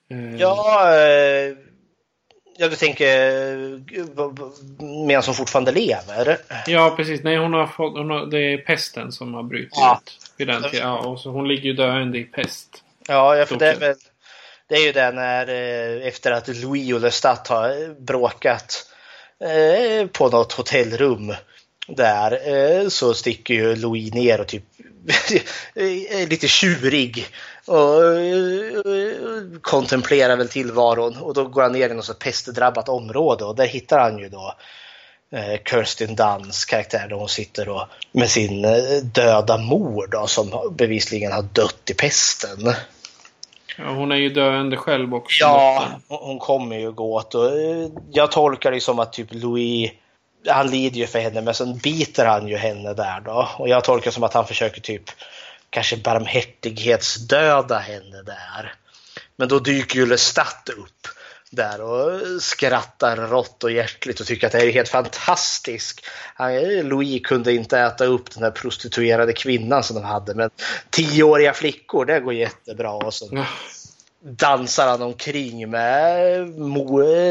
[0.09, 1.53] Eh, ja, eh,
[2.57, 3.07] ja, du tänker
[5.05, 6.37] medan hon fortfarande lever?
[6.67, 7.23] Ja, precis.
[7.23, 10.01] Nej, hon har fått, hon har, det är pesten som har brutit ja.
[10.03, 10.87] ut vid den tiden.
[10.87, 12.83] Ja, och så hon ligger ju döende i pest.
[13.07, 13.95] Ja, för det är väl
[14.67, 15.47] det är ju det när
[16.07, 18.91] efter att Louis och Lestat har bråkat
[20.11, 21.33] på något hotellrum
[21.87, 24.63] där så sticker ju Louis ner och typ
[25.75, 27.27] är lite tjurig
[27.65, 28.01] och
[29.61, 33.99] kontemplerar väl tillvaron och då går han ner i något pestdrabbat område och där hittar
[33.99, 34.53] han ju då
[35.31, 40.75] eh, Kirsten Dunns karaktär där hon sitter då med sin eh, döda mor då, som
[40.77, 42.73] bevisligen har dött i pesten.
[43.77, 45.43] Ja, hon är ju döende själv också.
[45.43, 49.91] Ja, hon kommer ju gå åt och eh, jag tolkar det som att typ Louis
[50.47, 53.49] han lider ju för henne men sen biter han ju henne där då.
[53.57, 55.03] Och jag tolkar som att han försöker typ
[55.69, 58.73] kanske barmhärtighetsdöda henne där.
[59.35, 61.07] Men då dyker ju Lestat upp
[61.51, 66.01] där och skrattar rått och hjärtligt och tycker att det är helt fantastiskt.
[66.83, 70.49] Louis kunde inte äta upp den här prostituerade kvinnan som de hade men
[70.89, 72.91] tioåriga flickor, det går jättebra.
[72.91, 73.45] Och så
[74.25, 76.47] dansar han omkring med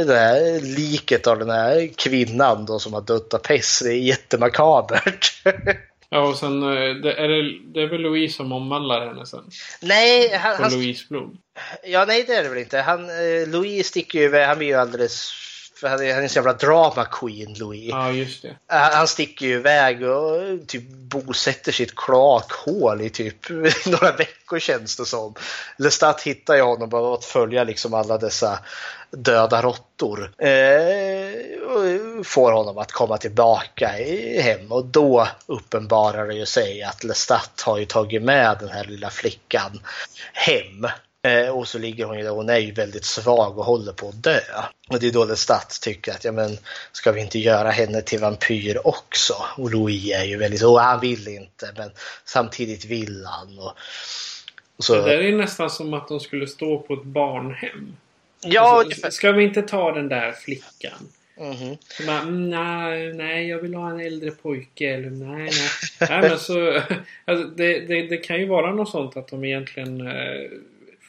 [0.06, 3.84] det här liket av den här kvinnan då som har dött av pest.
[3.84, 5.42] Det är jättemakabert.
[6.14, 9.44] Ja, och sen eh, det är, det, det är väl Louise som omvandlar henne sen.
[9.82, 11.36] nej, han, han, Louise blod.
[11.84, 12.78] ja, nej, det är det väl inte.
[12.78, 14.46] Han, eh, Louis sticker ju iväg.
[14.46, 15.32] Han blir ju alldeles...
[15.76, 17.88] för Han är, han är en så jävla drama queen, Louis.
[17.90, 18.56] Ja, just det.
[18.66, 23.50] Han han sticker ju iväg och typ bosätter sitt kloakhål i typ
[23.86, 25.34] några veckor känns det som.
[25.78, 28.58] Lestat hittar ju honom bara att följa liksom alla dessa
[29.10, 30.32] döda råttor.
[30.38, 33.88] Eh, och får honom att komma tillbaka
[34.40, 38.84] hem och då uppenbarar det ju sig att Lestat har ju tagit med den här
[38.84, 39.80] lilla flickan
[40.32, 40.86] hem.
[41.24, 44.08] Eh, och så ligger hon ju där, hon är ju väldigt svag och håller på
[44.08, 44.40] att dö.
[44.88, 46.58] Och det är då Lestat tycker att, ja men
[46.92, 49.34] ska vi inte göra henne till vampyr också?
[49.56, 51.90] Och Louis är ju väldigt så, han vill inte men
[52.24, 53.58] samtidigt vill han.
[53.58, 53.72] Och,
[54.76, 57.96] och så, Det där är nästan som att de skulle stå på ett barnhem.
[58.40, 61.08] ja, Alltså, ska vi inte ta den där flickan?
[61.36, 61.76] Mhm.
[61.88, 64.94] Så bara, mm, nej, nej, jag vill ha en äldre pojke.
[64.94, 66.08] Eller nej, nej.
[66.10, 66.80] nej men så,
[67.24, 70.50] alltså, det, det, det kan ju vara något sånt att de egentligen eh,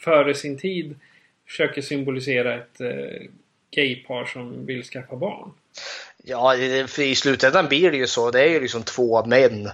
[0.06, 0.96] före sin tid
[1.48, 3.30] försöker symbolisera ett eh,
[3.72, 5.52] gaypar som vill skaffa barn.
[6.24, 6.56] Ja,
[6.88, 8.32] för i slutändan blir det ju så.
[8.32, 9.72] Det är ju liksom två män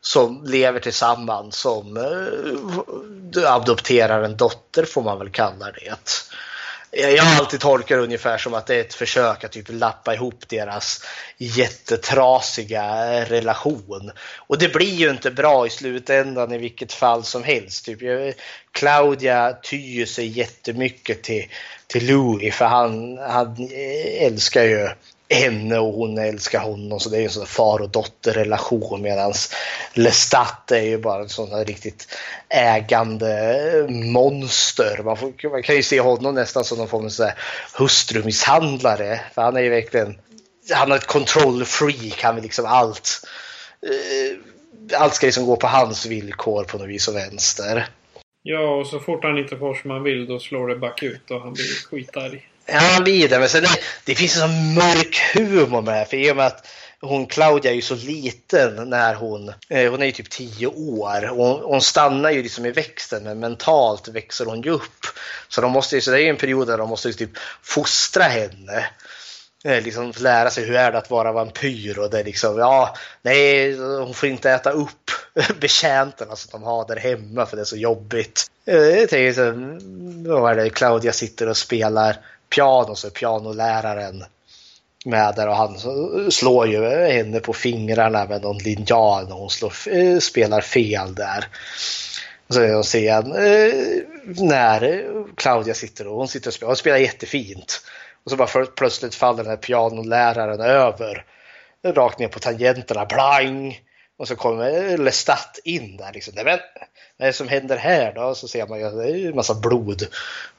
[0.00, 5.94] som lever tillsammans som eh, adopterar en dotter får man väl kalla det.
[6.98, 10.14] Jag har alltid tolkat det ungefär som att det är ett försök att typ lappa
[10.14, 11.04] ihop deras
[11.38, 12.84] jättetrasiga
[13.24, 14.10] relation.
[14.36, 17.84] Och det blir ju inte bra i slutändan i vilket fall som helst.
[17.84, 18.34] Typ, jag-
[18.72, 21.44] Claudia tyr sig jättemycket till,
[21.86, 23.68] till Louis för han, han
[24.20, 24.88] älskar ju
[25.28, 27.00] henne och hon älskar honom.
[27.00, 29.32] Så det är en sån där far och dotterrelation medan
[29.94, 32.08] Lestat är ju bara en sån där riktigt
[32.48, 35.00] ägande monster.
[35.04, 37.30] Man, får, man kan ju se honom nästan som någon form av sån
[37.78, 39.20] hustrumisshandlare.
[39.34, 40.18] För han är ju verkligen
[40.74, 42.22] han är ett control freak.
[42.22, 43.28] Han vill liksom allt.
[43.82, 47.86] Eh, allt ska liksom gå på hans villkor på något vis och vänster.
[48.42, 51.40] Ja, och så fort han inte får som han vill då slår det bakut och
[51.40, 52.48] han blir skitarg.
[52.66, 53.38] Ja, han blir det.
[53.38, 53.68] Men sen det,
[54.04, 56.04] det finns en sån mörk humor med det här.
[56.04, 56.66] För i och med att
[57.00, 61.30] hon Claudia är ju så liten när hon, eh, hon är ju typ 10 år.
[61.30, 65.06] Och hon, hon stannar ju liksom i växten men mentalt växer hon ju upp.
[65.48, 67.30] Så, de måste, så det är ju en period där de måste typ
[67.62, 68.86] fostra henne.
[69.64, 72.96] Eh, Liksom lära sig hur är det att vara vampyr och det är liksom, ja,
[73.22, 75.10] nej, hon får inte äta upp
[75.60, 78.46] betjänterna som de har där hemma för det är så jobbigt.
[78.66, 79.52] Eh, Jag tänker så,
[80.40, 82.16] vad är det, Claudia sitter och spelar
[82.50, 84.24] piano så är pianoläraren
[85.04, 89.50] med där och han eh, slår ju henne på fingrarna med någon linjal när hon
[89.50, 91.48] slår, eh, spelar fel där.
[92.48, 94.02] Så är det en eh,
[94.46, 95.04] när
[95.36, 97.80] Claudia sitter och hon sitter och spelar, hon spelar jättefint.
[98.24, 101.24] Och så bara för, plötsligt faller den här pianoläraren över.
[101.84, 103.80] Rakt ner på tangenterna, blang!
[104.18, 106.34] Och så kommer Lestat in där liksom.
[106.36, 106.58] Nej, men,
[107.16, 108.34] vad är det som händer här då?
[108.34, 110.06] Så ser man ju det är en massa blod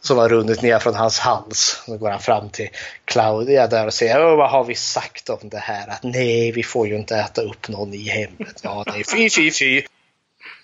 [0.01, 1.81] som har runnit ner från hans hals.
[1.85, 2.69] Så går han fram till
[3.05, 5.87] Claudia där och säger vad har vi sagt om det här?
[5.87, 8.59] Att nej, vi får ju inte äta upp någon i hemmet.
[8.63, 9.83] Ja, nej, fy, fy, fy.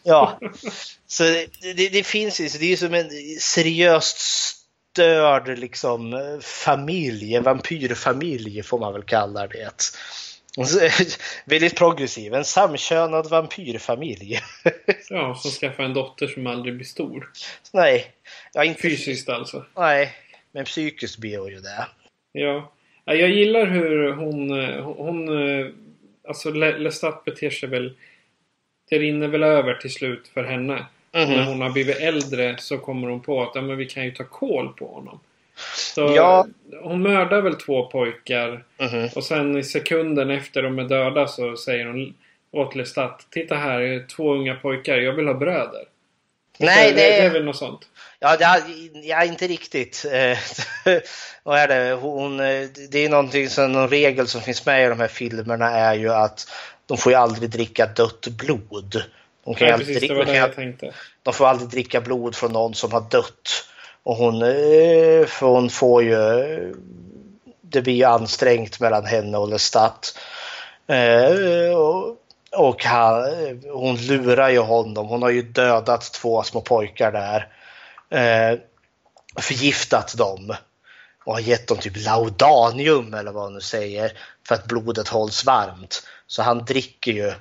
[0.03, 0.40] Ja,
[1.07, 3.10] så det, det, det finns ju, det är ju som en
[3.40, 4.18] seriöst
[4.94, 9.94] störd liksom eh, familj, en vampyrfamilj får man väl kalla det.
[11.46, 14.40] Väldigt progressiv, en samkönad vampyrfamilj.
[15.10, 17.30] Ja, som skaffar en dotter som aldrig blir stor.
[17.74, 18.06] Nej,
[18.54, 19.66] ja, inte Fysiskt alltså.
[19.78, 20.12] Nej,
[20.52, 21.88] men psykiskt blir hon ju det.
[22.32, 22.72] Ja.
[23.06, 24.52] Ja, Jag gillar hur hon...
[24.84, 25.30] hon
[26.28, 27.94] alltså Le- Lestat beter sig väl...
[28.90, 30.86] Det rinner väl över till slut för henne.
[31.14, 31.30] Mhm.
[31.30, 34.12] När hon har blivit äldre så kommer hon på att ja, men vi kan ju
[34.12, 35.20] ta koll på honom.
[35.76, 36.48] Så Ja.
[36.81, 38.64] Hon mördar väl två pojkar.
[38.77, 39.10] Mhm.
[39.15, 42.14] Och sen i sekunden efter de är döda så säger hon
[42.52, 43.27] åt Lestat.
[43.31, 44.98] Titta här, det är två unga pojkar.
[44.98, 45.84] Jag vill ha bröder.
[46.57, 47.88] Nej, det, det är det, väl något sånt.
[48.19, 48.61] Ja, jag,
[49.03, 50.06] jag inte riktigt.
[51.44, 51.94] Vad är det?
[51.94, 52.38] Hon,
[52.90, 56.10] det är någonting som, någon regel som finns med i de här filmerna är ju
[56.10, 56.48] att
[56.85, 59.03] de får ju aldrig dricka dött blod.
[59.45, 60.91] De, kan Nej, aldrig, precis, det var de, det kan,
[61.23, 63.69] de får aldrig dricka blod från någon som har dött.
[64.04, 66.14] Och hon, eh, för hon får ju...
[66.14, 66.76] Eh,
[67.62, 70.20] det blir ju ansträngt mellan henne och Lestat.
[70.88, 72.18] Eh, och,
[72.52, 73.24] och han,
[73.74, 75.08] hon lurar ju honom.
[75.08, 77.48] Hon har ju dödat två små pojkar där.
[79.40, 80.56] Förgiftat dem.
[81.26, 84.12] Och har gett dem typ laudanium eller vad hon nu säger.
[84.48, 86.04] För att blodet hålls varmt.
[86.28, 87.34] Så han dricker ju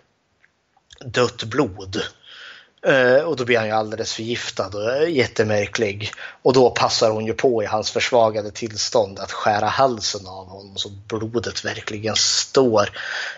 [1.04, 2.02] dött blod.
[2.86, 6.10] Eh, och då blir han ju alldeles förgiftad och jättemärklig.
[6.42, 10.76] Och då passar hon ju på i hans försvagade tillstånd att skära halsen av honom
[10.76, 12.88] så blodet verkligen står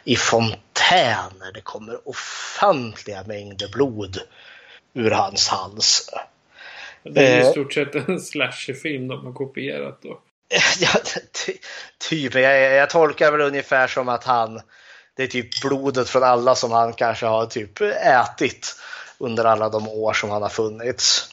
[0.05, 1.53] i fontäner.
[1.55, 4.19] Det kommer ofantliga mängder blod
[4.95, 6.11] ur hans hals.
[7.03, 7.51] Det är i Eh.
[7.51, 10.21] stort sett en slasherfilm de har kopierat då.
[10.79, 10.89] Ja,
[11.35, 11.59] ty-
[12.09, 12.35] typ.
[12.35, 14.61] Jag, jag tolkar väl ungefär som att han,
[15.17, 18.77] det är typ blodet från alla som han kanske har typ ätit
[19.19, 21.29] under alla de år som han har funnits.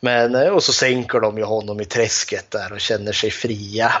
[0.00, 3.92] Men, eh, och så sänker de ju honom i träsket där och känner sig fria.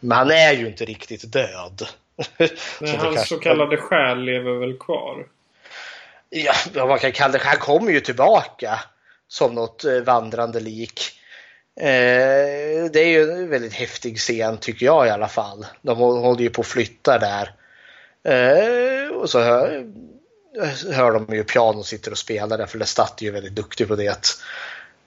[0.00, 1.82] Men han är ju inte riktigt död.
[2.38, 2.50] Det
[2.80, 5.26] hans kanske- så kallade själ lever väl kvar.
[6.30, 7.44] Ja, vad man kan kalla det.
[7.44, 8.80] Han kommer ju tillbaka
[9.28, 11.00] som något eh, vandrande lik.
[11.80, 15.66] Eh, det är ju en väldigt häftig scen tycker jag i alla fall.
[15.82, 17.54] De hå- håller ju på att flytta där.
[18.24, 19.84] Eh, och så hör,
[20.92, 23.96] hör de ju piano sitter och spelar där för Lestat är ju väldigt duktig på
[23.96, 24.36] det.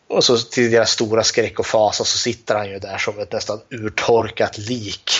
[0.07, 3.31] Och så till deras stora skräck och fasa så sitter han ju där som ett
[3.31, 5.11] nästan urtorkat lik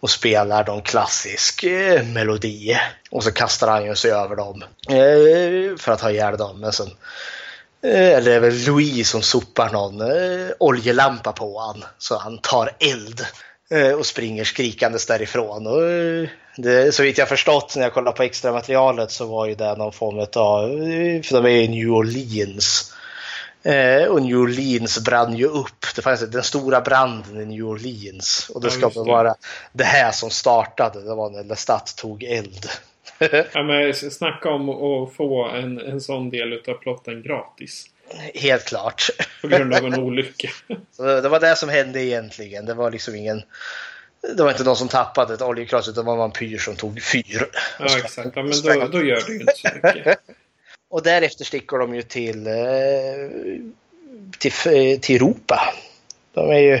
[0.00, 2.76] och spelar någon klassisk eh, melodi.
[3.10, 6.60] Och så kastar han ju sig över dem eh, för att ha ihjäl dem.
[6.60, 6.90] Men sen,
[7.82, 12.38] eh, eller det är väl Louis som sopar någon eh, oljelampa på han så han
[12.38, 13.26] tar eld
[13.70, 15.66] eh, och springer skrikandes därifrån.
[15.66, 19.46] Och, eh, det, så vitt jag förstått när jag kollade på extra materialet så var
[19.46, 20.68] ju det någon form av,
[21.22, 22.92] för de är i New Orleans.
[23.62, 25.86] Eh, och New Orleans brann ju upp.
[25.96, 28.50] Det fanns den stora branden i New Orleans.
[28.54, 29.12] Och det Ja, ska väl det.
[29.12, 29.34] vara
[29.72, 31.02] det här som startade.
[31.02, 32.66] Det var när Lestat tog eld.
[33.52, 37.84] Ja, men snacka om att få en, en sån del utav plotten gratis.
[38.34, 39.10] Helt klart.
[39.42, 40.48] På grund av en olycka.
[40.96, 42.66] Så det det var det som hände egentligen.
[42.66, 43.42] Det var liksom ingen...
[44.34, 47.02] Det var inte någon som tappade ett oljekras utan det var en vampyr som tog
[47.02, 47.50] fyr.
[47.78, 48.30] Ja, exakt.
[48.34, 50.18] Ja, men då, då gör det ju inte så mycket.
[50.90, 52.54] Och därefter sticker de ju till, eh,
[54.38, 55.74] till, till Europa.
[56.34, 56.80] De är ju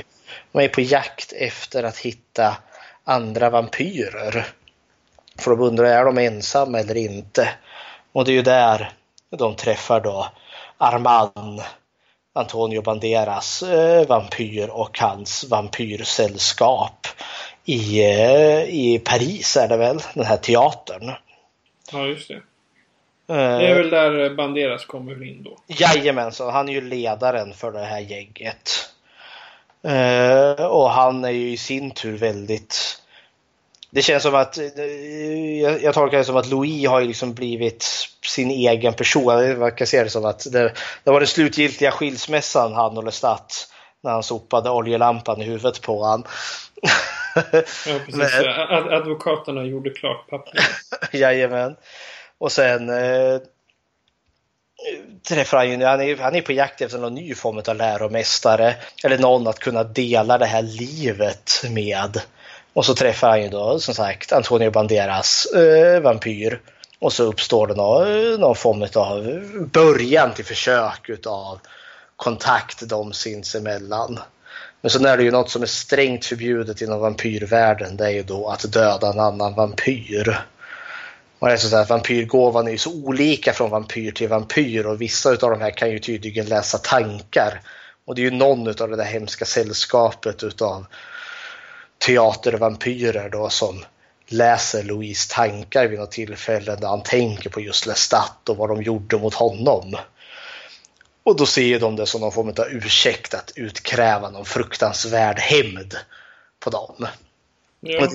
[0.52, 2.56] de är på jakt efter att hitta
[3.04, 4.46] andra vampyrer.
[5.38, 7.48] För de undrar, är de ensamma eller inte?
[8.12, 8.92] Och det är ju där
[9.30, 10.28] de träffar då
[10.78, 11.62] Armand,
[12.32, 17.06] Antonio Banderas eh, vampyr och hans vampyrsällskap
[17.66, 21.12] i, eh, i Paris är det väl, den här teatern.
[21.92, 22.34] Ja, just det.
[22.34, 25.58] Eh, Det är väl där Banderas kommer in då.
[25.66, 28.70] Jajamensan, han är ju ledaren för det här gänget.
[29.82, 33.02] Eh, och han är ju i sin tur väldigt...
[33.90, 34.58] Det känns som att,
[35.62, 37.84] jag, jag tolkar det som att Louis har liksom blivit
[38.26, 39.58] sin egen person.
[39.58, 40.72] Man kan se det som att det,
[41.04, 43.68] det var den slutgiltiga skilsmässan han och Lestat
[44.00, 46.24] när han sopade oljelampan i huvudet på han.
[47.36, 48.16] Ja, precis.
[48.16, 50.64] Men- Ad advokaterna gjorde klart pappret.
[51.12, 51.76] Jajamän.
[52.38, 53.40] Och sen eh,
[55.28, 58.74] träffar han ju, han är, han är på jakt efter någon ny form av läromästare.
[59.04, 62.20] Eller någon att kunna dela det här livet med.
[62.72, 66.60] Och så träffar han ju då som sagt Antonio Banderas eh, vampyr.
[66.98, 69.40] Och så uppstår det någon, någon form av
[69.72, 71.60] början till försök utav
[72.16, 74.18] kontakt dem sinsemellan.
[74.80, 77.96] Men sen är det ju något som är strängt förbjudet inom vampyrvärlden.
[77.96, 80.38] Det är ju då att döda en annan vampyr.
[81.38, 85.00] Och det är så att vampyrgåvan är ju så olika från vampyr till vampyr och
[85.00, 87.60] vissa av de här kan ju tydligen läsa tankar.
[88.04, 90.86] Och det är ju någon av det där hemska sällskapet utav
[91.98, 93.84] teatervampyrer då som
[94.28, 98.82] läser Louise tankar vid något tillfälle där han tänker på just Lestat och vad de
[98.82, 99.96] gjorde mot honom.
[101.26, 105.96] Och då ser de det som någon form av ursäkt att utkräva någon fruktansvärd hämnd
[106.60, 107.06] på dem.
[107.80, 108.08] Ja.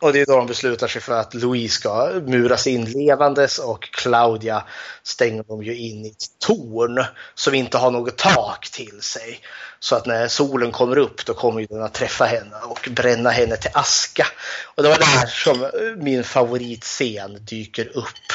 [0.00, 3.82] Och, det, är då de beslutar sig för att Louise ska muras in levandes och
[3.82, 4.64] Claudia
[5.02, 9.40] stänger de ju in i ett torn som inte har något tak till sig.
[9.80, 13.56] Så att när solen kommer upp då kommer den att träffa henne och bränna henne
[13.56, 14.26] till aska.
[14.74, 18.32] Och det var där som min favoritscen dyker upp.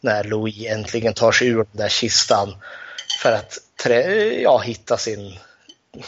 [0.00, 2.54] När Louis äntligen tar sig ur den där kistan.
[3.24, 3.58] För att
[4.42, 5.38] ja, hitta sin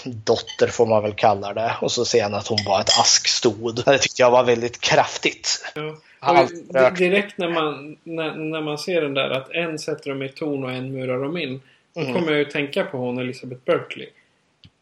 [0.05, 1.77] dotter får man väl kalla det.
[1.81, 3.83] Och så ser han att hon var ett askstod.
[3.85, 5.73] Det tyckte jag var väldigt kraftigt.
[5.75, 5.97] Ja.
[6.19, 6.53] Allt
[6.97, 10.65] direkt när man, när, när man ser den där att en sätter dem i ton
[10.65, 11.61] och en murar dem in.
[11.95, 12.15] Då Mm.
[12.15, 14.09] kommer jag ju tänka på hon Elizabeth Berkley.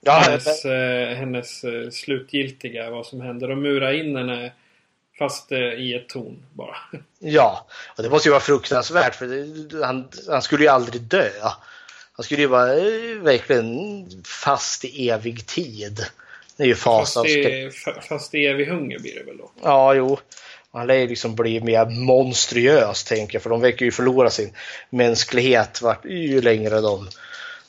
[0.01, 3.49] Ja, hennes, eh, hennes eh, slutgiltiga, vad som händer.
[3.49, 4.53] De murar in henne
[5.19, 6.77] fast eh, i ett torn bara.
[7.19, 7.67] Ja,
[7.97, 11.31] och det måste ju vara fruktansvärt för det, han, han skulle ju aldrig dö.
[12.17, 14.07] Han skulle ju vara eh, verkligen
[14.45, 16.07] fast i evig tid.
[16.57, 17.47] Det är ju Fast fasansskräck.
[17.53, 19.51] i, fa- fast i evig hunger blir det väl då.
[19.63, 20.19] Ja, jo.
[20.73, 23.43] Han lär ju liksom bli mer monstruös, tänker jag.
[23.43, 24.53] För de verkar ju förlora sin
[24.91, 27.09] mänsklighet vart, ju längre de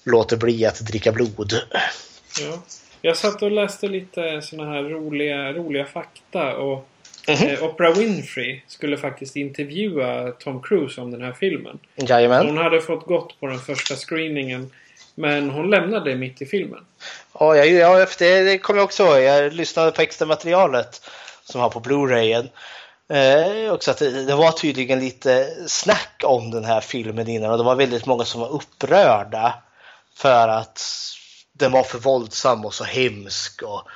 [0.03, 1.53] låter bli att dricka blod.
[2.41, 2.63] Ja.
[3.01, 6.88] Jag satt och läste lite såna här roliga, roliga fakta och
[7.27, 7.47] Mhm.
[7.47, 11.80] eh, Oprah Winfrey skulle faktiskt intervjua Tom Cruise om den här filmen.
[11.95, 12.45] Jajamän.
[12.45, 14.72] Hon hade fått gått på den första screeningen
[15.15, 16.85] men hon lämnade mitt i filmen.
[17.39, 19.22] Ja, jag, ja efter det, det kommer jag också ihåg.
[19.22, 21.02] Jag lyssnade på extra materialet
[21.43, 22.49] som har på Blu-rayen.
[23.10, 27.57] Eh, också att det, det var tydligen lite snack om den här filmen innan och
[27.57, 29.53] det var väldigt många som var upprörda
[30.15, 30.81] för att
[31.53, 33.88] den var för våldsam och så hemsk och,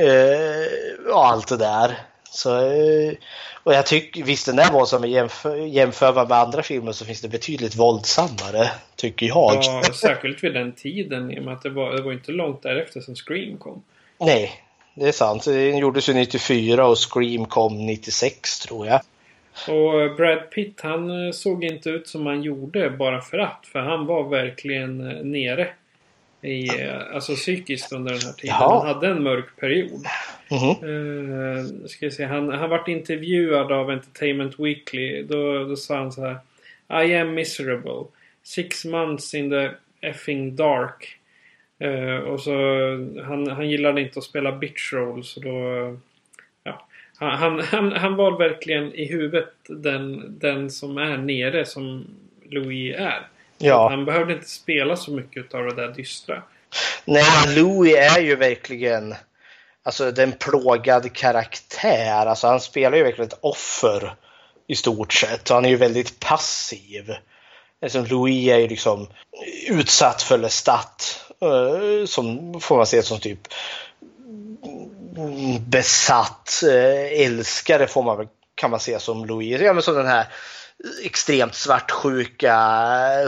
[0.00, 1.98] eh, och allt det där.
[2.38, 3.12] Så, eh,
[3.62, 7.20] och jag tycker visst den är våldsam men jämför, jämför med andra filmer så finns
[7.20, 9.54] det betydligt våldsammare tycker jag.
[9.54, 12.62] Ja, särskilt vid den tiden i och med att det var, det var inte långt
[12.62, 13.82] därefter som Scream kom.
[14.18, 14.52] Nej,
[14.94, 15.44] det är sant.
[15.44, 19.00] Den gjordes ju 94 och Scream kom 96 tror jag.
[19.68, 23.66] Och Brad Pitt han eh, såg inte ut som han gjorde bara för att.
[23.72, 25.68] För han var verkligen eh, nere.
[26.42, 28.56] I, eh, alltså psykiskt under den här tiden.
[28.60, 28.78] Jaha.
[28.78, 30.06] Han hade en mörk period.
[30.50, 30.88] Mhm.
[30.88, 35.22] Uh, ska se, han, han vart intervjuad av Entertainment Weekly.
[35.22, 36.38] Då, då sa han så här.
[37.04, 38.04] I am miserable.
[38.42, 39.70] Six months in the
[40.00, 41.18] effing dark.
[41.78, 42.52] Eh, och så
[43.24, 45.96] han, han gillade inte att spela bitch roll så då...
[46.64, 46.88] Ja,
[47.18, 52.06] han, han, han, han var verkligen i huvudet den, den som är nere som
[52.50, 53.26] Louis är.
[53.58, 53.90] Ja.
[53.90, 56.42] Han behövde inte spela så mycket av det där dystra.
[57.04, 57.24] Nej,
[57.56, 59.14] Louis är ju verkligen
[59.82, 62.26] alltså, den plågad karaktär.
[62.26, 64.14] Alltså, han spelar ju verkligen ett offer
[64.66, 65.50] i stort sett.
[65.50, 67.14] Och han är ju väldigt passiv.
[67.82, 69.08] Alltså, Louis är ju liksom
[69.68, 71.24] utsatt för Lestat.
[71.42, 73.40] eh, Som får man se som typ
[75.60, 79.60] besatt eh, älskare får man väl, kan man se som Louis.
[79.60, 80.26] Ja, men som den här
[81.04, 82.54] extremt svartsjuka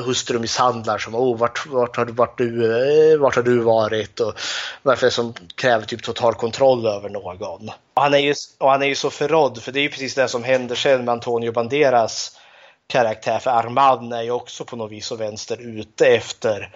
[0.04, 2.64] hustrumisshandlar som oh, vart, vart, har, du- vart, du,
[3.12, 4.34] eh, vart har du varit och
[4.82, 7.70] varför är det som kräver typ total kontroll över någon.
[7.94, 10.14] Och han, är ju, och han är ju så förrådd för det är ju precis
[10.14, 12.40] det som händer sen med Antonio Banderas
[12.86, 16.70] karaktär för Armand är ju också på något vis och vänster ute efter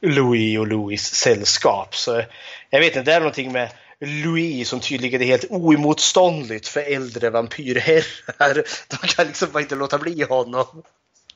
[0.00, 1.96] Louis och Louis sällskap.
[1.96, 2.22] Så
[2.70, 3.68] jag vet inte, det är någonting med
[4.00, 8.54] Louis som tydligen är helt oemotståndligt för äldre vampyrherrar.
[8.88, 10.82] De kan liksom bara inte låta bli honom.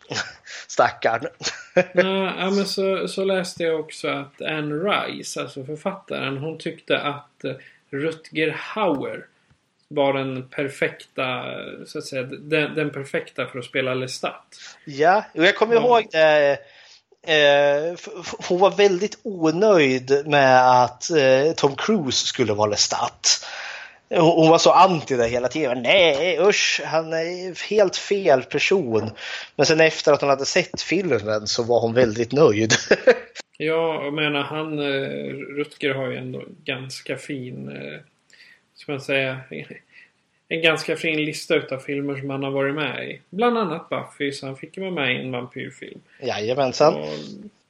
[0.69, 1.27] Stackarn.
[1.75, 1.83] Ja,
[2.39, 7.45] ja, men så, så läste jag också att Anne Rice, alltså författaren, hon tyckte att
[7.45, 7.53] eh,
[7.91, 9.27] Rutger Hauer
[9.89, 11.45] var den perfekta,
[11.87, 14.57] så att säga, den, den perfekta för att spela Lestat.
[14.85, 16.59] Ja, och jag kommer ihåg det.
[17.27, 17.99] Eh,
[18.49, 23.47] hon var väldigt onöjd med att eh, Tom Cruise skulle vara Lestat.
[24.15, 25.83] Hon var så anti det hela tiden.
[25.83, 29.11] Nej usch, han är helt fel person.
[29.57, 32.73] Men sen efter att hon hade sett filmen så var hon väldigt nöjd.
[33.63, 38.01] Ja, jag menar han, eh, Rutger har ju ändå ganska fin, eh,
[38.75, 39.41] ska man säga,
[40.53, 43.21] en ganska fin lista utav filmer som han har varit med i.
[43.31, 46.01] Bland annat Buffy, så han fick ju vara med i en vampyrfilm.
[46.21, 46.95] Jajamensan.
[46.95, 47.09] Och,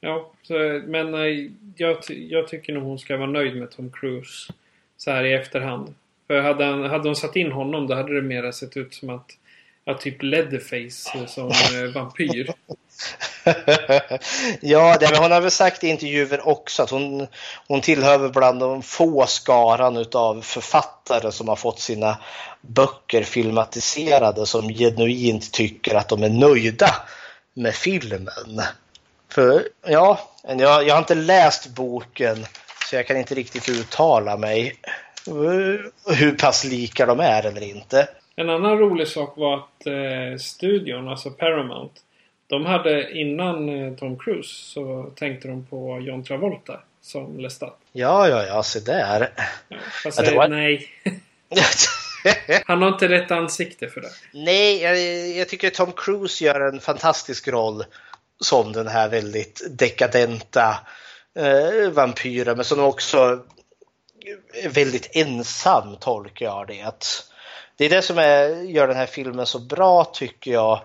[0.00, 4.52] ja, så, men eh, jag, jag tycker nog hon ska vara nöjd med Tom Cruise.
[4.96, 5.94] Så här i efterhand.
[6.26, 9.10] För hade, han, hade de satt in honom då hade det mera sett ut som
[9.10, 9.36] att
[9.84, 12.50] Ja, typ Leatherface som eh, vampyr.
[14.60, 17.26] ja, det, men hon har väl sagt i intervjuer också att hon,
[17.68, 22.18] hon tillhör väl bland de få skaran utav författare som har fått sina
[22.60, 26.94] böcker filmatiserade som genuint tycker att de är nöjda
[27.54, 28.62] med filmen.
[29.28, 32.46] För ja, jag, jag har inte läst boken
[32.90, 34.76] så jag kan inte riktigt uttala mig
[36.06, 38.08] hur pass lika de är eller inte.
[38.36, 41.94] En annan rolig sak var att eh, studion, alltså Paramount,
[42.50, 47.78] de hade innan eh, Tom Cruise så tänkte de på John Travolta som Lestat.
[47.92, 49.32] Ja, ja, ja, se där.
[49.68, 50.86] Ja, fast Ja, det var- nej.
[52.66, 54.08] Han har inte rätt ansikte för det.
[54.32, 54.98] Nej, jag,
[55.38, 57.84] jag tycker Tom Cruise gör en fantastisk roll
[58.40, 60.76] som den här väldigt dekadenta
[61.38, 63.42] eh, vampyren men som också
[64.64, 66.92] är väldigt ensam tolkar jag det.
[67.76, 70.80] Det är det som är, gör den här filmen så bra tycker jag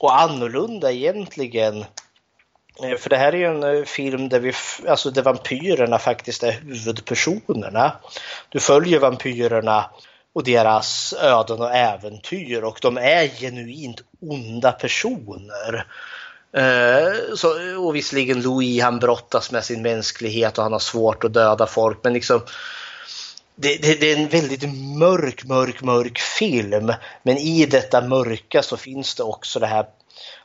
[0.00, 1.84] och annorlunda egentligen.
[2.82, 4.52] Eh, för det här är ju en eh, film där, vi,
[4.88, 7.92] alltså där vampyrerna faktiskt är huvudpersonerna.
[8.48, 9.90] Du följer vampyrerna
[10.32, 15.86] och deras öden och äventyr och de är genuint onda personer.
[16.56, 17.48] Eh, så,
[17.78, 21.98] och visserligen Louis han brottas med sin mänsklighet och han har svårt att döda folk
[22.02, 22.40] men liksom
[23.60, 24.62] det, det, det, är en väldigt
[24.98, 26.92] mörk, mörk, mörk film.
[27.22, 29.86] Men i detta mörka så finns det också det här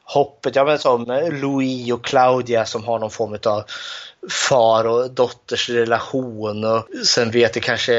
[0.03, 0.55] hoppet.
[0.55, 3.63] Ja, men som Louis och Claudia som har någon form av
[4.29, 7.93] far och dotters relation och sen vet det kanske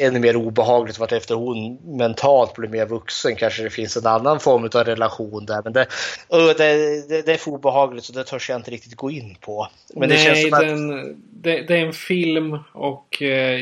[0.00, 4.40] ännu mer obehagligt vart efter hon mentalt blir mer vuxen kanske det finns en annan
[4.40, 5.60] form av relation där.
[5.64, 5.86] Men det,
[6.28, 9.68] det, det, det är för obehagligt så det törs jag inte riktigt gå in på.
[9.94, 11.16] Men Nej, det, känns som den, att...
[11.30, 13.60] det, det, är en film och eh,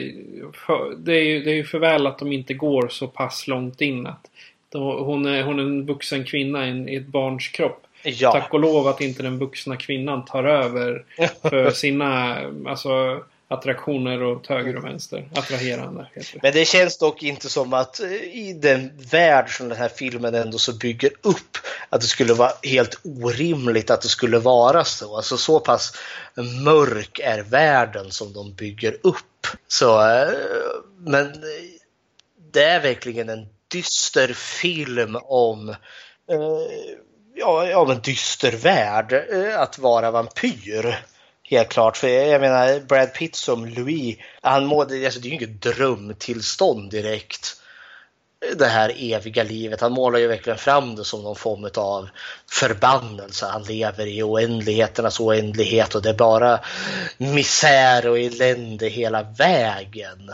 [0.67, 3.47] för, det, är ju, det är ju för väl att de inte går så pass
[3.47, 4.07] långt in.
[4.07, 4.27] Att
[4.75, 7.87] hon, är, hon är en vuxen kvinna i ett barns kropp.
[8.03, 8.33] Ja.
[8.33, 11.05] Tack och lov att inte den vuxna kvinnan tar över
[11.43, 13.23] för sina alltså,
[13.53, 15.29] attraktioner åt höger och vänster.
[15.35, 16.07] Attraherande.
[16.15, 16.41] Heter det.
[16.43, 20.35] Men det känns dock inte som att eh, i den värld som den här filmen
[20.35, 21.59] ändå så bygger upp
[21.89, 25.17] att det skulle vara helt orimligt att det skulle vara så.
[25.17, 25.93] Alltså så pass
[26.65, 29.47] mörk är världen som de bygger upp.
[29.69, 30.29] Så, eh,
[30.99, 31.33] men
[32.53, 35.77] det är verkligen en dyster film om eh,
[37.35, 41.05] ja, av en dyster värld eh, att vara vampyr.
[41.43, 45.37] Helt klart, för jag menar Brad Pitt som Louis, han mådde, alltså det är ju
[45.37, 47.57] inget drömtillstånd direkt.
[48.45, 49.81] Eh, det här eviga livet.
[49.81, 52.09] Han målar ju verkligen fram det som någon form av
[52.51, 53.47] förbannelse.
[53.47, 56.61] Han lever i oändligheternas oändlighet och det är bara
[57.19, 60.33] misär och elände hela vägen.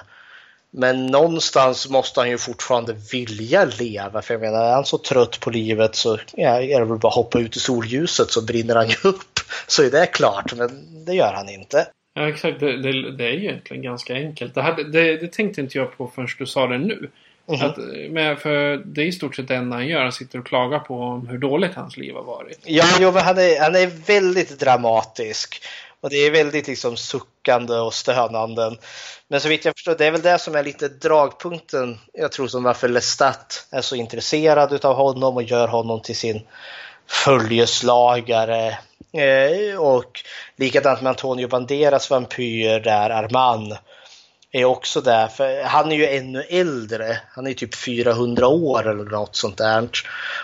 [0.71, 4.23] Men någonstans måste han ju fortfarande vilja leva.
[4.23, 7.09] För jag menar, är han så trött på livet så ja, är det väl bara
[7.09, 9.23] att hoppa ut i solljuset så brinner han ju upp.
[9.67, 11.87] Så är det klart, men det gör han inte.
[12.15, 12.61] Ja, exakt.
[12.61, 14.55] Det, det, det är ju egentligen ganska enkelt.
[14.55, 17.11] Det, hade, det, det, tänkte inte jag på förrän du sa det nu.
[17.49, 17.65] Mm -hmm.
[17.65, 17.79] att,
[18.13, 20.03] men för det är i stort sett det enda han gör.
[20.03, 22.59] Han sitter och klagar på hur dåligt hans liv har varit.
[22.65, 25.63] Ja, jo, han är, han är väldigt dramatisk.
[26.01, 28.77] Och det är väldigt liksom suckande och stönande.
[29.29, 32.49] Men så vitt jag förstår, det är väl det som är lite dragpunkten, jag tror,
[32.49, 36.43] som varför Lestat är så intresserad av honom och gör honom till sin
[37.07, 38.79] följeslagare.
[39.13, 40.21] Eh, och
[40.57, 43.77] likadant med Antonio Banderas vampyr där, Arman,
[44.53, 45.29] är också där.
[45.29, 47.21] För han är ju ännu äldre.
[47.31, 49.89] Han är typ 400 år eller något sånt där.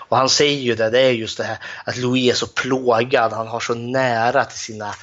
[0.09, 3.33] Och han säger ju det, det är just det här att Louis är så plågad.
[3.33, 4.95] Han har så nära till sina,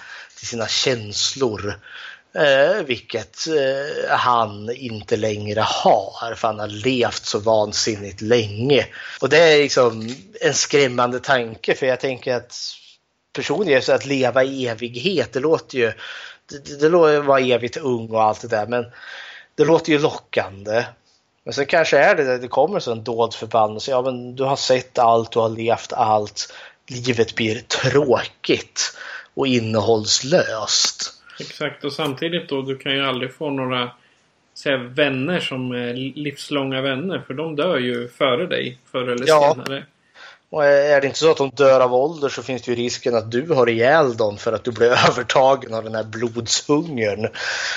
[0.41, 1.79] till sina känslor.
[2.33, 8.87] Eh, vilket eh, han inte längre har för han har levt så vansinnigt länge.
[9.21, 12.55] Och det är liksom en skrämmande tanke för jag tänker att
[13.33, 15.93] personligen så att leva i evighet, det låter ju
[16.49, 18.85] det, det låter vara evigt ung och allt det där men
[19.55, 20.85] det låter ju lockande.
[21.43, 23.91] Men sen kanske är det det kommer så en dold förbannelse.
[23.91, 26.53] Ja men du har sett allt, du har levt allt.
[26.87, 28.97] Livet blir tråkigt
[29.33, 31.13] och innehållslöst.
[31.39, 33.91] Exakt och samtidigt då du kan ju aldrig få några
[34.53, 39.55] säga, vänner som är livslånga vänner för de dör ju före dig förr eller ja.
[39.55, 39.83] senare.
[40.49, 43.15] Och är det inte så att de dör av ålder så finns det ju risken
[43.15, 47.27] att du har ihjäl dem för att du blir övertagen av den här blodshungern.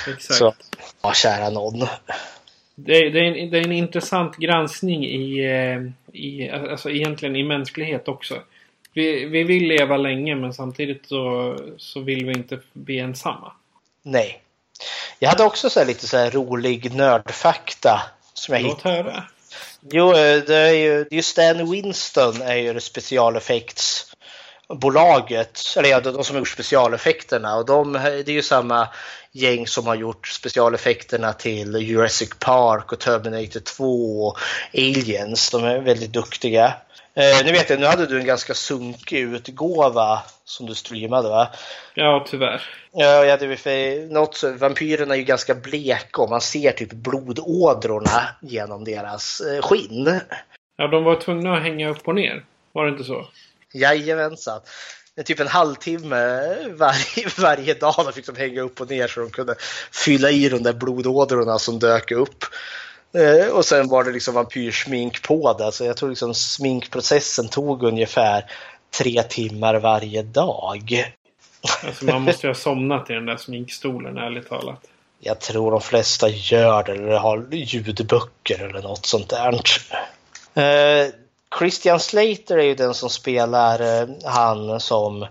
[0.08, 0.34] Exakt.
[0.34, 0.54] Så,
[1.02, 1.86] ja, kära någon.
[2.74, 7.36] Det är, det, är en, det är en intressant granskning i, eh, i, alltså egentligen
[7.36, 8.34] i mänsklighet också.
[8.94, 13.52] Vi, vi vill leva länge men samtidigt så, så vill vi inte bli ensamma.
[14.02, 14.42] Nej.
[15.18, 18.02] Jag hade också så lite så rolig nördfakta.
[18.34, 18.94] Som jag Låt hittade.
[18.94, 19.24] höra.
[19.90, 22.72] Jo, det är ju, det är Stan Winston är ju
[24.64, 28.88] specialeffektsbolaget, eller ja, de som har gjort specialeffekterna och de, det är ju samma
[29.32, 34.38] gäng som har gjort specialeffekterna till Jurassic Park och Terminator 2 och
[34.74, 35.50] Aliens.
[35.50, 36.74] De är väldigt duktiga.
[37.16, 41.48] Eh, nu vet jag, nu hade du en ganska sunkig utgåva som du streamade va?
[41.94, 42.62] Ja, tyvärr.
[42.92, 48.22] Ja, ja det för något, vampyrerna är ju ganska bleka och man ser typ blodådrorna
[48.42, 50.20] genom deras eh, skinn.
[50.76, 52.44] Ja, de var tvungna att hänga upp och ner.
[52.72, 53.26] Var det inte så?
[53.74, 54.60] Jajamensan.
[55.24, 59.30] Typ en halvtimme varje, varje dag de fick de hänga upp och ner så de
[59.30, 59.54] kunde
[59.92, 62.44] fylla i de där blodådrorna som dök upp.
[63.14, 65.72] Eh, och sen var det liksom vampyrsmink på det.
[65.72, 68.44] Så jag tror liksom sminkprocessen tog ungefär
[68.98, 71.12] tre timmar varje dag.
[71.86, 74.84] Alltså man måste ju ha somnat i den där sminkstolen ärligt talat.
[75.20, 79.60] Jag tror de flesta gör det eller har ljudböcker eller något sånt där.
[81.58, 85.26] Christian Slater är ju den som spelar eh, han som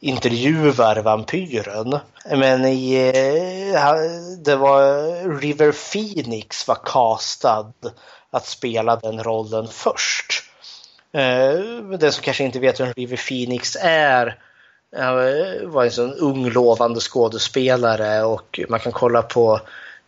[0.00, 1.98] intervjuar vampyren.
[2.30, 2.94] Men i,
[3.74, 3.94] eh,
[4.44, 7.72] det var eh, River Phoenix var castad
[8.30, 10.42] att spela den rollen först.
[11.98, 14.38] Den som kanske inte vet vem River Phoenix är
[15.64, 19.60] var en sån ung lovande skådespelare och man kan kolla på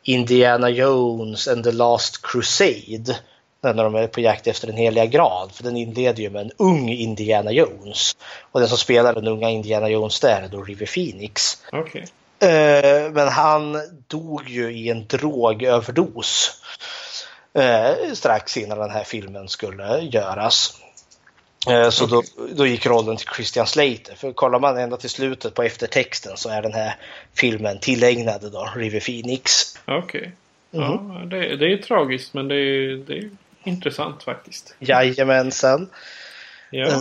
[0.03, 3.17] Indiana Jones and the Last Crusade
[3.63, 5.51] när de är på jakt efter den heliga graal.
[5.51, 8.17] För den inleder ju med en ung Indiana Jones.
[8.53, 11.63] Och den som spelar den unga Indiana Jones där är då River Phoenix.
[11.73, 12.03] Okay.
[12.41, 16.63] Eh, men han dog ju i en drogöverdos
[17.55, 20.81] eh, strax innan den här filmen skulle göras.
[21.71, 22.23] Eh, så då,
[22.57, 24.15] då gick rollen till Christian Slater.
[24.15, 26.97] För kollar man ända till slutet på eftertexten så är den här
[27.35, 29.79] filmen tillägnad då River Phoenix.
[29.85, 30.21] Okej.
[30.21, 30.31] Okay.
[30.73, 31.13] Mm.
[31.13, 33.31] Ja, det, det är tragiskt men det är, det är
[33.69, 34.77] intressant faktiskt.
[34.79, 35.89] Jajamensan.
[36.71, 36.89] Ja.
[36.89, 37.01] Mm.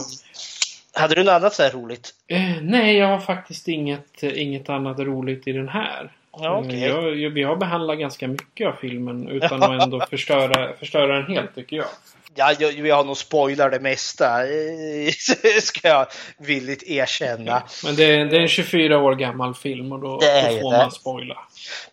[0.93, 2.13] Hade du något annat så här roligt?
[2.27, 6.11] Eh, nej, jag har faktiskt inget, inget annat roligt i den här.
[6.31, 6.79] Ja, okay.
[6.79, 11.35] jag, jag, vi har behandlat ganska mycket av filmen utan att ändå förstöra, förstöra den
[11.35, 11.87] helt tycker jag.
[12.37, 14.39] Ja, jag, jag har nog spoilat det mesta,
[15.61, 16.07] ska jag
[16.37, 17.63] villigt erkänna.
[17.83, 20.77] Men det är, det är en 24 år gammal film och då, då får det.
[20.77, 21.37] man spoila.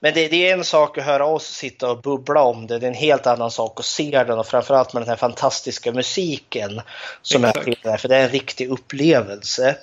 [0.01, 2.79] Men det, det, är en sak att höra oss sitta och bubbla om det.
[2.79, 5.93] Det är en helt annan sak att se den och framförallt med den här fantastiska
[5.93, 6.81] musiken
[7.23, 7.69] som Exakt.
[7.69, 9.77] är där, för det är en riktig upplevelse.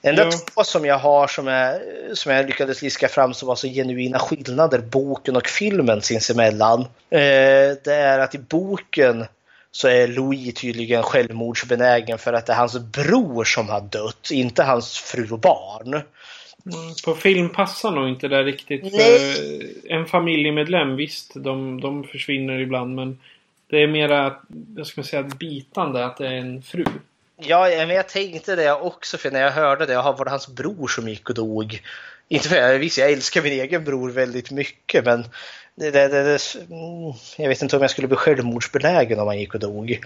[0.00, 0.30] Det enda ja.
[0.54, 1.80] två som jag har som jag,
[2.14, 6.80] som jag lyckades liska fram som var så genuina skillnader, boken och filmen sinsemellan.
[7.10, 9.26] Eh, det är att i boken
[9.76, 14.62] så är Louis tydligen självmordsbenägen för att det är hans bror som har dött, inte
[14.62, 15.88] hans fru och barn.
[15.92, 18.96] Mm, på film passar nog inte det riktigt.
[18.96, 23.18] För en familjemedlem, visst, de, de försvinner ibland men
[23.70, 24.36] det är mera,
[24.76, 26.84] jag ska säga, bitande att det är en fru.
[27.36, 30.88] Ja, men jag tänkte det också för när jag hörde det, var det hans bror
[30.88, 31.80] som gick och dog.
[32.28, 35.24] Inte för jag visst, jag älskar min egen bror väldigt mycket men
[35.76, 39.54] det, det, det, mm, jag vet inte om jag skulle bli självmordsbenägen om han gick
[39.54, 40.00] och dog.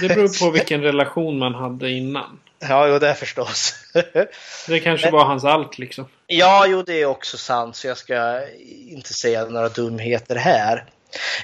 [0.00, 2.40] Det beror på vilken relation man hade innan.
[2.58, 3.74] Ja, jo, det är förstås.
[4.68, 6.06] det kanske var hans allt liksom.
[6.26, 8.40] Ja, jo, det är också sant, så jag ska
[8.88, 10.84] inte säga några dumheter här.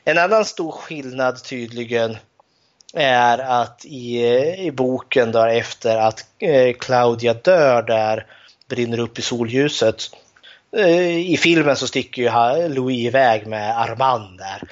[0.05, 2.17] En annan stor skillnad tydligen
[2.95, 4.27] är att i,
[4.59, 8.27] i boken där efter att eh, Claudia dör där
[8.69, 10.11] brinner upp i solljuset
[10.77, 14.63] Eh, I filmen så sticker ju Louis iväg med Armand där.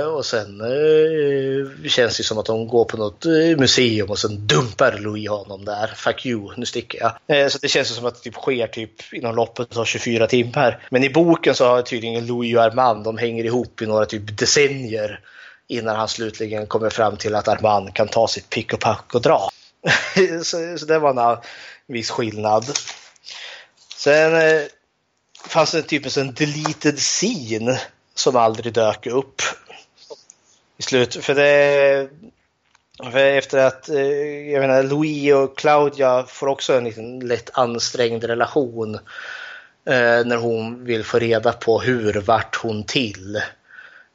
[0.00, 3.24] Eh, och sen eh, känns det som att de går på något
[3.58, 5.86] museum och sen dumpar Louis honom där.
[5.86, 7.52] Fuck you, nu sticker jag.
[7.52, 10.86] Så det känns som att det typ sker typ inom loppet av 24 timmar.
[10.90, 14.38] Men i boken så har tydligen Louis och Armand, de hänger ihop i några typ
[14.38, 15.20] decennier.
[15.68, 19.22] Innan han slutligen kommer fram till att Armand kan ta sitt pick och pack och
[19.22, 19.48] dra.
[20.42, 21.38] så, så det var en
[21.86, 22.64] viss skillnad.
[23.96, 24.32] Sen
[25.48, 27.80] fanns det typ en deleted scene
[28.14, 29.42] som aldrig dök upp.
[30.76, 31.24] I slut.
[31.24, 32.08] För det...
[33.12, 38.24] För efter att eh, jag menar, Louis och Claudia får också en liten lätt ansträngd
[38.24, 38.94] relation.
[39.84, 43.42] Eh, när hon vill få reda på hur vart hon till.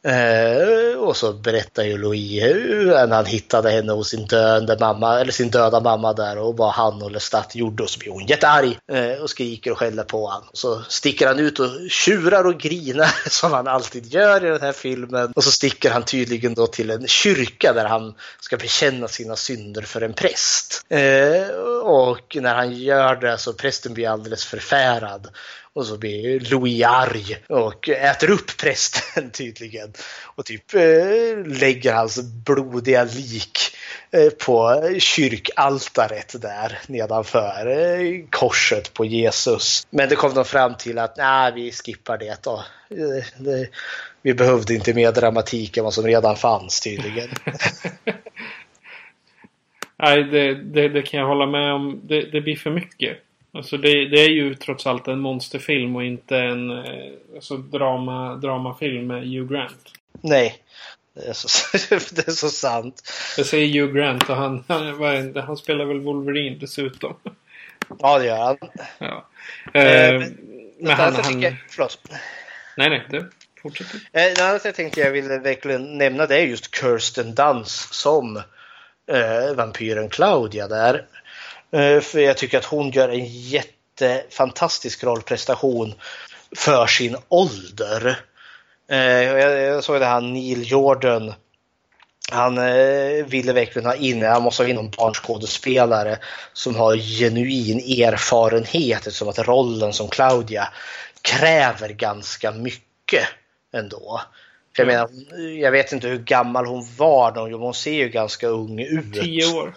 [0.08, 5.32] Eh, och så berättar ju Louis hur han hittade henne hos sin döende mamma, eller
[5.32, 8.78] sin döda mamma där och vad han och Lestat gjorde och så blir hon jättearg
[8.92, 10.50] eh, och skriker och skäller på honom.
[10.54, 14.72] Så sticker han ut och tjurar och grinar som han alltid gör i den här
[14.72, 15.34] filmen.
[15.36, 19.82] Och så sticker han tydligen då till en kyrka där han ska bekänna sina synder
[19.82, 20.86] för en präst.
[20.90, 21.00] Eh,
[21.88, 25.27] och när han gör det så prästen blir alldeles förfärad
[25.73, 29.93] och så blir Louis arg och äter upp prästen tydligen.
[30.35, 33.59] Och typ eh, lägger hans blodiga lik
[34.11, 39.88] eh, på kyrkaltaret där nedanför eh, korset på Jesus.
[39.89, 42.64] Men det kom de fram till att nej, vi skippar det då.
[44.22, 47.30] Vi behövde inte mer dramatik än vad som redan fanns tydligen.
[49.98, 52.02] Nej, det, det, det, kan jag hålla med om.
[52.03, 53.18] Det, det blir för mycket.
[53.52, 58.36] Alltså det, det, är ju trots allt en monsterfilm och inte en eh, alltså drama,
[58.36, 59.91] dramafilm med Hugh Grant.
[60.22, 60.56] Nej,
[61.14, 61.48] det är så,
[62.15, 63.14] det är så sant.
[63.38, 67.15] Jag säger Hugh Grant och han, han, han spelar väl Wolverine dessutom.
[67.99, 68.57] Ja, det gör han.
[68.98, 69.28] Ja.
[69.74, 70.24] Eh, eh,
[70.80, 71.41] men han, han...
[71.41, 71.99] Jag, förlåt.
[72.78, 73.30] Nej, nej, du.
[73.61, 73.94] Fortsätt.
[73.94, 78.41] Eh, det andra jag tänkte jag ville verkligen nämna det är just Kirsten Dunst som
[79.08, 81.06] eh, vampyren Claudia där.
[81.72, 85.94] Eh, För jag tycker att hon gör en jättefantastisk rollprestation
[86.56, 88.20] för sin ålder.
[88.90, 91.34] Eh, Jag jag såg det här Neil Jordan.
[92.32, 96.20] Han eh, ville verkligen ha in, han måste ha in någon barnskådespelare
[96.54, 100.68] som har genuin erfarenhet eftersom att rollen som Claudia
[101.22, 103.24] kräver ganska mycket
[103.74, 104.22] ändå.
[104.78, 105.10] För jag menar,
[105.60, 109.14] jag vet inte hur gammal hon var då, men hon ser ju ganska ung ut.
[109.14, 109.74] Tio år.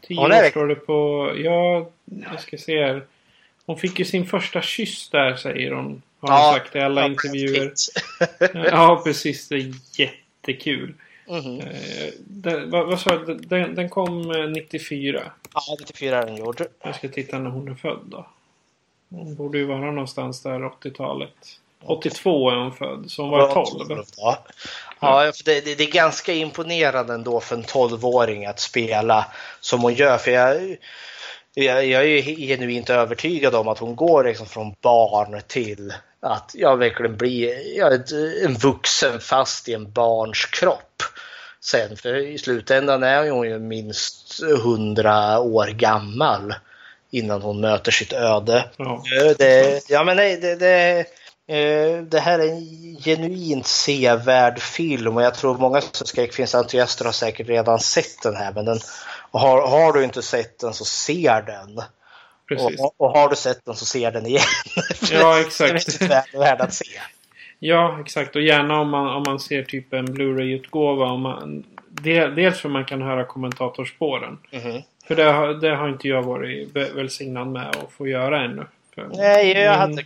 [0.00, 1.30] Tio Hon år står det på...
[1.36, 3.04] Ja, jag ska se här.
[3.66, 6.02] Hon fick ju sin första kyss där säger hon.
[6.20, 7.72] Har hon sagt i alla ja, intervjuer.
[8.54, 9.48] Ja, precis.
[9.48, 10.94] Det är jättekul.
[11.28, 11.60] Mhm.
[11.60, 13.46] Eh, Den, vad, vad sa jag?
[13.48, 15.32] Den, den kom eh, 94.
[15.54, 16.62] Ja, 94 är den gjord.
[16.82, 18.26] Jag ska titta när hon är född då.
[19.08, 21.58] Hon borde ju vara någonstans där 80-talet.
[21.86, 24.04] 82 är hon född, så hon var 12.
[24.16, 24.38] Ja,
[25.00, 29.26] ja för det, det, det är ganska imponerande ändå för en 12-åring att spela
[29.60, 30.18] som hon gör.
[30.18, 30.76] För jag,
[31.54, 36.50] jag, jag är ju genuint övertygad om att hon går liksom från barn till att
[36.54, 38.12] jag verkligen blir ja, ett,
[38.44, 41.02] en vuxen fast i en barns kropp.
[41.60, 46.54] Sen, för i slutändan är hon ju minst 100 år gammal
[47.10, 48.64] innan hon möter sitt öde.
[48.76, 49.02] Ja.
[49.20, 51.04] Eh, Det, ja, men nej, det, det,
[52.08, 57.78] det här är en genuint sevärd film och jag tror många skräckfilmsentusiaster har säkert redan
[57.78, 58.52] sett den här.
[58.52, 58.78] Men den,
[59.30, 61.78] har, har du inte sett den så ser den.
[62.80, 64.42] Och, och har du sett den så ser den igen.
[65.12, 66.34] Ja, Den är exakt.
[66.34, 66.84] värd, att se.
[67.58, 68.36] Ja, exakt.
[68.36, 71.38] Och gärna om man, om man ser typ en Blu-ray-utgåva.
[72.36, 74.38] Dels för man kan höra kommentatorspåren.
[74.50, 74.82] Mhm.
[75.08, 78.66] För det har, det har inte jag varit vä- välsignad med att få göra ännu.
[78.94, 80.04] För, Nej, jag men- hade,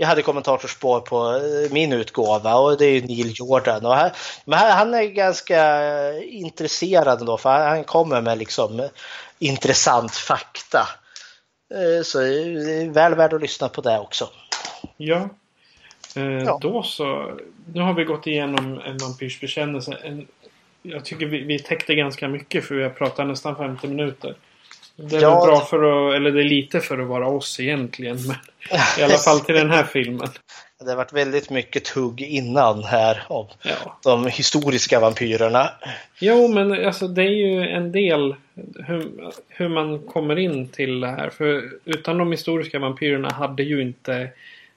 [0.00, 3.86] jag hade kommentatorspår på eh, min utgåva och det är ju Neil Jordan.
[3.86, 4.10] Och han,
[4.44, 5.62] men han- han är ganska
[6.22, 8.88] intresserad ändå för han kommer med liksom
[9.38, 10.88] intressant fakta.
[11.74, 14.28] Eh, Så är väl värt att lyssna på det också.
[14.96, 15.28] Ja.
[16.16, 16.58] Eh, Ja.
[16.62, 17.38] Då så.
[17.74, 19.96] Nu har vi gått igenom en vampyrsbekännelse.
[20.04, 20.26] En,
[20.82, 24.34] jag tycker vi, vi täckte ganska mycket för vi har pratat nästan 50 minuter.
[25.00, 27.60] Det är Ja, väl bra för att, eller det är lite för att vara oss
[27.60, 28.16] egentligen.
[28.26, 28.36] Men
[28.98, 30.28] I alla fall till den här filmen.
[30.84, 33.98] Det har varit väldigt mycket tugg innan här om Ja.
[34.04, 35.70] de historiska vampyrerna.
[36.20, 38.34] Jo, men alltså det är ju en del
[38.86, 39.08] hur,
[39.48, 41.30] hur man kommer in till det här.
[41.30, 44.28] För utan de historiska vampyrerna hade ju inte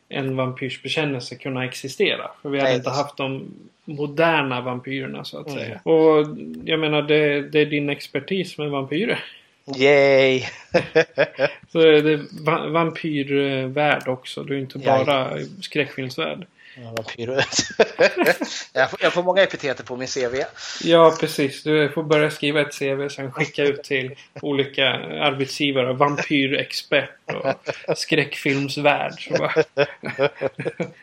[0.10, 2.32] en vampyrsbekännelse kunnat existera.
[2.42, 3.46] För vi hade Nej, inte haft de
[3.86, 5.60] moderna vampyrerna så att Mm.
[5.60, 5.80] säga.
[5.84, 6.26] Och
[6.66, 9.24] jag menar, det, det är din expertis med vampyrer.
[9.66, 10.40] Yay!
[11.72, 14.44] Så är det va vampyrvärld också.
[14.44, 16.46] Du är inte bara skräckfilmsvärld.
[16.76, 16.96] Ja,
[18.74, 20.36] jag, får, jag får många epiteter på min CV.
[20.84, 21.64] Ja, precis.
[21.64, 24.88] Du får börja skriva ett CV sen skicka ut till olika
[25.22, 25.94] arbetsgivare.
[25.94, 27.42] Vampyrexpert och
[29.40, 29.54] bara,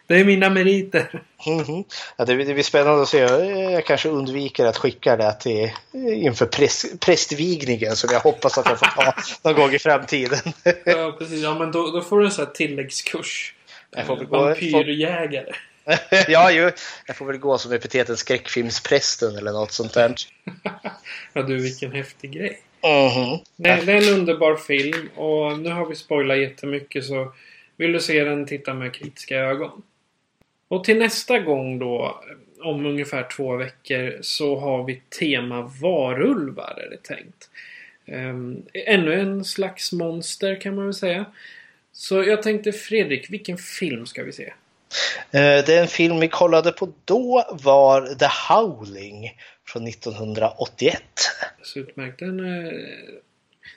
[0.07, 1.23] det är mina meriter.
[1.47, 1.85] Mhm.
[2.17, 3.19] Ja, det, det blir spännande att se.
[3.19, 5.71] Jag kanske undviker att skicka det till
[6.05, 9.15] inför präst, prästvigningen som jag hoppas att jag får ta
[9.45, 10.39] någon gång i framtiden.
[10.85, 11.43] Ja, precis.
[11.43, 13.55] Ja, men då, då får du en sån här tilläggskurs.
[13.91, 15.53] Jag får väl gå- Vampyrjägare.
[16.29, 16.71] ja, ju.
[17.07, 20.15] Jag får väl gå som epiteten skräckfilmsprästen eller något sånt där.
[21.33, 22.61] Ja, du, vilken häftig grej.
[22.83, 23.39] Mhm.
[23.57, 27.33] Det, det är en underbar film och nu har vi spoilat jättemycket så
[27.77, 29.83] vill du se den, titta med kritiska ögon.
[30.69, 32.23] Och till nästa gång då,
[32.63, 37.51] om ungefär två veckor, så har vi tema varulvar är det tänkt.
[38.07, 41.25] Um, ännu en slags monster kan man väl säga.
[42.01, 44.53] Så jag tänkte Fredrik, vilken film ska vi se?
[45.31, 49.37] Eh, Den film vi kollade på då var The Howling
[49.69, 51.03] från 1981.
[51.63, 52.19] Så utmärkt.
[52.19, 52.73] Den, eh,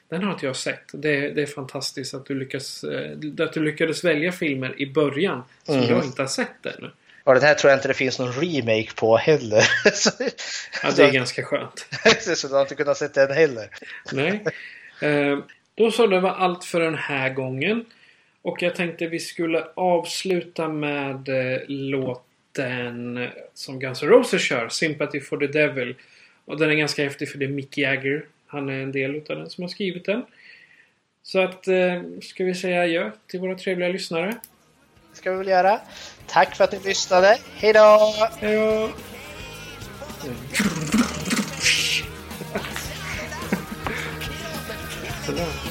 [0.09, 0.83] den har inte jag sett.
[0.93, 3.11] Det, det är fantastiskt att du, lyckas, eh,
[3.45, 5.89] att du lyckades välja filmer i början som Mhm.
[5.89, 6.91] jag inte har sett ännu.
[7.23, 9.63] Och den här tror jag inte det finns någon remake på heller.
[10.83, 11.85] Ja, det är ganska skönt.
[12.37, 13.69] så du har inte kunnat se den heller.
[14.11, 14.43] Nej.
[15.75, 17.85] Då så, det var allt för den här gången.
[18.41, 25.19] Och jag tänkte vi skulle avsluta med eh, låten som Guns N' Roses kör, Sympathy
[25.19, 25.95] for the Devil.
[26.45, 28.25] Och den är ganska häftig för det är Mick Jagger.
[28.47, 30.25] Han är en del utav den som har skrivit den.
[31.23, 34.35] Så att, eh, ska vi säga adjö till våra trevliga lyssnare.
[35.11, 35.79] Det ska vi väl göra.
[36.27, 37.37] Tack för att ni lyssnade.
[37.55, 38.13] Hej då!
[38.39, 38.89] Hej då!
[45.25, 45.47] Sådär.